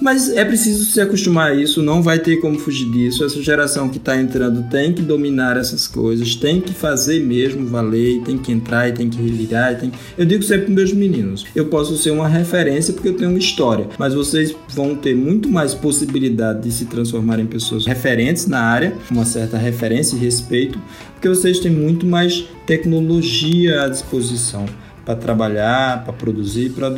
Mas 0.00 0.30
é 0.30 0.44
preciso 0.44 0.84
se 0.84 1.00
acostumar 1.00 1.52
a 1.52 1.54
isso, 1.54 1.82
não 1.82 2.02
vai 2.02 2.18
ter 2.18 2.36
como 2.38 2.58
fugir 2.58 2.90
disso. 2.90 3.24
Essa 3.24 3.40
geração 3.40 3.88
que 3.88 3.98
está 3.98 4.20
entrando 4.20 4.68
tem 4.68 4.92
que 4.92 5.02
dominar 5.02 5.56
essas 5.56 5.86
coisas, 5.86 6.34
tem 6.34 6.60
que 6.60 6.72
fazer 6.72 7.20
mesmo 7.20 7.66
valer, 7.66 8.20
tem 8.22 8.36
que 8.36 8.52
entrar 8.52 8.88
e 8.88 8.92
tem 8.92 9.08
que 9.08 9.20
revirar. 9.20 9.78
Tem... 9.78 9.92
Eu 10.18 10.24
digo 10.24 10.42
sempre 10.42 10.66
para 10.66 10.74
meus 10.74 10.92
meninos: 10.92 11.46
eu 11.54 11.66
posso 11.66 11.96
ser 11.96 12.10
uma 12.10 12.28
referência 12.28 12.92
porque 12.92 13.08
eu 13.08 13.16
tenho 13.16 13.30
uma 13.30 13.38
história, 13.38 13.88
mas 13.98 14.14
vocês 14.14 14.54
vão 14.68 14.94
ter 14.94 15.14
muito 15.14 15.48
mais 15.48 15.74
possibilidade 15.74 16.62
de 16.62 16.72
se 16.72 16.86
transformar 16.86 17.38
em 17.38 17.46
pessoas 17.46 17.86
referentes 17.86 18.46
na 18.46 18.60
área, 18.60 18.94
uma 19.10 19.24
certa 19.24 19.56
referência 19.56 20.16
e 20.16 20.18
respeito, 20.18 20.80
porque 21.14 21.28
vocês 21.28 21.58
têm 21.60 21.70
muito 21.70 22.04
mais 22.04 22.44
tecnologia 22.66 23.82
à 23.82 23.88
disposição 23.88 24.66
para 25.04 25.16
trabalhar, 25.16 26.04
para 26.04 26.12
produzir, 26.12 26.70
para 26.70 26.90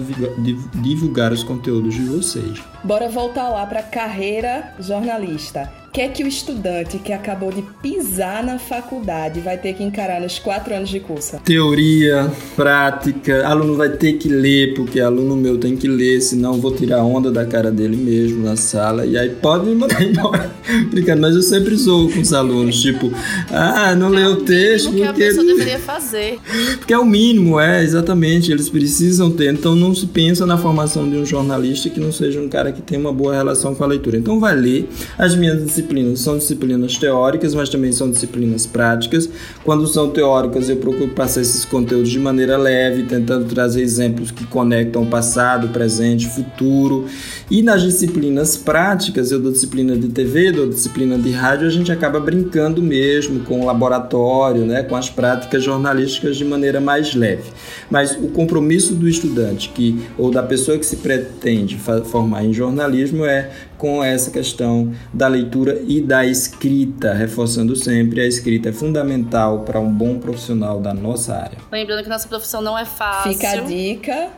divulgar 0.75 1.33
os 1.33 1.43
conteúdos 1.43 1.95
de 1.95 2.05
vocês. 2.05 2.63
Bora 2.85 3.09
voltar 3.09 3.49
lá 3.49 3.67
para 3.67 3.83
carreira 3.83 4.75
jornalista 4.79 5.71
que 5.97 6.03
é 6.03 6.09
que 6.09 6.23
o 6.23 6.27
estudante 6.27 6.99
que 6.99 7.11
acabou 7.11 7.51
de 7.51 7.63
pisar 7.81 8.45
na 8.45 8.59
faculdade 8.59 9.41
vai 9.41 9.57
ter 9.57 9.73
que 9.73 9.83
encarar 9.83 10.21
nos 10.21 10.39
quatro 10.39 10.75
anos 10.75 10.91
de 10.91 11.01
curso? 11.01 11.39
Teoria, 11.43 12.31
prática, 12.55 13.49
aluno 13.49 13.77
vai 13.77 13.89
ter 13.89 14.19
que 14.19 14.29
ler, 14.29 14.75
porque 14.75 15.01
aluno 15.01 15.35
meu 15.35 15.57
tem 15.57 15.75
que 15.75 15.89
ler, 15.89 16.21
senão 16.21 16.61
vou 16.61 16.71
tirar 16.71 17.03
onda 17.03 17.33
da 17.33 17.47
cara 17.47 17.71
dele 17.71 17.97
mesmo 17.97 18.45
na 18.45 18.57
sala, 18.57 19.07
e 19.07 19.17
aí 19.17 19.31
pode 19.31 19.65
me 19.65 19.75
mandar 19.75 20.03
embora. 20.05 20.55
Brincando, 20.91 21.23
mas 21.23 21.35
eu 21.35 21.41
sempre 21.41 21.79
sou 21.79 22.11
com 22.11 22.21
os 22.21 22.35
alunos, 22.35 22.83
tipo, 22.83 23.11
ah, 23.51 23.95
não 23.95 24.11
leu 24.11 24.33
o 24.33 24.37
texto. 24.37 24.91
O 24.91 24.93
que 24.93 25.03
a 25.03 25.15
pessoa 25.15 25.47
deveria 25.47 25.79
fazer. 25.79 26.39
Porque 26.77 26.93
é 26.93 26.99
o 26.99 27.07
mínimo, 27.07 27.59
é, 27.59 27.83
exatamente, 27.83 28.53
eles 28.53 28.69
precisam 28.69 29.31
ter. 29.31 29.51
Então 29.51 29.75
não 29.75 29.95
se 29.95 30.05
pensa 30.07 30.45
na 30.45 30.59
formação 30.59 31.09
de 31.09 31.17
um 31.17 31.25
jornalista 31.25 31.89
que 31.89 32.01
não 32.01 32.13
seja 32.13 32.39
um 32.39 32.51
cara 32.51 32.71
que 32.71 32.83
tenha 32.83 33.01
uma 33.01 33.13
boa 33.15 33.35
relação 33.35 33.75
com 33.75 33.83
a 33.83 33.87
leitura. 33.87 34.19
Então 34.19 34.39
vai 34.39 34.55
ler 34.55 34.91
as 35.17 35.35
minhas 35.35 35.65
disciplinas 35.65 35.86
disciplinas 35.87 36.21
são 36.21 36.39
disciplinas 36.39 36.99
teóricas, 36.99 37.55
mas 37.55 37.69
também 37.69 37.93
são 37.93 38.11
disciplinas 38.11 38.67
práticas. 38.67 39.29
Quando 39.65 39.87
são 39.87 40.11
teóricas, 40.11 40.69
eu 40.69 40.77
procuro 40.77 41.09
passar 41.11 41.41
esses 41.41 41.65
conteúdos 41.65 42.11
de 42.11 42.19
maneira 42.19 42.57
leve, 42.57 43.05
tentando 43.05 43.47
trazer 43.47 43.83
exemplos 43.83 44.31
que 44.31 44.47
conectam 44.47 45.07
passado, 45.07 45.69
presente, 45.69 46.29
futuro. 46.29 47.07
E 47.51 47.63
nas 47.63 47.83
disciplinas 47.83 48.57
práticas, 48.57 49.31
eu 49.31 49.41
dou 49.41 49.53
disciplina 49.53 49.97
de 49.97 50.09
TV, 50.09 50.53
dou 50.53 50.69
disciplina 50.69 51.17
de 51.17 51.31
rádio, 51.31 51.67
a 51.67 51.71
gente 51.71 51.93
acaba 51.93 52.19
brincando 52.19 52.83
mesmo 52.83 53.41
com 53.41 53.61
o 53.61 53.67
laboratório, 53.67 54.65
né, 54.65 54.83
com 54.83 54.97
as 54.97 55.09
práticas 55.09 55.63
jornalísticas 55.63 56.37
de 56.37 56.45
maneira 56.45 56.81
mais 56.81 57.15
leve. 57.15 57.45
Mas 57.89 58.13
o 58.13 58.29
compromisso 58.29 58.95
do 58.95 59.09
estudante 59.09 59.69
que 59.69 60.01
ou 60.19 60.31
da 60.31 60.43
pessoa 60.43 60.79
que 60.79 60.87
se 60.87 60.97
pretende 60.97 61.79
formar 62.05 62.45
em 62.45 62.53
jornalismo 62.53 63.25
é 63.25 63.51
com 63.79 64.03
essa 64.03 64.31
questão 64.31 64.93
da 65.13 65.29
leitura 65.29 65.83
e 65.87 66.01
da 66.01 66.25
escrita, 66.25 67.13
reforçando 67.13 67.75
sempre 67.77 68.21
a 68.21 68.27
escrita 68.27 68.71
é 68.71 68.73
fundamental 68.73 69.61
para 69.61 69.79
um 69.81 69.91
bom 69.91 70.19
profissional 70.19 70.81
da 70.81 70.93
nossa 70.95 71.35
área. 71.35 71.59
Lembrando 71.71 72.03
que 72.03 72.09
nossa 72.09 72.29
profissão 72.29 72.61
não 72.61 72.79
é 72.79 72.85
fácil. 72.85 73.33
Fica 73.33 73.51
a 73.51 73.57
dica. 73.57 74.31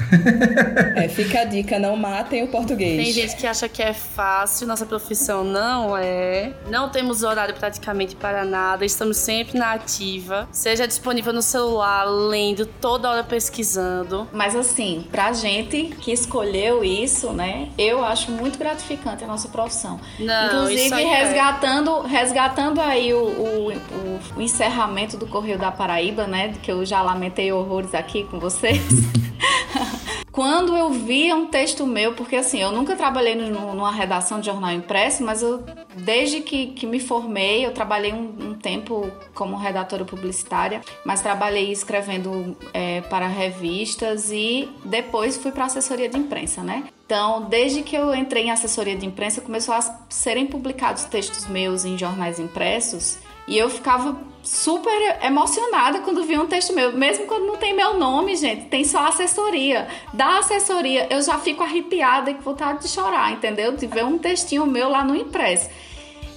é, 0.96 1.09
fica 1.09 1.40
a 1.40 1.44
dica, 1.44 1.79
não 1.79 1.96
matem 1.96 2.44
o 2.44 2.48
português. 2.48 3.03
Tem 3.03 3.12
gente 3.12 3.37
que 3.37 3.46
acha 3.46 3.68
que 3.68 3.83
é 3.83 3.92
fácil, 3.92 4.66
nossa 4.66 4.87
profissão 4.87 5.44
não 5.44 5.96
é. 5.96 6.53
Não 6.70 6.88
temos 6.88 7.22
horário 7.22 7.55
praticamente 7.55 8.16
para 8.16 8.44
nada, 8.44 8.85
estamos 8.85 9.16
sempre 9.16 9.59
na 9.59 9.72
ativa. 9.72 10.48
Seja 10.53 10.87
disponível 10.87 11.33
no 11.33 11.42
celular, 11.42 12.05
lendo, 12.05 12.66
toda 12.66 13.11
hora 13.11 13.24
pesquisando. 13.24 14.27
Mas 14.33 14.55
assim, 14.57 15.07
pra 15.11 15.33
gente 15.33 15.96
que 16.01 16.12
escolheu 16.12 16.85
isso, 16.85 17.33
né, 17.33 17.68
eu 17.79 18.05
acho 18.05 18.31
muito 18.31 18.59
gratificante 18.59 19.24
nossa 19.28 19.48
profissão. 19.48 20.00
Não, 20.18 20.46
Inclusive, 20.46 21.02
é. 21.02 21.22
resgatando, 21.22 22.04
é. 22.04 22.08
resgatando 22.08 22.80
aí 22.80 23.12
o, 23.12 23.18
o, 23.18 23.72
o, 23.72 24.20
o, 24.38 24.42
encerramento 24.42 25.16
do 25.16 25.26
Correio 25.26 25.58
da 25.58 25.70
Paraíba, 25.70 26.26
né? 26.26 26.54
Que 26.62 26.72
eu 26.72 26.84
já 26.84 27.02
lamentei 27.02 27.52
horrores 27.52 27.94
aqui 27.94 28.24
com 28.24 28.40
vocês. 28.40 28.80
Quando 30.38 30.77
eu 30.77 30.90
via 30.90 31.35
um 31.35 31.46
texto 31.46 31.85
meu, 31.85 32.14
porque 32.14 32.37
assim, 32.37 32.61
eu 32.61 32.70
nunca 32.70 32.94
trabalhei 32.94 33.35
no, 33.35 33.74
numa 33.74 33.90
redação 33.90 34.38
de 34.38 34.46
jornal 34.46 34.70
impresso, 34.70 35.24
mas 35.24 35.42
eu, 35.42 35.64
desde 35.96 36.42
que, 36.42 36.68
que 36.68 36.87
me 36.87 37.01
formei, 37.01 37.66
eu 37.66 37.72
trabalhei 37.72 38.12
um, 38.12 38.51
um 38.51 38.55
tempo 38.55 39.11
como 39.35 39.57
redatora 39.57 40.05
publicitária, 40.05 40.81
mas 41.05 41.20
trabalhei 41.20 41.72
escrevendo 41.72 42.57
é, 42.72 43.01
para 43.01 43.27
revistas 43.27 44.31
e 44.31 44.70
depois 44.85 45.37
fui 45.37 45.51
para 45.51 45.64
assessoria 45.64 46.09
de 46.09 46.16
imprensa, 46.16 46.62
né? 46.62 46.85
Então, 47.05 47.48
desde 47.48 47.83
que 47.83 47.96
eu 47.96 48.14
entrei 48.14 48.44
em 48.44 48.53
assessoria 48.53 48.94
de 48.94 49.05
imprensa, 49.05 49.40
começou 49.40 49.74
a 49.74 49.81
serem 50.09 50.46
publicados 50.46 51.03
textos 51.03 51.48
meus 51.48 51.85
em 51.85 51.98
jornais 51.98 52.38
impressos 52.38 53.18
e 53.48 53.58
eu 53.58 53.68
ficava 53.70 54.28
super 54.42 55.18
emocionada 55.22 56.00
quando 56.00 56.24
via 56.24 56.40
um 56.40 56.46
texto 56.46 56.72
meu, 56.72 56.92
mesmo 56.92 57.26
quando 57.26 57.46
não 57.46 57.56
tem 57.56 57.74
meu 57.74 57.94
nome, 57.94 58.37
gente, 58.37 58.66
tem 58.66 58.84
só 58.84 59.06
assessoria. 59.06 59.88
Da 60.12 60.38
assessoria, 60.38 61.06
eu 61.11 61.20
já 61.20 61.38
fico 61.38 61.62
arrepiada 61.62 62.30
e 62.30 62.34
com 62.34 62.42
vontade 62.42 62.82
de 62.82 62.88
chorar, 62.88 63.32
entendeu? 63.32 63.72
De 63.72 63.87
ver 63.87 64.04
um 64.04 64.18
textinho 64.18 64.64
meu 64.66 64.88
lá 64.88 65.04
no 65.04 65.14
impresso. 65.16 65.68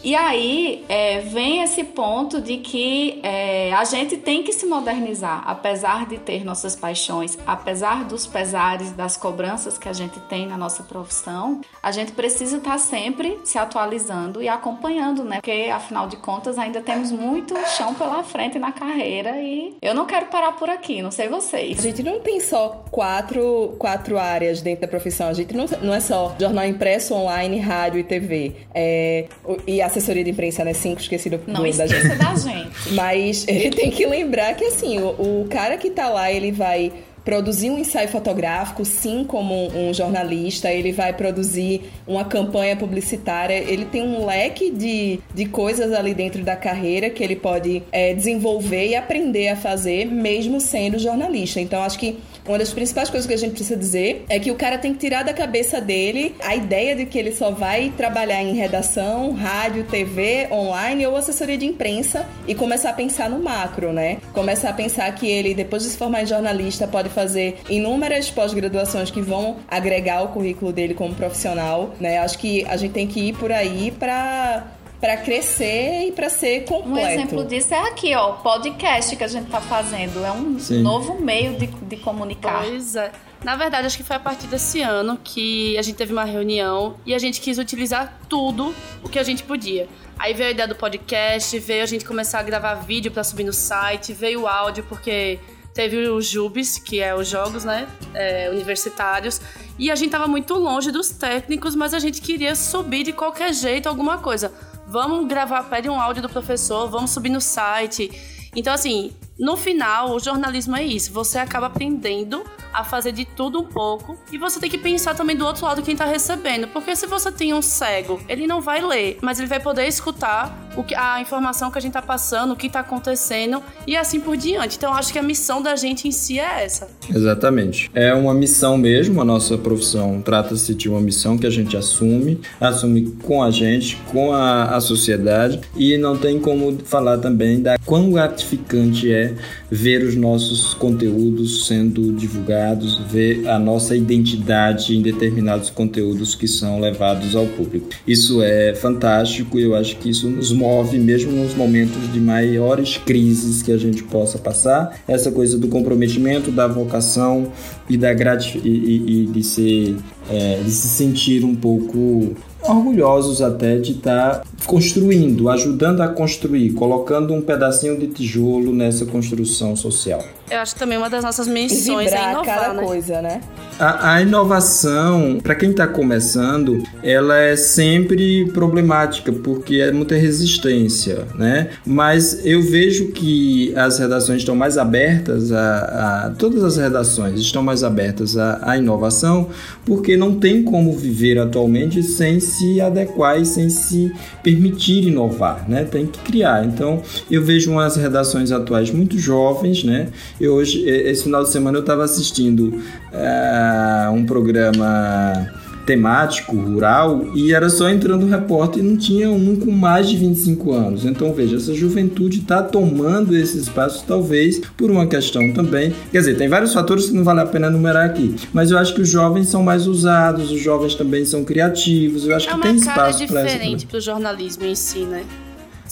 E 0.03 0.15
aí 0.15 0.83
é, 0.89 1.19
vem 1.19 1.61
esse 1.61 1.83
ponto 1.83 2.41
de 2.41 2.57
que 2.57 3.19
é, 3.21 3.71
a 3.73 3.83
gente 3.83 4.17
tem 4.17 4.43
que 4.43 4.51
se 4.51 4.65
modernizar, 4.65 5.43
apesar 5.45 6.07
de 6.07 6.17
ter 6.17 6.43
nossas 6.43 6.75
paixões, 6.75 7.37
apesar 7.45 8.05
dos 8.05 8.25
pesares, 8.25 8.91
das 8.91 9.15
cobranças 9.15 9.77
que 9.77 9.87
a 9.87 9.93
gente 9.93 10.19
tem 10.21 10.47
na 10.47 10.57
nossa 10.57 10.81
profissão, 10.83 11.61
a 11.83 11.91
gente 11.91 12.13
precisa 12.13 12.57
estar 12.57 12.79
sempre 12.79 13.39
se 13.43 13.57
atualizando 13.57 14.41
e 14.41 14.49
acompanhando, 14.49 15.23
né? 15.23 15.35
Porque 15.35 15.69
afinal 15.71 16.07
de 16.07 16.17
contas 16.17 16.57
ainda 16.57 16.81
temos 16.81 17.11
muito 17.11 17.55
chão 17.77 17.93
pela 17.93 18.23
frente 18.23 18.57
na 18.57 18.71
carreira 18.71 19.39
e 19.39 19.75
eu 19.81 19.93
não 19.93 20.05
quero 20.05 20.27
parar 20.27 20.53
por 20.53 20.69
aqui, 20.69 21.01
não 21.01 21.11
sei 21.11 21.27
vocês. 21.27 21.77
A 21.77 21.81
gente 21.81 22.01
não 22.01 22.19
tem 22.19 22.39
só 22.39 22.83
quatro, 22.89 23.75
quatro 23.77 24.17
áreas 24.17 24.61
dentro 24.61 24.81
da 24.81 24.87
profissão, 24.87 25.27
a 25.27 25.33
gente 25.33 25.55
não, 25.55 25.65
não 25.81 25.93
é 25.93 25.99
só 25.99 26.35
jornal 26.39 26.65
impresso, 26.65 27.13
online, 27.13 27.59
rádio 27.59 27.99
e 27.99 28.03
TV. 28.03 28.55
É, 28.73 29.27
e 29.67 29.81
a 29.81 29.90
assessoria 29.91 30.23
de 30.23 30.31
imprensa, 30.31 30.63
né? 30.63 30.73
Cinco, 30.73 31.01
esqueci 31.01 31.29
do, 31.29 31.39
Não 31.47 31.63
do, 31.63 31.77
da 31.77 31.87
gente. 31.87 32.17
da 32.17 32.35
gente. 32.35 32.71
Mas 32.93 33.47
ele 33.47 33.69
tem 33.69 33.91
que 33.91 34.05
lembrar 34.05 34.55
que, 34.55 34.65
assim, 34.65 34.99
o, 34.99 35.41
o 35.43 35.47
cara 35.49 35.77
que 35.77 35.89
tá 35.89 36.09
lá, 36.09 36.31
ele 36.31 36.51
vai 36.51 36.91
produzir 37.23 37.69
um 37.69 37.77
ensaio 37.77 38.07
fotográfico, 38.07 38.83
sim, 38.83 39.23
como 39.23 39.67
um, 39.67 39.93
jornalista, 39.93 40.71
ele 40.71 40.91
vai 40.91 41.13
produzir 41.13 41.81
uma 42.07 42.25
campanha 42.25 42.75
publicitária, 42.75 43.53
ele 43.53 43.85
tem 43.85 44.01
um 44.01 44.25
leque 44.25 44.71
de, 44.71 45.19
de 45.33 45.45
coisas 45.45 45.93
ali 45.93 46.13
dentro 46.13 46.43
da 46.43 46.55
carreira 46.55 47.09
que 47.09 47.23
ele 47.23 47.35
pode 47.35 47.83
é, 47.91 48.13
desenvolver 48.13 48.87
e 48.87 48.95
aprender 48.95 49.49
a 49.49 49.55
fazer, 49.55 50.05
mesmo 50.05 50.59
sendo 50.59 50.97
jornalista. 50.97 51.59
Então, 51.61 51.83
acho 51.83 51.99
que 51.99 52.17
uma 52.45 52.57
das 52.57 52.73
principais 52.73 53.09
coisas 53.09 53.27
que 53.27 53.33
a 53.33 53.37
gente 53.37 53.53
precisa 53.53 53.77
dizer 53.77 54.25
é 54.29 54.39
que 54.39 54.51
o 54.51 54.55
cara 54.55 54.77
tem 54.77 54.93
que 54.93 54.99
tirar 54.99 55.23
da 55.23 55.33
cabeça 55.33 55.79
dele 55.79 56.35
a 56.43 56.55
ideia 56.55 56.95
de 56.95 57.05
que 57.05 57.17
ele 57.17 57.31
só 57.31 57.51
vai 57.51 57.93
trabalhar 57.95 58.41
em 58.41 58.53
redação, 58.53 59.33
rádio, 59.33 59.83
TV, 59.83 60.47
online 60.51 61.05
ou 61.05 61.15
assessoria 61.15 61.57
de 61.57 61.65
imprensa 61.65 62.27
e 62.47 62.55
começar 62.55 62.89
a 62.89 62.93
pensar 62.93 63.29
no 63.29 63.41
macro, 63.41 63.93
né? 63.93 64.17
Começar 64.33 64.69
a 64.69 64.73
pensar 64.73 65.13
que 65.13 65.29
ele, 65.29 65.53
depois 65.53 65.83
de 65.83 65.89
se 65.89 65.97
formar 65.97 66.23
em 66.23 66.25
jornalista, 66.25 66.87
pode 66.87 67.09
fazer 67.09 67.59
inúmeras 67.69 68.29
pós-graduações 68.29 69.11
que 69.11 69.21
vão 69.21 69.57
agregar 69.67 70.23
o 70.23 70.29
currículo 70.29 70.73
dele 70.73 70.93
como 70.93 71.13
profissional, 71.13 71.93
né? 71.99 72.17
Acho 72.19 72.37
que 72.39 72.65
a 72.65 72.75
gente 72.75 72.91
tem 72.91 73.07
que 73.07 73.19
ir 73.29 73.33
por 73.33 73.51
aí 73.51 73.91
para 73.91 74.65
para 75.01 75.17
crescer 75.17 76.07
e 76.07 76.11
para 76.11 76.29
ser 76.29 76.63
completo. 76.65 77.07
Um 77.07 77.09
exemplo 77.09 77.43
disso 77.43 77.73
é 77.73 77.89
aqui, 77.89 78.15
ó, 78.15 78.33
o 78.33 78.37
podcast 78.37 79.15
que 79.15 79.23
a 79.23 79.27
gente 79.27 79.49
tá 79.49 79.59
fazendo. 79.59 80.23
É 80.23 80.31
um 80.31 80.59
Sim. 80.59 80.83
novo 80.83 81.19
meio 81.19 81.57
de, 81.57 81.65
de 81.65 81.97
comunicar. 81.97 82.63
Pois 82.63 82.95
é. 82.95 83.11
Na 83.43 83.55
verdade, 83.55 83.87
acho 83.87 83.97
que 83.97 84.03
foi 84.03 84.15
a 84.15 84.19
partir 84.19 84.45
desse 84.45 84.81
ano 84.83 85.19
que 85.21 85.75
a 85.75 85.81
gente 85.81 85.95
teve 85.95 86.13
uma 86.13 86.23
reunião 86.23 86.95
e 87.03 87.15
a 87.15 87.17
gente 87.17 87.41
quis 87.41 87.57
utilizar 87.57 88.19
tudo 88.29 88.75
o 89.03 89.09
que 89.09 89.17
a 89.17 89.23
gente 89.23 89.43
podia. 89.43 89.89
Aí 90.19 90.35
veio 90.35 90.49
a 90.49 90.51
ideia 90.51 90.67
do 90.67 90.75
podcast, 90.75 91.57
veio 91.57 91.81
a 91.81 91.87
gente 91.87 92.05
começar 92.05 92.37
a 92.37 92.43
gravar 92.43 92.75
vídeo 92.75 93.11
para 93.11 93.23
subir 93.23 93.43
no 93.43 93.51
site, 93.51 94.13
veio 94.13 94.41
o 94.41 94.47
áudio, 94.47 94.85
porque 94.87 95.39
teve 95.73 95.97
os 96.09 96.27
JUBs, 96.27 96.77
que 96.77 97.01
é 97.01 97.15
os 97.15 97.27
jogos 97.27 97.63
né, 97.63 97.87
é, 98.13 98.49
universitários, 98.51 99.41
e 99.79 99.89
a 99.89 99.95
gente 99.95 100.11
tava 100.11 100.27
muito 100.27 100.53
longe 100.53 100.91
dos 100.91 101.09
técnicos, 101.09 101.73
mas 101.75 101.95
a 101.95 101.99
gente 101.99 102.21
queria 102.21 102.55
subir 102.55 103.03
de 103.03 103.13
qualquer 103.13 103.51
jeito 103.51 103.89
alguma 103.89 104.19
coisa. 104.19 104.53
Vamos 104.91 105.25
gravar, 105.25 105.63
pede 105.69 105.89
um 105.89 105.97
áudio 105.97 106.21
do 106.21 106.27
professor, 106.27 106.89
vamos 106.89 107.11
subir 107.11 107.29
no 107.29 107.39
site. 107.39 108.11
Então, 108.53 108.73
assim, 108.73 109.13
no 109.41 109.57
final, 109.57 110.11
o 110.11 110.19
jornalismo 110.19 110.75
é 110.75 110.83
isso. 110.83 111.11
Você 111.13 111.39
acaba 111.39 111.65
aprendendo 111.65 112.43
a 112.71 112.83
fazer 112.83 113.11
de 113.11 113.25
tudo 113.25 113.59
um 113.59 113.65
pouco 113.65 114.15
e 114.31 114.37
você 114.37 114.59
tem 114.59 114.69
que 114.69 114.77
pensar 114.77 115.15
também 115.15 115.35
do 115.35 115.43
outro 115.43 115.65
lado 115.65 115.81
quem 115.81 115.95
tá 115.95 116.05
recebendo. 116.05 116.67
Porque 116.67 116.95
se 116.95 117.07
você 117.07 117.31
tem 117.31 117.51
um 117.51 117.61
cego, 117.61 118.21
ele 118.29 118.45
não 118.45 118.61
vai 118.61 118.85
ler, 118.85 119.17
mas 119.19 119.39
ele 119.39 119.47
vai 119.47 119.59
poder 119.59 119.87
escutar 119.87 120.69
o 120.77 120.83
que, 120.83 120.93
a 120.93 121.19
informação 121.19 121.71
que 121.71 121.77
a 121.79 121.81
gente 121.81 121.93
tá 121.93 122.03
passando, 122.03 122.51
o 122.51 122.55
que 122.55 122.69
tá 122.69 122.81
acontecendo 122.81 123.63
e 123.87 123.97
assim 123.97 124.19
por 124.19 124.37
diante. 124.37 124.77
Então, 124.77 124.93
acho 124.93 125.11
que 125.11 125.17
a 125.17 125.23
missão 125.23 125.59
da 125.59 125.75
gente 125.75 126.07
em 126.07 126.11
si 126.11 126.39
é 126.39 126.63
essa. 126.63 126.87
Exatamente. 127.09 127.89
É 127.95 128.13
uma 128.13 128.35
missão 128.35 128.77
mesmo, 128.77 129.19
a 129.21 129.25
nossa 129.25 129.57
profissão 129.57 130.21
trata-se 130.21 130.75
de 130.75 130.87
uma 130.87 131.01
missão 131.01 131.35
que 131.35 131.47
a 131.47 131.49
gente 131.49 131.75
assume, 131.75 132.39
assume 132.59 133.11
com 133.23 133.41
a 133.41 133.49
gente, 133.49 133.97
com 134.11 134.31
a, 134.31 134.75
a 134.75 134.79
sociedade 134.79 135.59
e 135.75 135.97
não 135.97 136.15
tem 136.15 136.39
como 136.39 136.77
falar 136.85 137.17
também 137.17 137.59
da 137.59 137.77
quão 137.79 138.11
gratificante 138.11 139.11
é 139.11 139.30
ver 139.69 140.03
os 140.03 140.15
nossos 140.15 140.73
conteúdos 140.73 141.67
sendo 141.67 142.11
divulgados, 142.13 142.99
ver 143.09 143.47
a 143.47 143.57
nossa 143.59 143.95
identidade 143.95 144.95
em 144.95 145.01
determinados 145.01 145.69
conteúdos 145.69 146.35
que 146.35 146.47
são 146.47 146.79
levados 146.79 147.35
ao 147.35 147.45
público. 147.47 147.89
Isso 148.07 148.41
é 148.41 148.73
fantástico 148.73 149.59
e 149.59 149.63
eu 149.63 149.75
acho 149.75 149.97
que 149.97 150.09
isso 150.09 150.29
nos 150.29 150.51
move 150.51 150.97
mesmo 150.97 151.31
nos 151.31 151.53
momentos 151.53 152.11
de 152.11 152.19
maiores 152.19 152.97
crises 152.97 153.61
que 153.61 153.71
a 153.71 153.77
gente 153.77 154.03
possa 154.03 154.37
passar. 154.37 154.99
Essa 155.07 155.31
coisa 155.31 155.57
do 155.57 155.67
comprometimento, 155.67 156.51
da 156.51 156.67
vocação 156.67 157.51
e 157.89 157.97
da 157.97 158.13
grati 158.13 158.59
e, 158.63 158.69
e, 158.69 159.23
e 159.23 159.25
de 159.27 159.43
ser 159.43 159.95
é, 160.29 160.61
de 160.63 160.71
se 160.71 160.87
sentir 160.87 161.43
um 161.43 161.55
pouco 161.55 162.35
orgulhosos 162.63 163.41
até 163.41 163.77
de 163.77 163.93
estar 163.93 164.39
tá 164.39 164.43
construindo, 164.65 165.49
ajudando 165.49 166.01
a 166.01 166.07
construir, 166.07 166.73
colocando 166.73 167.33
um 167.33 167.41
pedacinho 167.41 167.97
de 167.99 168.07
tijolo 168.07 168.73
nessa 168.73 169.05
construção 169.05 169.75
social. 169.75 170.23
Eu 170.51 170.59
acho 170.59 170.73
que 170.73 170.79
também 170.81 170.97
uma 170.97 171.09
das 171.09 171.23
nossas 171.23 171.47
missões 171.47 172.11
é 172.11 172.29
inovar, 172.29 172.45
cada 172.45 172.73
né? 172.73 172.83
coisa, 172.83 173.21
né? 173.21 173.39
A, 173.79 174.15
a 174.15 174.21
inovação, 174.21 175.39
para 175.41 175.55
quem 175.55 175.71
está 175.71 175.87
começando, 175.87 176.83
ela 177.01 177.37
é 177.37 177.55
sempre 177.55 178.51
problemática 178.51 179.31
porque 179.31 179.77
é 179.77 179.93
muita 179.93 180.15
resistência, 180.15 181.25
né? 181.35 181.69
Mas 181.85 182.45
eu 182.45 182.61
vejo 182.61 183.13
que 183.13 183.73
as 183.77 183.97
redações 183.97 184.39
estão 184.39 184.53
mais 184.53 184.77
abertas 184.77 185.53
a, 185.53 186.25
a 186.25 186.29
todas 186.31 186.65
as 186.65 186.75
redações 186.75 187.39
estão 187.39 187.63
mais 187.63 187.81
abertas 187.81 188.37
à, 188.37 188.59
à 188.61 188.77
inovação 188.77 189.47
porque 189.85 190.17
não 190.17 190.35
tem 190.35 190.63
como 190.63 190.91
viver 190.97 191.39
atualmente 191.39 192.03
sem 192.03 192.41
se 192.41 192.81
adequar 192.81 193.39
e 193.39 193.45
sem 193.45 193.69
se 193.69 194.11
permitir 194.43 195.07
inovar, 195.07 195.63
né? 195.69 195.85
Tem 195.85 196.05
que 196.05 196.19
criar. 196.19 196.65
Então, 196.65 197.01
eu 197.29 197.41
vejo 197.41 197.71
umas 197.71 197.95
redações 197.95 198.51
atuais 198.51 198.91
muito 198.91 199.17
jovens, 199.17 199.85
né? 199.85 200.09
Eu 200.41 200.55
hoje, 200.55 200.83
esse 200.89 201.23
final 201.23 201.43
de 201.43 201.49
semana, 201.49 201.77
eu 201.77 201.81
estava 201.81 202.03
assistindo 202.03 202.73
uh, 203.13 204.11
um 204.11 204.25
programa 204.25 205.47
temático, 205.85 206.55
rural, 206.55 207.27
e 207.35 207.53
era 207.53 207.69
só 207.69 207.89
entrando 207.89 208.23
o 208.23 208.27
repórter 208.27 208.83
e 208.83 208.87
não 208.87 208.97
tinha 208.97 209.29
um 209.29 209.55
com 209.55 209.71
mais 209.71 210.09
de 210.09 210.17
25 210.17 210.71
anos. 210.71 211.05
Então, 211.05 211.31
veja, 211.33 211.57
essa 211.57 211.73
juventude 211.73 212.39
está 212.39 212.63
tomando 212.63 213.35
esse 213.35 213.57
espaço, 213.59 214.03
talvez 214.07 214.59
por 214.75 214.89
uma 214.89 215.05
questão 215.05 215.51
também. 215.51 215.93
Quer 216.11 216.19
dizer, 216.19 216.37
tem 216.37 216.47
vários 216.47 216.73
fatores 216.73 217.07
que 217.07 217.13
não 217.13 217.23
vale 217.23 217.41
a 217.41 217.45
pena 217.45 217.67
enumerar 217.67 218.05
aqui, 218.05 218.35
mas 218.51 218.71
eu 218.71 218.77
acho 218.77 218.95
que 218.95 219.01
os 219.01 219.09
jovens 219.09 219.47
são 219.47 219.61
mais 219.61 219.85
usados, 219.85 220.51
os 220.51 220.59
jovens 220.59 220.95
também 220.95 221.23
são 221.25 221.43
criativos, 221.43 222.27
eu 222.27 222.35
acho 222.35 222.49
é 222.49 222.53
que 222.53 222.61
tem 222.61 222.75
espaço 222.75 222.97
para 222.97 223.09
isso. 223.09 223.37
É 223.37 223.43
diferente 223.45 223.85
para 223.85 223.97
o 223.97 224.01
jornalismo 224.01 224.65
em 224.65 224.75
si, 224.75 224.99
né? 224.99 225.23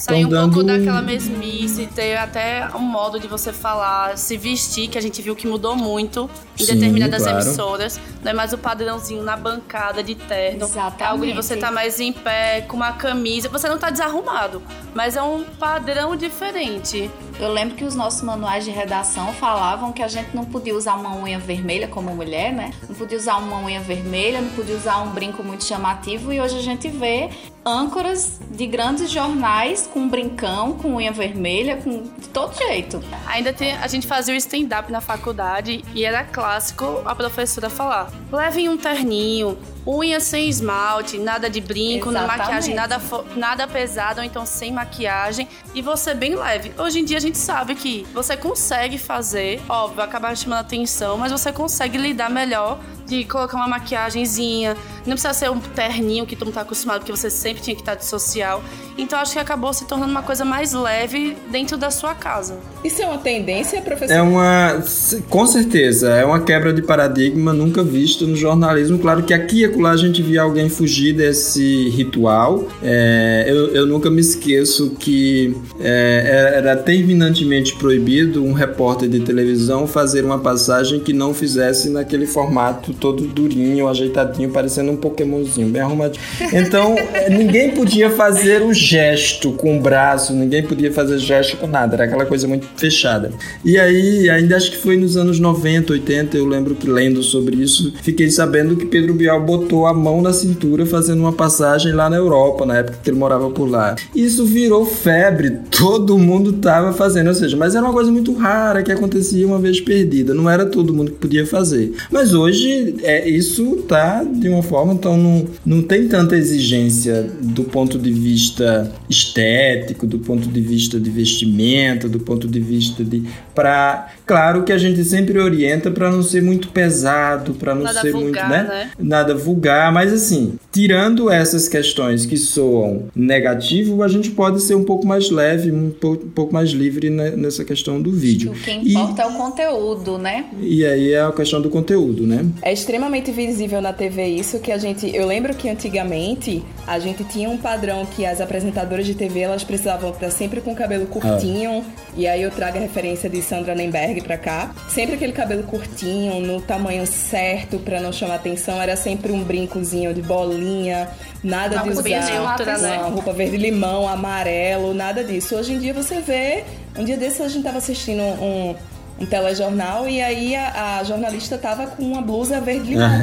Sair 0.00 0.24
um 0.24 0.30
dando... 0.30 0.54
pouco 0.54 0.66
daquela 0.66 1.02
mesmice, 1.02 1.86
ter 1.86 2.16
até 2.16 2.66
um 2.74 2.78
modo 2.78 3.20
de 3.20 3.28
você 3.28 3.52
falar, 3.52 4.16
se 4.16 4.34
vestir, 4.38 4.88
que 4.88 4.96
a 4.96 5.00
gente 5.00 5.20
viu 5.20 5.36
que 5.36 5.46
mudou 5.46 5.76
muito 5.76 6.28
em 6.58 6.64
Sim, 6.64 6.72
determinadas 6.72 7.22
claro. 7.22 7.38
emissoras. 7.38 8.00
Não 8.24 8.30
é 8.30 8.34
mais 8.34 8.54
o 8.54 8.58
padrãozinho 8.58 9.22
na 9.22 9.36
bancada 9.36 10.02
de 10.02 10.14
terno. 10.14 10.64
Exatamente. 10.64 11.02
É 11.02 11.06
algo 11.06 11.26
de 11.26 11.34
você 11.34 11.54
tá 11.54 11.70
mais 11.70 12.00
em 12.00 12.14
pé, 12.14 12.62
com 12.62 12.78
uma 12.78 12.94
camisa. 12.94 13.50
Você 13.50 13.68
não 13.68 13.76
tá 13.76 13.90
desarrumado, 13.90 14.62
mas 14.94 15.16
é 15.16 15.22
um 15.22 15.44
padrão 15.44 16.16
diferente. 16.16 17.10
Eu 17.38 17.52
lembro 17.52 17.74
que 17.76 17.84
os 17.84 17.94
nossos 17.94 18.22
manuais 18.22 18.64
de 18.64 18.70
redação 18.70 19.34
falavam 19.34 19.92
que 19.92 20.02
a 20.02 20.08
gente 20.08 20.34
não 20.34 20.46
podia 20.46 20.74
usar 20.74 20.94
uma 20.94 21.14
unha 21.16 21.38
vermelha 21.38 21.88
como 21.88 22.14
mulher, 22.14 22.52
né? 22.52 22.70
Não 22.88 22.94
podia 22.94 23.18
usar 23.18 23.36
uma 23.36 23.62
unha 23.64 23.80
vermelha, 23.80 24.40
não 24.40 24.50
podia 24.50 24.76
usar 24.76 25.02
um 25.02 25.10
brinco 25.10 25.42
muito 25.42 25.64
chamativo 25.64 26.32
e 26.32 26.40
hoje 26.40 26.58
a 26.58 26.62
gente 26.62 26.88
vê 26.88 27.30
âncoras 27.64 28.40
de 28.50 28.66
grandes 28.66 29.10
jornais 29.10 29.88
com 29.92 30.08
brincão, 30.08 30.72
com 30.72 30.94
unha 30.94 31.12
vermelha, 31.12 31.76
com 31.76 32.02
de 32.18 32.28
todo 32.28 32.56
jeito. 32.56 33.02
Ainda 33.26 33.52
tem, 33.52 33.76
a 33.76 33.86
gente 33.86 34.06
fazia 34.06 34.34
o 34.34 34.36
stand-up 34.36 34.90
na 34.90 35.00
faculdade 35.00 35.84
e 35.94 36.04
era 36.04 36.24
clássico 36.24 37.02
a 37.04 37.14
professora 37.14 37.68
falar: 37.68 38.12
levem 38.32 38.68
um 38.68 38.76
terninho, 38.76 39.58
unha 39.86 40.20
sem 40.20 40.48
esmalte, 40.48 41.18
nada 41.18 41.48
de 41.48 41.60
brinco, 41.60 42.10
na 42.10 42.26
maquiagem 42.26 42.74
nada, 42.74 43.00
nada 43.36 43.66
pesada 43.66 44.20
ou 44.20 44.26
então 44.26 44.44
sem 44.44 44.72
maquiagem 44.72 45.48
e 45.74 45.82
você 45.82 46.14
bem 46.14 46.34
leve. 46.34 46.72
Hoje 46.78 47.00
em 47.00 47.04
dia 47.04 47.16
a 47.16 47.20
gente 47.20 47.38
sabe 47.38 47.74
que 47.74 48.06
você 48.12 48.36
consegue 48.36 48.98
fazer, 48.98 49.60
óbvio, 49.68 50.02
acabar 50.02 50.36
chamando 50.36 50.60
atenção, 50.60 51.16
mas 51.16 51.32
você 51.32 51.52
consegue 51.52 51.96
lidar 51.96 52.30
melhor 52.30 52.78
de 53.06 53.24
colocar 53.24 53.56
uma 53.56 53.66
maquiagemzinha, 53.66 54.76
não 55.04 55.14
precisa 55.14 55.34
ser 55.34 55.50
um 55.50 55.58
terninho 55.58 56.24
que 56.24 56.36
tu 56.36 56.44
não 56.44 56.52
tá 56.52 56.60
acostumado, 56.60 57.00
porque 57.00 57.10
você 57.10 57.28
sempre 57.28 57.60
tinha 57.60 57.74
que 57.74 57.82
estar 57.82 57.96
de 57.96 58.04
social. 58.04 58.62
Então 58.96 59.18
acho 59.18 59.32
que 59.32 59.38
acabou 59.38 59.72
se 59.72 59.84
tornando 59.86 60.12
uma 60.12 60.22
coisa 60.22 60.44
mais 60.44 60.72
leve 60.72 61.36
dentro 61.50 61.76
da 61.76 61.90
sua 61.90 62.14
casa. 62.14 62.58
Isso 62.84 63.02
é 63.02 63.06
uma 63.06 63.18
tendência, 63.18 63.80
professor? 63.82 64.14
É 64.14 64.22
uma. 64.22 64.80
Com 65.28 65.46
certeza, 65.46 66.10
é 66.10 66.24
uma 66.24 66.40
quebra 66.40 66.72
de 66.72 66.82
paradigma 66.82 67.52
nunca 67.52 67.82
visto 67.82 68.26
no 68.26 68.36
jornalismo. 68.36 68.98
Claro 68.98 69.24
que 69.24 69.34
aqui 69.34 69.64
acolá 69.70 69.92
a 69.92 69.96
gente 69.96 70.20
via 70.22 70.42
alguém 70.42 70.68
fugir 70.68 71.14
desse 71.14 71.88
ritual. 71.90 72.68
É, 72.82 73.44
eu, 73.48 73.68
eu 73.74 73.86
nunca 73.86 74.10
me 74.10 74.20
esqueço 74.20 74.90
que 74.98 75.56
é, 75.80 76.52
era 76.56 76.76
terminantemente 76.76 77.74
proibido 77.76 78.44
um 78.44 78.52
repórter 78.52 79.08
de 79.08 79.20
televisão 79.20 79.86
fazer 79.86 80.24
uma 80.24 80.38
passagem 80.38 81.00
que 81.00 81.12
não 81.12 81.32
fizesse 81.32 81.88
naquele 81.88 82.26
formato 82.26 82.92
todo 82.92 83.26
durinho, 83.26 83.88
ajeitadinho, 83.88 84.50
parecendo 84.50 84.90
um 84.90 84.96
Pokémonzinho, 84.96 85.68
bem 85.68 85.80
arrumadinho. 85.80 86.22
Então, 86.52 86.94
ninguém 87.30 87.70
podia 87.70 88.10
fazer 88.10 88.62
um 88.62 88.74
gesto 88.74 89.52
com 89.52 89.78
o 89.78 89.80
braço, 89.80 90.32
ninguém 90.32 90.62
podia 90.62 90.92
fazer 90.92 91.18
gesto 91.18 91.56
com 91.56 91.66
nada, 91.66 91.94
era 91.96 92.04
aquela 92.04 92.26
coisa 92.26 92.46
muito 92.46 92.66
fechada. 92.76 93.32
E 93.64 93.78
aí, 93.78 94.28
ainda 94.28 94.56
acho 94.56 94.72
que 94.72 94.78
foi 94.78 94.96
nos 94.96 95.16
anos 95.16 95.38
90, 95.38 95.92
80, 95.92 96.36
eu 96.36 96.46
lembro 96.46 96.74
que 96.74 96.88
lendo 96.88 97.22
sobre 97.22 97.56
isso, 97.56 97.92
fiquei 98.02 98.30
sabendo 98.30 98.76
que 98.76 98.86
Pedro 98.86 99.14
Bial 99.14 99.40
botou 99.40 99.59
a 99.86 99.94
mão 99.94 100.20
na 100.20 100.32
cintura 100.32 100.84
fazendo 100.86 101.20
uma 101.20 101.32
passagem 101.32 101.92
lá 101.92 102.08
na 102.10 102.16
Europa, 102.16 102.66
na 102.66 102.78
época 102.78 102.98
que 103.02 103.10
ele 103.10 103.18
morava 103.18 103.50
por 103.50 103.68
lá. 103.68 103.96
Isso 104.14 104.44
virou 104.44 104.84
febre, 104.84 105.58
todo 105.70 106.18
mundo 106.18 106.54
tava 106.54 106.92
fazendo, 106.92 107.28
ou 107.28 107.34
seja, 107.34 107.56
mas 107.56 107.74
era 107.74 107.84
uma 107.84 107.92
coisa 107.92 108.10
muito 108.10 108.32
rara 108.34 108.82
que 108.82 108.92
acontecia 108.92 109.46
uma 109.46 109.58
vez 109.58 109.80
perdida, 109.80 110.34
não 110.34 110.48
era 110.48 110.66
todo 110.66 110.94
mundo 110.94 111.12
que 111.12 111.18
podia 111.18 111.46
fazer. 111.46 111.92
Mas 112.10 112.34
hoje, 112.34 112.96
é, 113.02 113.28
isso 113.28 113.84
tá 113.88 114.22
de 114.24 114.48
uma 114.48 114.62
forma, 114.62 114.92
então 114.92 115.16
não, 115.16 115.46
não 115.64 115.82
tem 115.82 116.08
tanta 116.08 116.36
exigência 116.36 117.30
do 117.40 117.64
ponto 117.64 117.98
de 117.98 118.12
vista 118.12 118.90
estético, 119.08 120.06
do 120.06 120.18
ponto 120.18 120.48
de 120.48 120.60
vista 120.60 120.98
de 120.98 121.10
vestimenta, 121.10 122.08
do 122.08 122.20
ponto 122.20 122.46
de 122.46 122.60
vista 122.60 123.04
de 123.04 123.24
para 123.60 124.08
claro 124.24 124.62
que 124.62 124.72
a 124.72 124.78
gente 124.78 125.04
sempre 125.04 125.38
orienta 125.38 125.90
para 125.90 126.10
não 126.10 126.22
ser 126.22 126.40
muito 126.42 126.68
pesado, 126.68 127.52
para 127.54 127.74
não 127.74 127.82
Nada 127.82 128.00
ser 128.00 128.12
vulgar, 128.12 128.48
muito, 128.48 128.62
né? 128.64 128.68
né? 128.68 128.90
Nada 128.98 129.34
vulgar, 129.34 129.92
mas 129.92 130.12
assim, 130.12 130.54
tirando 130.72 131.30
essas 131.30 131.68
questões 131.68 132.24
que 132.24 132.36
soam 132.38 133.04
negativo, 133.14 134.02
a 134.02 134.08
gente 134.08 134.30
pode 134.30 134.62
ser 134.62 134.74
um 134.76 134.84
pouco 134.84 135.06
mais 135.06 135.30
leve, 135.30 135.70
um 135.70 135.90
pouco, 135.90 136.24
um 136.24 136.30
pouco 136.30 136.54
mais 136.54 136.70
livre 136.70 137.10
ne- 137.10 137.32
nessa 137.32 137.64
questão 137.64 138.00
do 138.00 138.10
vídeo. 138.12 138.52
O 138.52 138.54
que 138.54 138.70
E- 138.70 138.94
importa 138.94 139.22
é 139.22 139.26
o 139.26 139.32
conteúdo, 139.34 140.16
né? 140.16 140.46
E 140.60 140.86
aí 140.86 141.12
é 141.12 141.20
a 141.22 141.32
questão 141.32 141.60
do 141.60 141.68
conteúdo, 141.68 142.26
né? 142.26 142.46
É 142.62 142.72
extremamente 142.72 143.30
visível 143.30 143.82
na 143.82 143.92
TV 143.92 144.24
isso 144.26 144.58
que 144.60 144.72
a 144.72 144.78
gente. 144.78 145.14
Eu 145.14 145.26
lembro 145.26 145.54
que 145.54 145.68
antigamente 145.68 146.62
a 146.86 146.98
gente 146.98 147.24
tinha 147.24 147.48
um 147.50 147.58
padrão 147.58 148.06
que 148.16 148.24
as 148.24 148.40
apresentadoras 148.40 149.04
de 149.06 149.14
TV 149.14 149.40
elas 149.40 149.64
precisavam 149.64 150.10
estar 150.10 150.30
sempre 150.30 150.60
com 150.60 150.72
o 150.72 150.76
cabelo 150.76 151.06
curtinho. 151.06 151.84
E 152.16 152.26
aí 152.26 152.42
eu 152.42 152.50
trago 152.50 152.78
a 152.78 152.80
referência 152.80 153.28
de 153.28 153.42
Sandra 153.50 153.74
Nemberg 153.74 154.20
pra 154.20 154.38
cá. 154.38 154.70
Sempre 154.88 155.16
aquele 155.16 155.32
cabelo 155.32 155.64
curtinho, 155.64 156.38
no 156.40 156.60
tamanho 156.60 157.04
certo 157.04 157.80
pra 157.80 158.00
não 158.00 158.12
chamar 158.12 158.36
atenção. 158.36 158.80
Era 158.80 158.94
sempre 158.94 159.32
um 159.32 159.42
brincozinho 159.42 160.14
de 160.14 160.22
bolinha, 160.22 161.08
nada 161.42 161.82
Uma 161.82 161.92
de 161.92 161.98
usar. 161.98 162.30
neutra, 162.30 162.78
né? 162.78 162.96
Roupa 163.12 163.32
verde 163.32 163.56
limão, 163.56 164.06
amarelo, 164.08 164.94
nada 164.94 165.24
disso. 165.24 165.56
Hoje 165.56 165.72
em 165.72 165.78
dia 165.80 165.92
você 165.92 166.20
vê. 166.20 166.62
Um 166.96 167.02
dia 167.04 167.16
desses 167.16 167.40
a 167.40 167.48
gente 167.48 167.64
tava 167.64 167.78
assistindo 167.78 168.22
um, 168.22 168.76
um 169.20 169.26
telejornal 169.26 170.08
e 170.08 170.20
aí 170.22 170.56
a, 170.56 170.98
a 170.98 171.04
jornalista 171.04 171.58
tava 171.58 171.86
com 171.88 172.02
uma 172.02 172.22
blusa 172.22 172.60
verde 172.60 172.88
limão, 172.94 173.18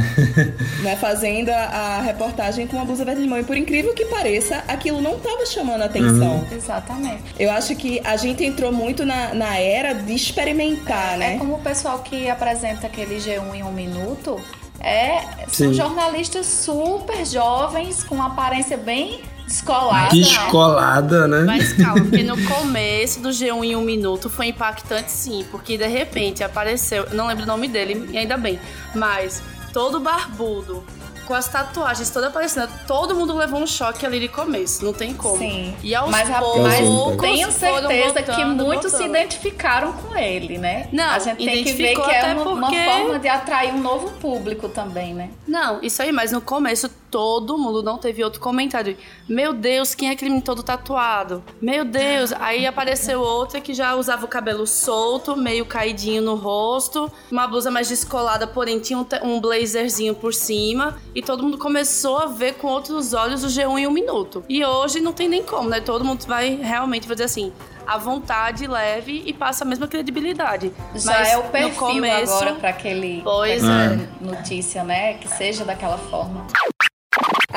né? 0.83 0.95
Fazendo 0.95 1.49
a, 1.49 1.55
a 1.97 2.01
reportagem 2.01 2.67
com 2.67 2.75
uma 2.77 2.85
blusa 2.85 3.03
verde 3.03 3.21
limão. 3.21 3.39
E 3.39 3.43
por 3.43 3.57
incrível 3.57 3.93
que 3.93 4.05
pareça, 4.05 4.63
aquilo 4.67 5.01
não 5.01 5.17
tava 5.19 5.45
chamando 5.45 5.81
atenção. 5.81 6.45
Exatamente. 6.51 7.23
Eu 7.39 7.49
acho 7.51 7.75
que 7.75 7.99
a 8.03 8.15
gente 8.15 8.43
entrou 8.43 8.71
muito 8.71 9.05
na, 9.05 9.33
na 9.33 9.57
era 9.57 9.93
de 9.93 10.13
experimentar, 10.13 11.15
É 11.15 11.17
né? 11.17 11.37
como 11.37 11.55
o 11.55 11.59
pessoal 11.59 11.99
que 11.99 12.29
apresenta 12.29 12.87
aquele 12.87 13.17
G1 13.17 13.55
em 13.55 13.63
um 13.63 13.71
minuto. 13.71 14.39
É, 14.79 15.21
são 15.47 15.69
Sim. 15.69 15.73
jornalistas 15.73 16.45
super 16.45 17.25
jovens, 17.25 18.03
com 18.03 18.13
uma 18.13 18.27
aparência 18.27 18.77
bem 18.77 19.21
descolada. 19.47 20.09
Descolada, 20.15 21.27
né? 21.27 21.39
Mas 21.45 21.73
calma, 21.73 22.01
porque 22.01 22.23
no 22.23 22.37
começo 22.45 23.19
do 23.21 23.29
G1 23.29 23.63
em 23.63 23.75
um 23.75 23.81
minuto 23.81 24.29
foi 24.29 24.47
impactante 24.47 25.11
sim, 25.11 25.45
porque 25.49 25.77
de 25.77 25.87
repente 25.87 26.43
apareceu, 26.43 27.05
eu 27.05 27.15
não 27.15 27.27
lembro 27.27 27.43
o 27.43 27.47
nome 27.47 27.67
dele, 27.67 28.09
e 28.11 28.17
ainda 28.17 28.37
bem, 28.37 28.59
mas 28.93 29.41
todo 29.73 29.99
barbudo, 29.99 30.83
com 31.25 31.33
as 31.33 31.45
tatuagens 31.49 32.09
todas 32.09 32.29
aparecendo, 32.29 32.69
todo 32.87 33.13
mundo 33.13 33.35
levou 33.35 33.59
um 33.59 33.67
choque 33.67 34.05
ali 34.05 34.17
de 34.17 34.29
começo, 34.29 34.85
não 34.85 34.93
tem 34.93 35.13
como. 35.13 35.37
Sim. 35.37 35.75
E 35.83 35.93
aos 35.93 36.09
Mas, 36.09 36.29
poucos, 36.29 36.73
poucos 36.79 37.17
tenho 37.21 37.51
certeza 37.51 38.23
que 38.23 38.31
botando, 38.31 38.63
muitos 38.65 38.91
se 38.93 38.97
botando. 38.99 39.09
identificaram 39.15 39.91
com 39.91 40.15
ele, 40.15 40.57
né? 40.57 40.87
Não, 40.93 41.09
a 41.09 41.19
gente 41.19 41.43
tem 41.43 41.65
que 41.65 41.73
ver 41.73 41.95
que 41.95 42.11
é 42.11 42.33
uma, 42.33 42.43
uma 42.51 42.67
porque- 42.69 42.81
forma 42.85 43.19
de 43.19 43.27
atrair 43.27 43.73
um 43.73 43.81
novo 43.81 44.09
público 44.21 44.69
também, 44.69 45.13
né? 45.13 45.29
Não, 45.45 45.81
isso 45.83 46.01
aí, 46.01 46.13
mas 46.13 46.31
no 46.31 46.39
começo 46.39 46.89
todo 47.09 47.57
mundo 47.57 47.81
não 47.81 47.97
teve 47.97 48.23
outro 48.23 48.39
comentário. 48.39 48.97
Meu 49.27 49.53
Deus, 49.53 49.95
quem 49.95 50.09
é 50.09 50.11
aquele 50.11 50.41
todo 50.41 50.63
tatuado? 50.63 51.43
Meu 51.61 51.83
Deus, 51.83 52.33
aí 52.33 52.65
apareceu 52.65 53.21
outra 53.21 53.59
que 53.61 53.73
já 53.73 53.95
usava 53.95 54.25
o 54.25 54.27
cabelo 54.27 54.67
solto, 54.67 55.35
meio 55.35 55.65
caidinho 55.65 56.21
no 56.21 56.35
rosto, 56.35 57.11
uma 57.31 57.47
blusa 57.47 57.71
mais 57.71 57.89
descolada, 57.89 58.45
porém 58.47 58.79
tinha 58.79 58.99
um, 59.23 59.39
blazerzinho 59.39 60.15
por 60.15 60.33
cima, 60.33 60.97
e 61.15 61.21
todo 61.21 61.43
mundo 61.43 61.57
começou 61.57 62.17
a 62.17 62.25
ver 62.25 62.55
com 62.55 62.67
outros 62.67 63.13
olhos 63.13 63.43
o 63.43 63.47
G1 63.47 63.79
em 63.79 63.87
um 63.87 63.91
minuto. 63.91 64.43
E 64.47 64.63
hoje 64.63 64.99
não 64.99 65.13
tem 65.13 65.27
nem 65.27 65.43
como, 65.43 65.69
né? 65.69 65.81
Todo 65.81 66.03
mundo 66.03 66.25
vai 66.25 66.55
realmente 66.55 67.07
fazer 67.07 67.23
assim. 67.23 67.51
A 67.85 67.97
vontade 67.97 68.67
leve 68.67 69.23
e 69.25 69.31
passa 69.31 69.63
a 69.63 69.67
mesma 69.67 69.87
credibilidade. 69.87 70.73
Já 70.93 71.13
Mas 71.13 71.29
é 71.29 71.37
o 71.37 71.43
perfil 71.43 71.75
começo, 71.75 72.33
agora 72.33 72.55
para 72.55 72.69
aquele 72.69 73.21
Pois 73.23 73.63
é. 73.63 74.09
notícia, 74.19 74.83
né? 74.83 75.13
Que 75.13 75.27
seja 75.29 75.63
daquela 75.63 75.97
forma. 75.97 76.45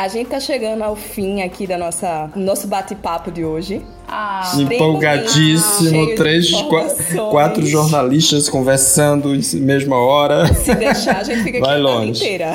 A 0.00 0.08
gente 0.08 0.28
tá 0.30 0.40
chegando 0.40 0.82
ao 0.82 0.96
fim 0.96 1.42
aqui 1.42 1.66
da 1.66 1.76
nossa 1.76 2.30
nosso 2.34 2.66
bate-papo 2.66 3.30
de 3.30 3.44
hoje. 3.44 3.82
Ah, 4.08 4.50
Empolgadíssimo, 4.58 6.14
três, 6.14 6.50
qua- 6.62 6.84
informações. 6.84 7.30
quatro 7.30 7.66
jornalistas 7.66 8.48
conversando 8.48 9.34
em 9.34 9.42
mesma 9.60 9.98
hora. 9.98 10.46
Se 10.54 10.74
deixar, 10.74 11.18
a 11.18 11.22
gente 11.22 11.42
fica 11.42 11.58
aqui 11.58 11.60
Vai 11.66 11.78
a 11.78 11.82
tarde 11.84 11.98
longe. 12.06 12.10
inteira. 12.24 12.54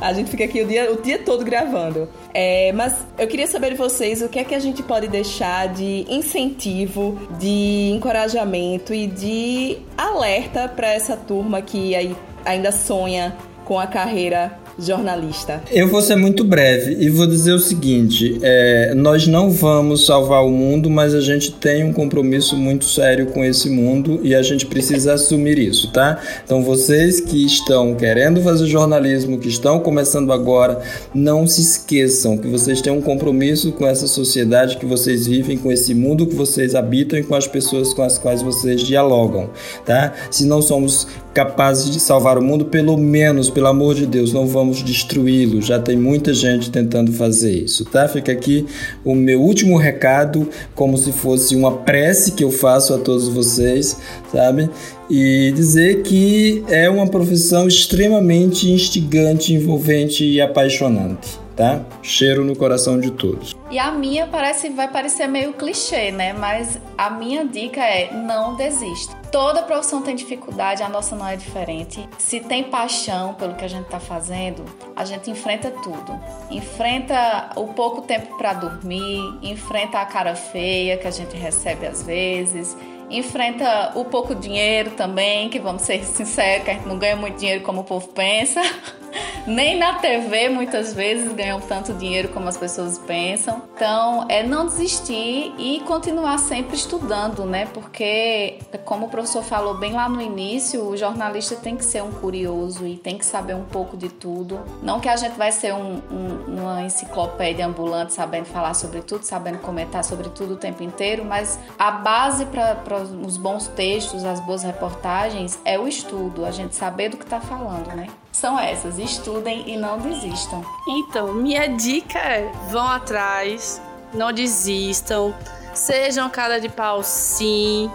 A 0.00 0.12
gente 0.12 0.28
fica 0.28 0.42
aqui 0.44 0.60
o 0.60 0.66
dia, 0.66 0.92
o 0.92 1.00
dia 1.00 1.18
todo 1.20 1.44
gravando. 1.44 2.08
É, 2.34 2.72
mas 2.72 2.94
eu 3.16 3.28
queria 3.28 3.46
saber 3.46 3.70
de 3.70 3.76
vocês 3.76 4.20
o 4.20 4.28
que 4.28 4.40
é 4.40 4.44
que 4.44 4.56
a 4.56 4.58
gente 4.58 4.82
pode 4.82 5.06
deixar 5.06 5.68
de 5.68 6.04
incentivo, 6.10 7.16
de 7.38 7.92
encorajamento 7.94 8.92
e 8.92 9.06
de 9.06 9.78
alerta 9.96 10.66
para 10.66 10.88
essa 10.92 11.16
turma 11.16 11.62
que 11.62 11.94
aí 11.94 12.16
ainda 12.44 12.72
sonha 12.72 13.36
com 13.64 13.78
a 13.78 13.86
carreira 13.86 14.58
jornalista. 14.78 15.62
Eu 15.70 15.88
vou 15.88 16.00
ser 16.02 16.16
muito 16.16 16.44
breve 16.44 16.96
e 16.98 17.08
vou 17.08 17.26
dizer 17.26 17.52
o 17.52 17.58
seguinte: 17.58 18.38
é, 18.42 18.92
nós 18.94 19.26
não 19.26 19.50
vamos 19.50 20.06
salvar 20.06 20.44
o 20.44 20.50
mundo, 20.50 20.90
mas 20.90 21.14
a 21.14 21.20
gente 21.20 21.52
tem 21.52 21.84
um 21.84 21.92
compromisso 21.92 22.56
muito 22.56 22.84
sério 22.84 23.26
com 23.26 23.44
esse 23.44 23.70
mundo 23.70 24.20
e 24.22 24.34
a 24.34 24.42
gente 24.42 24.66
precisa 24.66 25.14
assumir 25.14 25.58
isso, 25.58 25.90
tá? 25.92 26.20
Então, 26.44 26.62
vocês 26.62 27.20
que 27.20 27.44
estão 27.44 27.94
querendo 27.94 28.42
fazer 28.42 28.66
jornalismo, 28.66 29.38
que 29.38 29.48
estão 29.48 29.80
começando 29.80 30.32
agora, 30.32 30.80
não 31.14 31.46
se 31.46 31.60
esqueçam 31.60 32.36
que 32.36 32.48
vocês 32.48 32.80
têm 32.80 32.92
um 32.92 33.00
compromisso 33.00 33.72
com 33.72 33.86
essa 33.86 34.06
sociedade 34.06 34.76
que 34.76 34.86
vocês 34.86 35.26
vivem, 35.26 35.56
com 35.56 35.70
esse 35.70 35.94
mundo 35.94 36.26
que 36.26 36.34
vocês 36.34 36.74
habitam 36.74 37.18
e 37.18 37.22
com 37.22 37.34
as 37.34 37.46
pessoas 37.46 37.92
com 37.92 38.02
as 38.02 38.18
quais 38.18 38.42
vocês 38.42 38.82
dialogam, 38.82 39.50
tá? 39.84 40.12
Se 40.30 40.46
não 40.46 40.60
somos 40.60 41.06
capazes 41.34 41.90
de 41.90 41.98
salvar 41.98 42.38
o 42.38 42.42
mundo, 42.42 42.66
pelo 42.66 42.96
menos, 42.96 43.50
pelo 43.50 43.66
amor 43.66 43.96
de 43.96 44.06
Deus, 44.06 44.32
não 44.32 44.46
vamos 44.46 44.82
destruí-lo. 44.82 45.60
Já 45.60 45.80
tem 45.80 45.96
muita 45.96 46.32
gente 46.32 46.70
tentando 46.70 47.12
fazer 47.12 47.52
isso, 47.52 47.84
tá? 47.84 48.06
Fica 48.06 48.30
aqui 48.30 48.64
o 49.04 49.14
meu 49.14 49.42
último 49.42 49.76
recado, 49.76 50.48
como 50.76 50.96
se 50.96 51.10
fosse 51.10 51.56
uma 51.56 51.78
prece 51.78 52.32
que 52.32 52.44
eu 52.44 52.52
faço 52.52 52.94
a 52.94 52.98
todos 52.98 53.26
vocês, 53.28 53.98
sabe? 54.32 54.70
E 55.10 55.52
dizer 55.54 56.02
que 56.02 56.64
é 56.68 56.88
uma 56.88 57.08
profissão 57.08 57.66
extremamente 57.66 58.70
instigante, 58.70 59.52
envolvente 59.52 60.24
e 60.24 60.40
apaixonante, 60.40 61.43
tá? 61.56 61.80
Cheiro 62.02 62.44
no 62.44 62.56
coração 62.56 62.98
de 62.98 63.10
todos. 63.10 63.56
E 63.70 63.78
a 63.78 63.90
minha 63.90 64.26
parece, 64.26 64.68
vai 64.70 64.88
parecer 64.88 65.26
meio 65.26 65.52
clichê, 65.52 66.10
né? 66.10 66.32
Mas 66.32 66.78
a 66.96 67.10
minha 67.10 67.44
dica 67.44 67.80
é 67.80 68.12
não 68.12 68.56
desista. 68.56 69.14
Toda 69.30 69.62
profissão 69.62 70.00
tem 70.00 70.14
dificuldade, 70.14 70.82
a 70.82 70.88
nossa 70.88 71.16
não 71.16 71.26
é 71.26 71.34
diferente. 71.36 72.08
Se 72.18 72.40
tem 72.40 72.64
paixão 72.64 73.34
pelo 73.34 73.54
que 73.54 73.64
a 73.64 73.68
gente 73.68 73.86
tá 73.86 73.98
fazendo, 73.98 74.64
a 74.94 75.04
gente 75.04 75.30
enfrenta 75.30 75.70
tudo. 75.70 76.18
Enfrenta 76.50 77.50
o 77.56 77.68
pouco 77.68 78.02
tempo 78.02 78.36
para 78.38 78.52
dormir, 78.52 79.20
enfrenta 79.42 79.98
a 79.98 80.06
cara 80.06 80.36
feia 80.36 80.96
que 80.96 81.08
a 81.08 81.10
gente 81.10 81.36
recebe 81.36 81.86
às 81.86 82.02
vezes, 82.02 82.76
enfrenta 83.10 83.92
o 83.94 84.04
pouco 84.04 84.34
dinheiro 84.34 84.92
também, 84.92 85.48
que 85.48 85.58
vamos 85.58 85.82
ser 85.82 86.02
sinceros, 86.06 86.64
que 86.64 86.70
a 86.70 86.74
gente 86.74 86.86
não 86.86 86.98
ganha 86.98 87.16
muito 87.16 87.36
dinheiro 87.38 87.62
como 87.62 87.80
o 87.80 87.84
povo 87.84 88.08
pensa. 88.08 88.60
Nem 89.46 89.78
na 89.78 89.94
TV 89.94 90.48
muitas 90.48 90.92
vezes 90.94 91.32
ganham 91.32 91.60
tanto 91.60 91.92
dinheiro 91.92 92.28
como 92.30 92.48
as 92.48 92.56
pessoas 92.56 92.98
pensam. 92.98 93.62
Então, 93.76 94.26
é 94.28 94.42
não 94.42 94.66
desistir 94.66 95.52
e 95.58 95.80
continuar 95.86 96.38
sempre 96.38 96.76
estudando, 96.76 97.44
né? 97.44 97.66
Porque, 97.72 98.58
como 98.84 99.06
o 99.06 99.08
professor 99.08 99.42
falou 99.42 99.74
bem 99.78 99.92
lá 99.92 100.08
no 100.08 100.20
início, 100.20 100.82
o 100.84 100.96
jornalista 100.96 101.56
tem 101.56 101.76
que 101.76 101.84
ser 101.84 102.02
um 102.02 102.10
curioso 102.10 102.86
e 102.86 102.96
tem 102.96 103.18
que 103.18 103.26
saber 103.26 103.54
um 103.54 103.64
pouco 103.64 103.96
de 103.96 104.08
tudo. 104.08 104.60
Não 104.82 104.98
que 105.00 105.08
a 105.08 105.16
gente 105.16 105.36
vai 105.36 105.52
ser 105.52 105.74
um- 105.74 106.00
um- 106.10 106.60
uma 106.60 106.82
enciclopédia 106.82 107.66
ambulante 107.66 108.12
sabendo 108.12 108.46
falar 108.46 108.74
sobre 108.74 109.02
tudo, 109.02 109.24
sabendo 109.24 109.58
comentar 109.58 110.02
sobre 110.04 110.28
tudo 110.30 110.54
o 110.54 110.56
tempo 110.56 110.82
inteiro, 110.82 111.24
mas 111.24 111.58
a 111.78 111.90
base 111.90 112.46
para 112.46 112.96
os 113.22 113.36
bons 113.36 113.68
textos, 113.68 114.24
as 114.24 114.40
boas 114.40 114.62
reportagens, 114.62 115.58
é 115.64 115.78
o 115.78 115.86
estudo, 115.86 116.44
a 116.44 116.50
gente 116.50 116.74
saber 116.74 117.08
do 117.10 117.16
que 117.16 117.24
está 117.24 117.40
falando, 117.40 117.88
né? 117.94 118.06
São 118.34 118.58
essas, 118.58 118.98
estudem 118.98 119.62
e 119.70 119.76
não 119.76 119.96
desistam. 120.00 120.60
Então, 120.88 121.32
minha 121.32 121.68
dica 121.68 122.18
é: 122.18 122.50
vão 122.68 122.84
atrás, 122.84 123.80
não 124.12 124.32
desistam. 124.32 125.32
Sejam 125.74 126.28
cara 126.30 126.60
de 126.60 126.68
pau, 126.68 127.02
sim. 127.02 127.90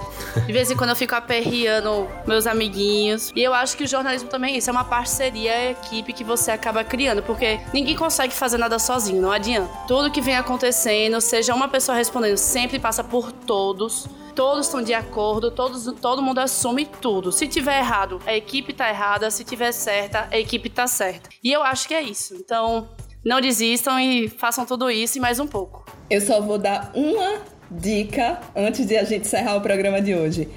De 0.46 0.52
vez 0.54 0.70
em 0.70 0.76
quando 0.76 0.92
eu 0.92 0.96
fico 0.96 1.16
aperreando 1.16 2.08
meus 2.28 2.46
amiguinhos. 2.46 3.32
E 3.36 3.42
eu 3.42 3.54
acho 3.54 3.76
que 3.76 3.84
o 3.84 3.88
jornalismo 3.88 4.30
também 4.30 4.54
é 4.54 4.58
isso. 4.58 4.70
É 4.70 4.74
uma 4.74 4.84
parceria, 4.84 5.52
é 5.52 5.72
equipe 5.72 6.14
que 6.14 6.24
você 6.24 6.52
acaba 6.52 6.84
criando. 6.84 7.24
Porque 7.24 7.60
ninguém 7.74 7.96
consegue 7.96 8.34
fazer 8.34 8.58
nada 8.58 8.78
sozinho, 8.80 9.22
não 9.22 9.32
adianta. 9.32 9.70
Tudo 9.88 10.12
que 10.12 10.22
vem 10.22 10.36
acontecendo, 10.36 11.20
seja 11.22 11.54
uma 11.54 11.68
pessoa 11.68 11.98
respondendo, 11.98 12.38
sempre 12.38 12.80
passa 12.80 13.04
por 13.04 13.32
todos. 13.32 14.08
Todos 14.36 14.68
estão 14.68 14.82
de 14.82 14.94
acordo, 14.94 15.52
todos, 15.52 15.86
todo 16.00 16.22
mundo 16.22 16.40
assume 16.40 16.86
tudo. 16.86 17.32
Se 17.32 17.48
tiver 17.48 17.80
errado, 17.80 18.22
a 18.26 18.34
equipe 18.34 18.72
tá 18.72 18.90
errada. 18.90 19.30
Se 19.30 19.44
tiver 19.44 19.72
certa, 19.72 20.28
a 20.32 20.38
equipe 20.38 20.70
tá 20.70 20.88
certa. 20.88 21.30
E 21.44 21.52
eu 21.52 21.62
acho 21.62 21.88
que 21.88 21.94
é 21.94 22.02
isso. 22.02 22.36
Então, 22.36 22.88
não 23.24 23.42
desistam 23.42 24.00
e 24.00 24.30
façam 24.30 24.66
tudo 24.66 24.90
isso 24.90 25.18
e 25.18 25.22
mais 25.22 25.40
um 25.40 25.48
pouco. 25.48 25.86
Eu 26.10 26.22
só 26.22 26.40
vou 26.40 26.58
dar 26.58 26.90
uma 26.94 27.42
dica 27.70 28.40
antes 28.56 28.86
de 28.86 28.98
a 28.98 29.04
gente 29.04 29.26
encerrar 29.26 29.56
o 29.56 29.62
programa 29.62 30.02
de 30.02 30.16
hoje. 30.16 30.48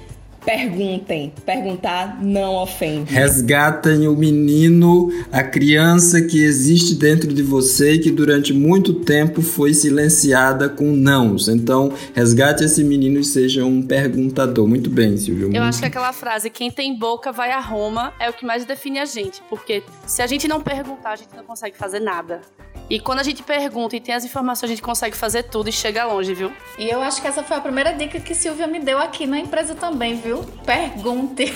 Perguntem. 0.45 1.33
Perguntar 1.45 2.21
não 2.21 2.55
ofende. 2.55 3.13
Resgatem 3.13 4.07
o 4.07 4.15
menino, 4.15 5.09
a 5.31 5.43
criança 5.43 6.21
que 6.21 6.43
existe 6.43 6.95
dentro 6.95 7.33
de 7.33 7.41
você 7.41 7.93
e 7.93 7.99
que 7.99 8.11
durante 8.11 8.53
muito 8.53 8.93
tempo 8.93 9.41
foi 9.41 9.73
silenciada 9.73 10.69
com 10.69 10.91
nãos. 10.91 11.47
Então, 11.47 11.93
resgate 12.13 12.63
esse 12.63 12.83
menino 12.83 13.19
e 13.19 13.23
seja 13.23 13.65
um 13.65 13.81
perguntador. 13.81 14.67
Muito 14.67 14.89
bem, 14.89 15.17
Silvio. 15.17 15.49
Eu 15.53 15.63
acho 15.63 15.79
que 15.79 15.85
aquela 15.85 16.13
frase, 16.13 16.49
quem 16.49 16.69
tem 16.69 16.97
boca 16.97 17.31
vai 17.31 17.51
a 17.51 17.59
Roma, 17.59 18.13
é 18.19 18.29
o 18.29 18.33
que 18.33 18.45
mais 18.45 18.65
define 18.65 18.99
a 18.99 19.05
gente. 19.05 19.41
Porque 19.49 19.83
se 20.05 20.21
a 20.21 20.27
gente 20.27 20.47
não 20.47 20.61
perguntar, 20.61 21.11
a 21.11 21.15
gente 21.15 21.35
não 21.35 21.43
consegue 21.43 21.77
fazer 21.77 21.99
nada. 21.99 22.41
E 22.89 22.99
quando 22.99 23.19
a 23.19 23.23
gente 23.23 23.41
pergunta 23.43 23.95
e 23.95 23.99
tem 23.99 24.13
as 24.13 24.25
informações, 24.25 24.69
a 24.69 24.73
gente 24.73 24.81
consegue 24.81 25.15
fazer 25.15 25.43
tudo 25.43 25.69
e 25.69 25.71
chega 25.71 26.05
longe, 26.05 26.33
viu? 26.33 26.51
E 26.77 26.89
eu 26.89 27.01
acho 27.01 27.21
que 27.21 27.27
essa 27.27 27.41
foi 27.41 27.57
a 27.57 27.61
primeira 27.61 27.93
dica 27.93 28.19
que 28.19 28.35
Silvia 28.35 28.67
me 28.67 28.79
deu 28.79 28.97
aqui 28.97 29.25
na 29.25 29.39
empresa 29.39 29.73
também, 29.73 30.15
viu? 30.33 30.43
Pergunte. 30.65 31.53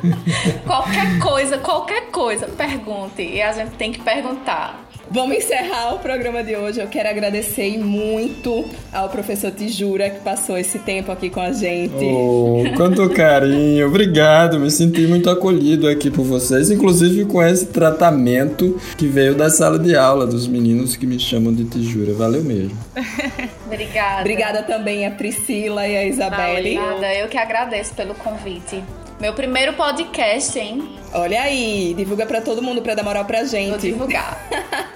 qualquer 0.66 1.18
coisa, 1.18 1.58
qualquer 1.58 2.10
coisa, 2.10 2.46
pergunte. 2.48 3.22
E 3.22 3.42
a 3.42 3.52
gente 3.52 3.72
tem 3.76 3.92
que 3.92 4.00
perguntar. 4.00 4.85
Vamos 5.10 5.36
encerrar 5.36 5.94
o 5.94 5.98
programa 6.00 6.42
de 6.42 6.56
hoje. 6.56 6.80
Eu 6.80 6.88
quero 6.88 7.08
agradecer 7.08 7.78
muito 7.78 8.64
ao 8.92 9.08
professor 9.08 9.50
Tijura 9.52 10.10
que 10.10 10.20
passou 10.20 10.58
esse 10.58 10.80
tempo 10.80 11.12
aqui 11.12 11.30
com 11.30 11.40
a 11.40 11.52
gente. 11.52 12.04
Oh, 12.04 12.64
quanto 12.76 13.08
carinho. 13.10 13.86
Obrigado. 13.86 14.58
Me 14.58 14.70
senti 14.70 15.06
muito 15.06 15.30
acolhido 15.30 15.88
aqui 15.88 16.10
por 16.10 16.24
vocês, 16.24 16.70
inclusive 16.70 17.24
com 17.26 17.42
esse 17.42 17.66
tratamento 17.66 18.80
que 18.96 19.06
veio 19.06 19.34
da 19.34 19.48
sala 19.48 19.78
de 19.78 19.96
aula 19.96 20.26
dos 20.26 20.46
meninos 20.46 20.96
que 20.96 21.06
me 21.06 21.18
chamam 21.20 21.54
de 21.54 21.64
Tijura. 21.64 22.12
Valeu 22.12 22.42
mesmo. 22.42 22.76
Obrigada. 23.66 24.20
Obrigada 24.20 24.62
também 24.62 25.06
a 25.06 25.10
Priscila 25.12 25.86
e 25.86 25.96
a 25.96 26.04
Isabelle. 26.04 26.78
Obrigada. 26.78 27.14
Eu 27.14 27.28
que 27.28 27.38
agradeço 27.38 27.94
pelo 27.94 28.14
convite. 28.14 28.82
Meu 29.20 29.32
primeiro 29.32 29.72
podcast, 29.72 30.58
hein? 30.58 30.86
Olha 31.14 31.40
aí, 31.40 31.94
divulga 31.96 32.26
para 32.26 32.42
todo 32.42 32.60
mundo 32.60 32.82
para 32.82 32.94
dar 32.94 33.02
moral 33.02 33.24
pra 33.24 33.44
gente. 33.44 33.70
Vou 33.70 33.78
divulgar. 33.78 34.92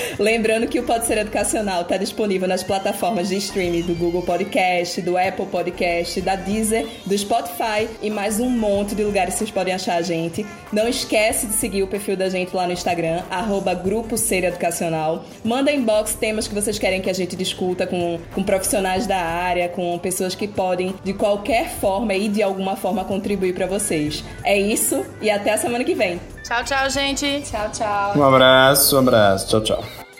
Lembrando 0.21 0.67
que 0.67 0.79
o 0.79 0.83
Pode 0.83 1.07
Ser 1.07 1.17
Educacional 1.17 1.81
está 1.81 1.97
disponível 1.97 2.47
nas 2.47 2.61
plataformas 2.61 3.29
de 3.29 3.37
streaming 3.37 3.81
do 3.81 3.95
Google 3.95 4.21
Podcast, 4.21 5.01
do 5.01 5.17
Apple 5.17 5.47
Podcast, 5.47 6.21
da 6.21 6.35
Deezer, 6.35 6.87
do 7.07 7.17
Spotify 7.17 7.89
e 8.03 8.11
mais 8.11 8.39
um 8.39 8.47
monte 8.47 8.93
de 8.93 9.03
lugares 9.03 9.33
que 9.33 9.39
vocês 9.39 9.49
podem 9.49 9.73
achar 9.73 9.95
a 9.95 10.01
gente. 10.03 10.45
Não 10.71 10.87
esquece 10.87 11.47
de 11.47 11.53
seguir 11.53 11.81
o 11.81 11.87
perfil 11.87 12.15
da 12.15 12.29
gente 12.29 12.55
lá 12.55 12.67
no 12.67 12.73
Instagram, 12.73 13.23
arroba 13.31 13.73
Grupo 13.73 14.15
Ser 14.15 14.43
Educacional. 14.43 15.25
Manda 15.43 15.71
inbox 15.71 16.13
temas 16.13 16.47
que 16.47 16.53
vocês 16.53 16.77
querem 16.77 17.01
que 17.01 17.09
a 17.09 17.13
gente 17.13 17.35
discuta 17.35 17.87
com, 17.87 18.19
com 18.35 18.43
profissionais 18.43 19.07
da 19.07 19.17
área, 19.17 19.69
com 19.69 19.97
pessoas 19.97 20.35
que 20.35 20.47
podem, 20.47 20.93
de 21.03 21.13
qualquer 21.13 21.67
forma 21.67 22.13
e 22.13 22.29
de 22.29 22.43
alguma 22.43 22.75
forma, 22.75 23.03
contribuir 23.03 23.55
para 23.55 23.65
vocês. 23.65 24.23
É 24.43 24.55
isso 24.55 25.03
e 25.19 25.31
até 25.31 25.53
a 25.53 25.57
semana 25.57 25.83
que 25.83 25.95
vem. 25.95 26.21
Tchau, 26.43 26.63
tchau, 26.63 26.89
gente. 26.91 27.41
Tchau, 27.41 27.71
tchau. 27.71 28.13
Um 28.15 28.23
abraço, 28.23 28.95
um 28.95 28.99
abraço. 28.99 29.47
Tchau, 29.47 29.61
tchau. 29.61 30.10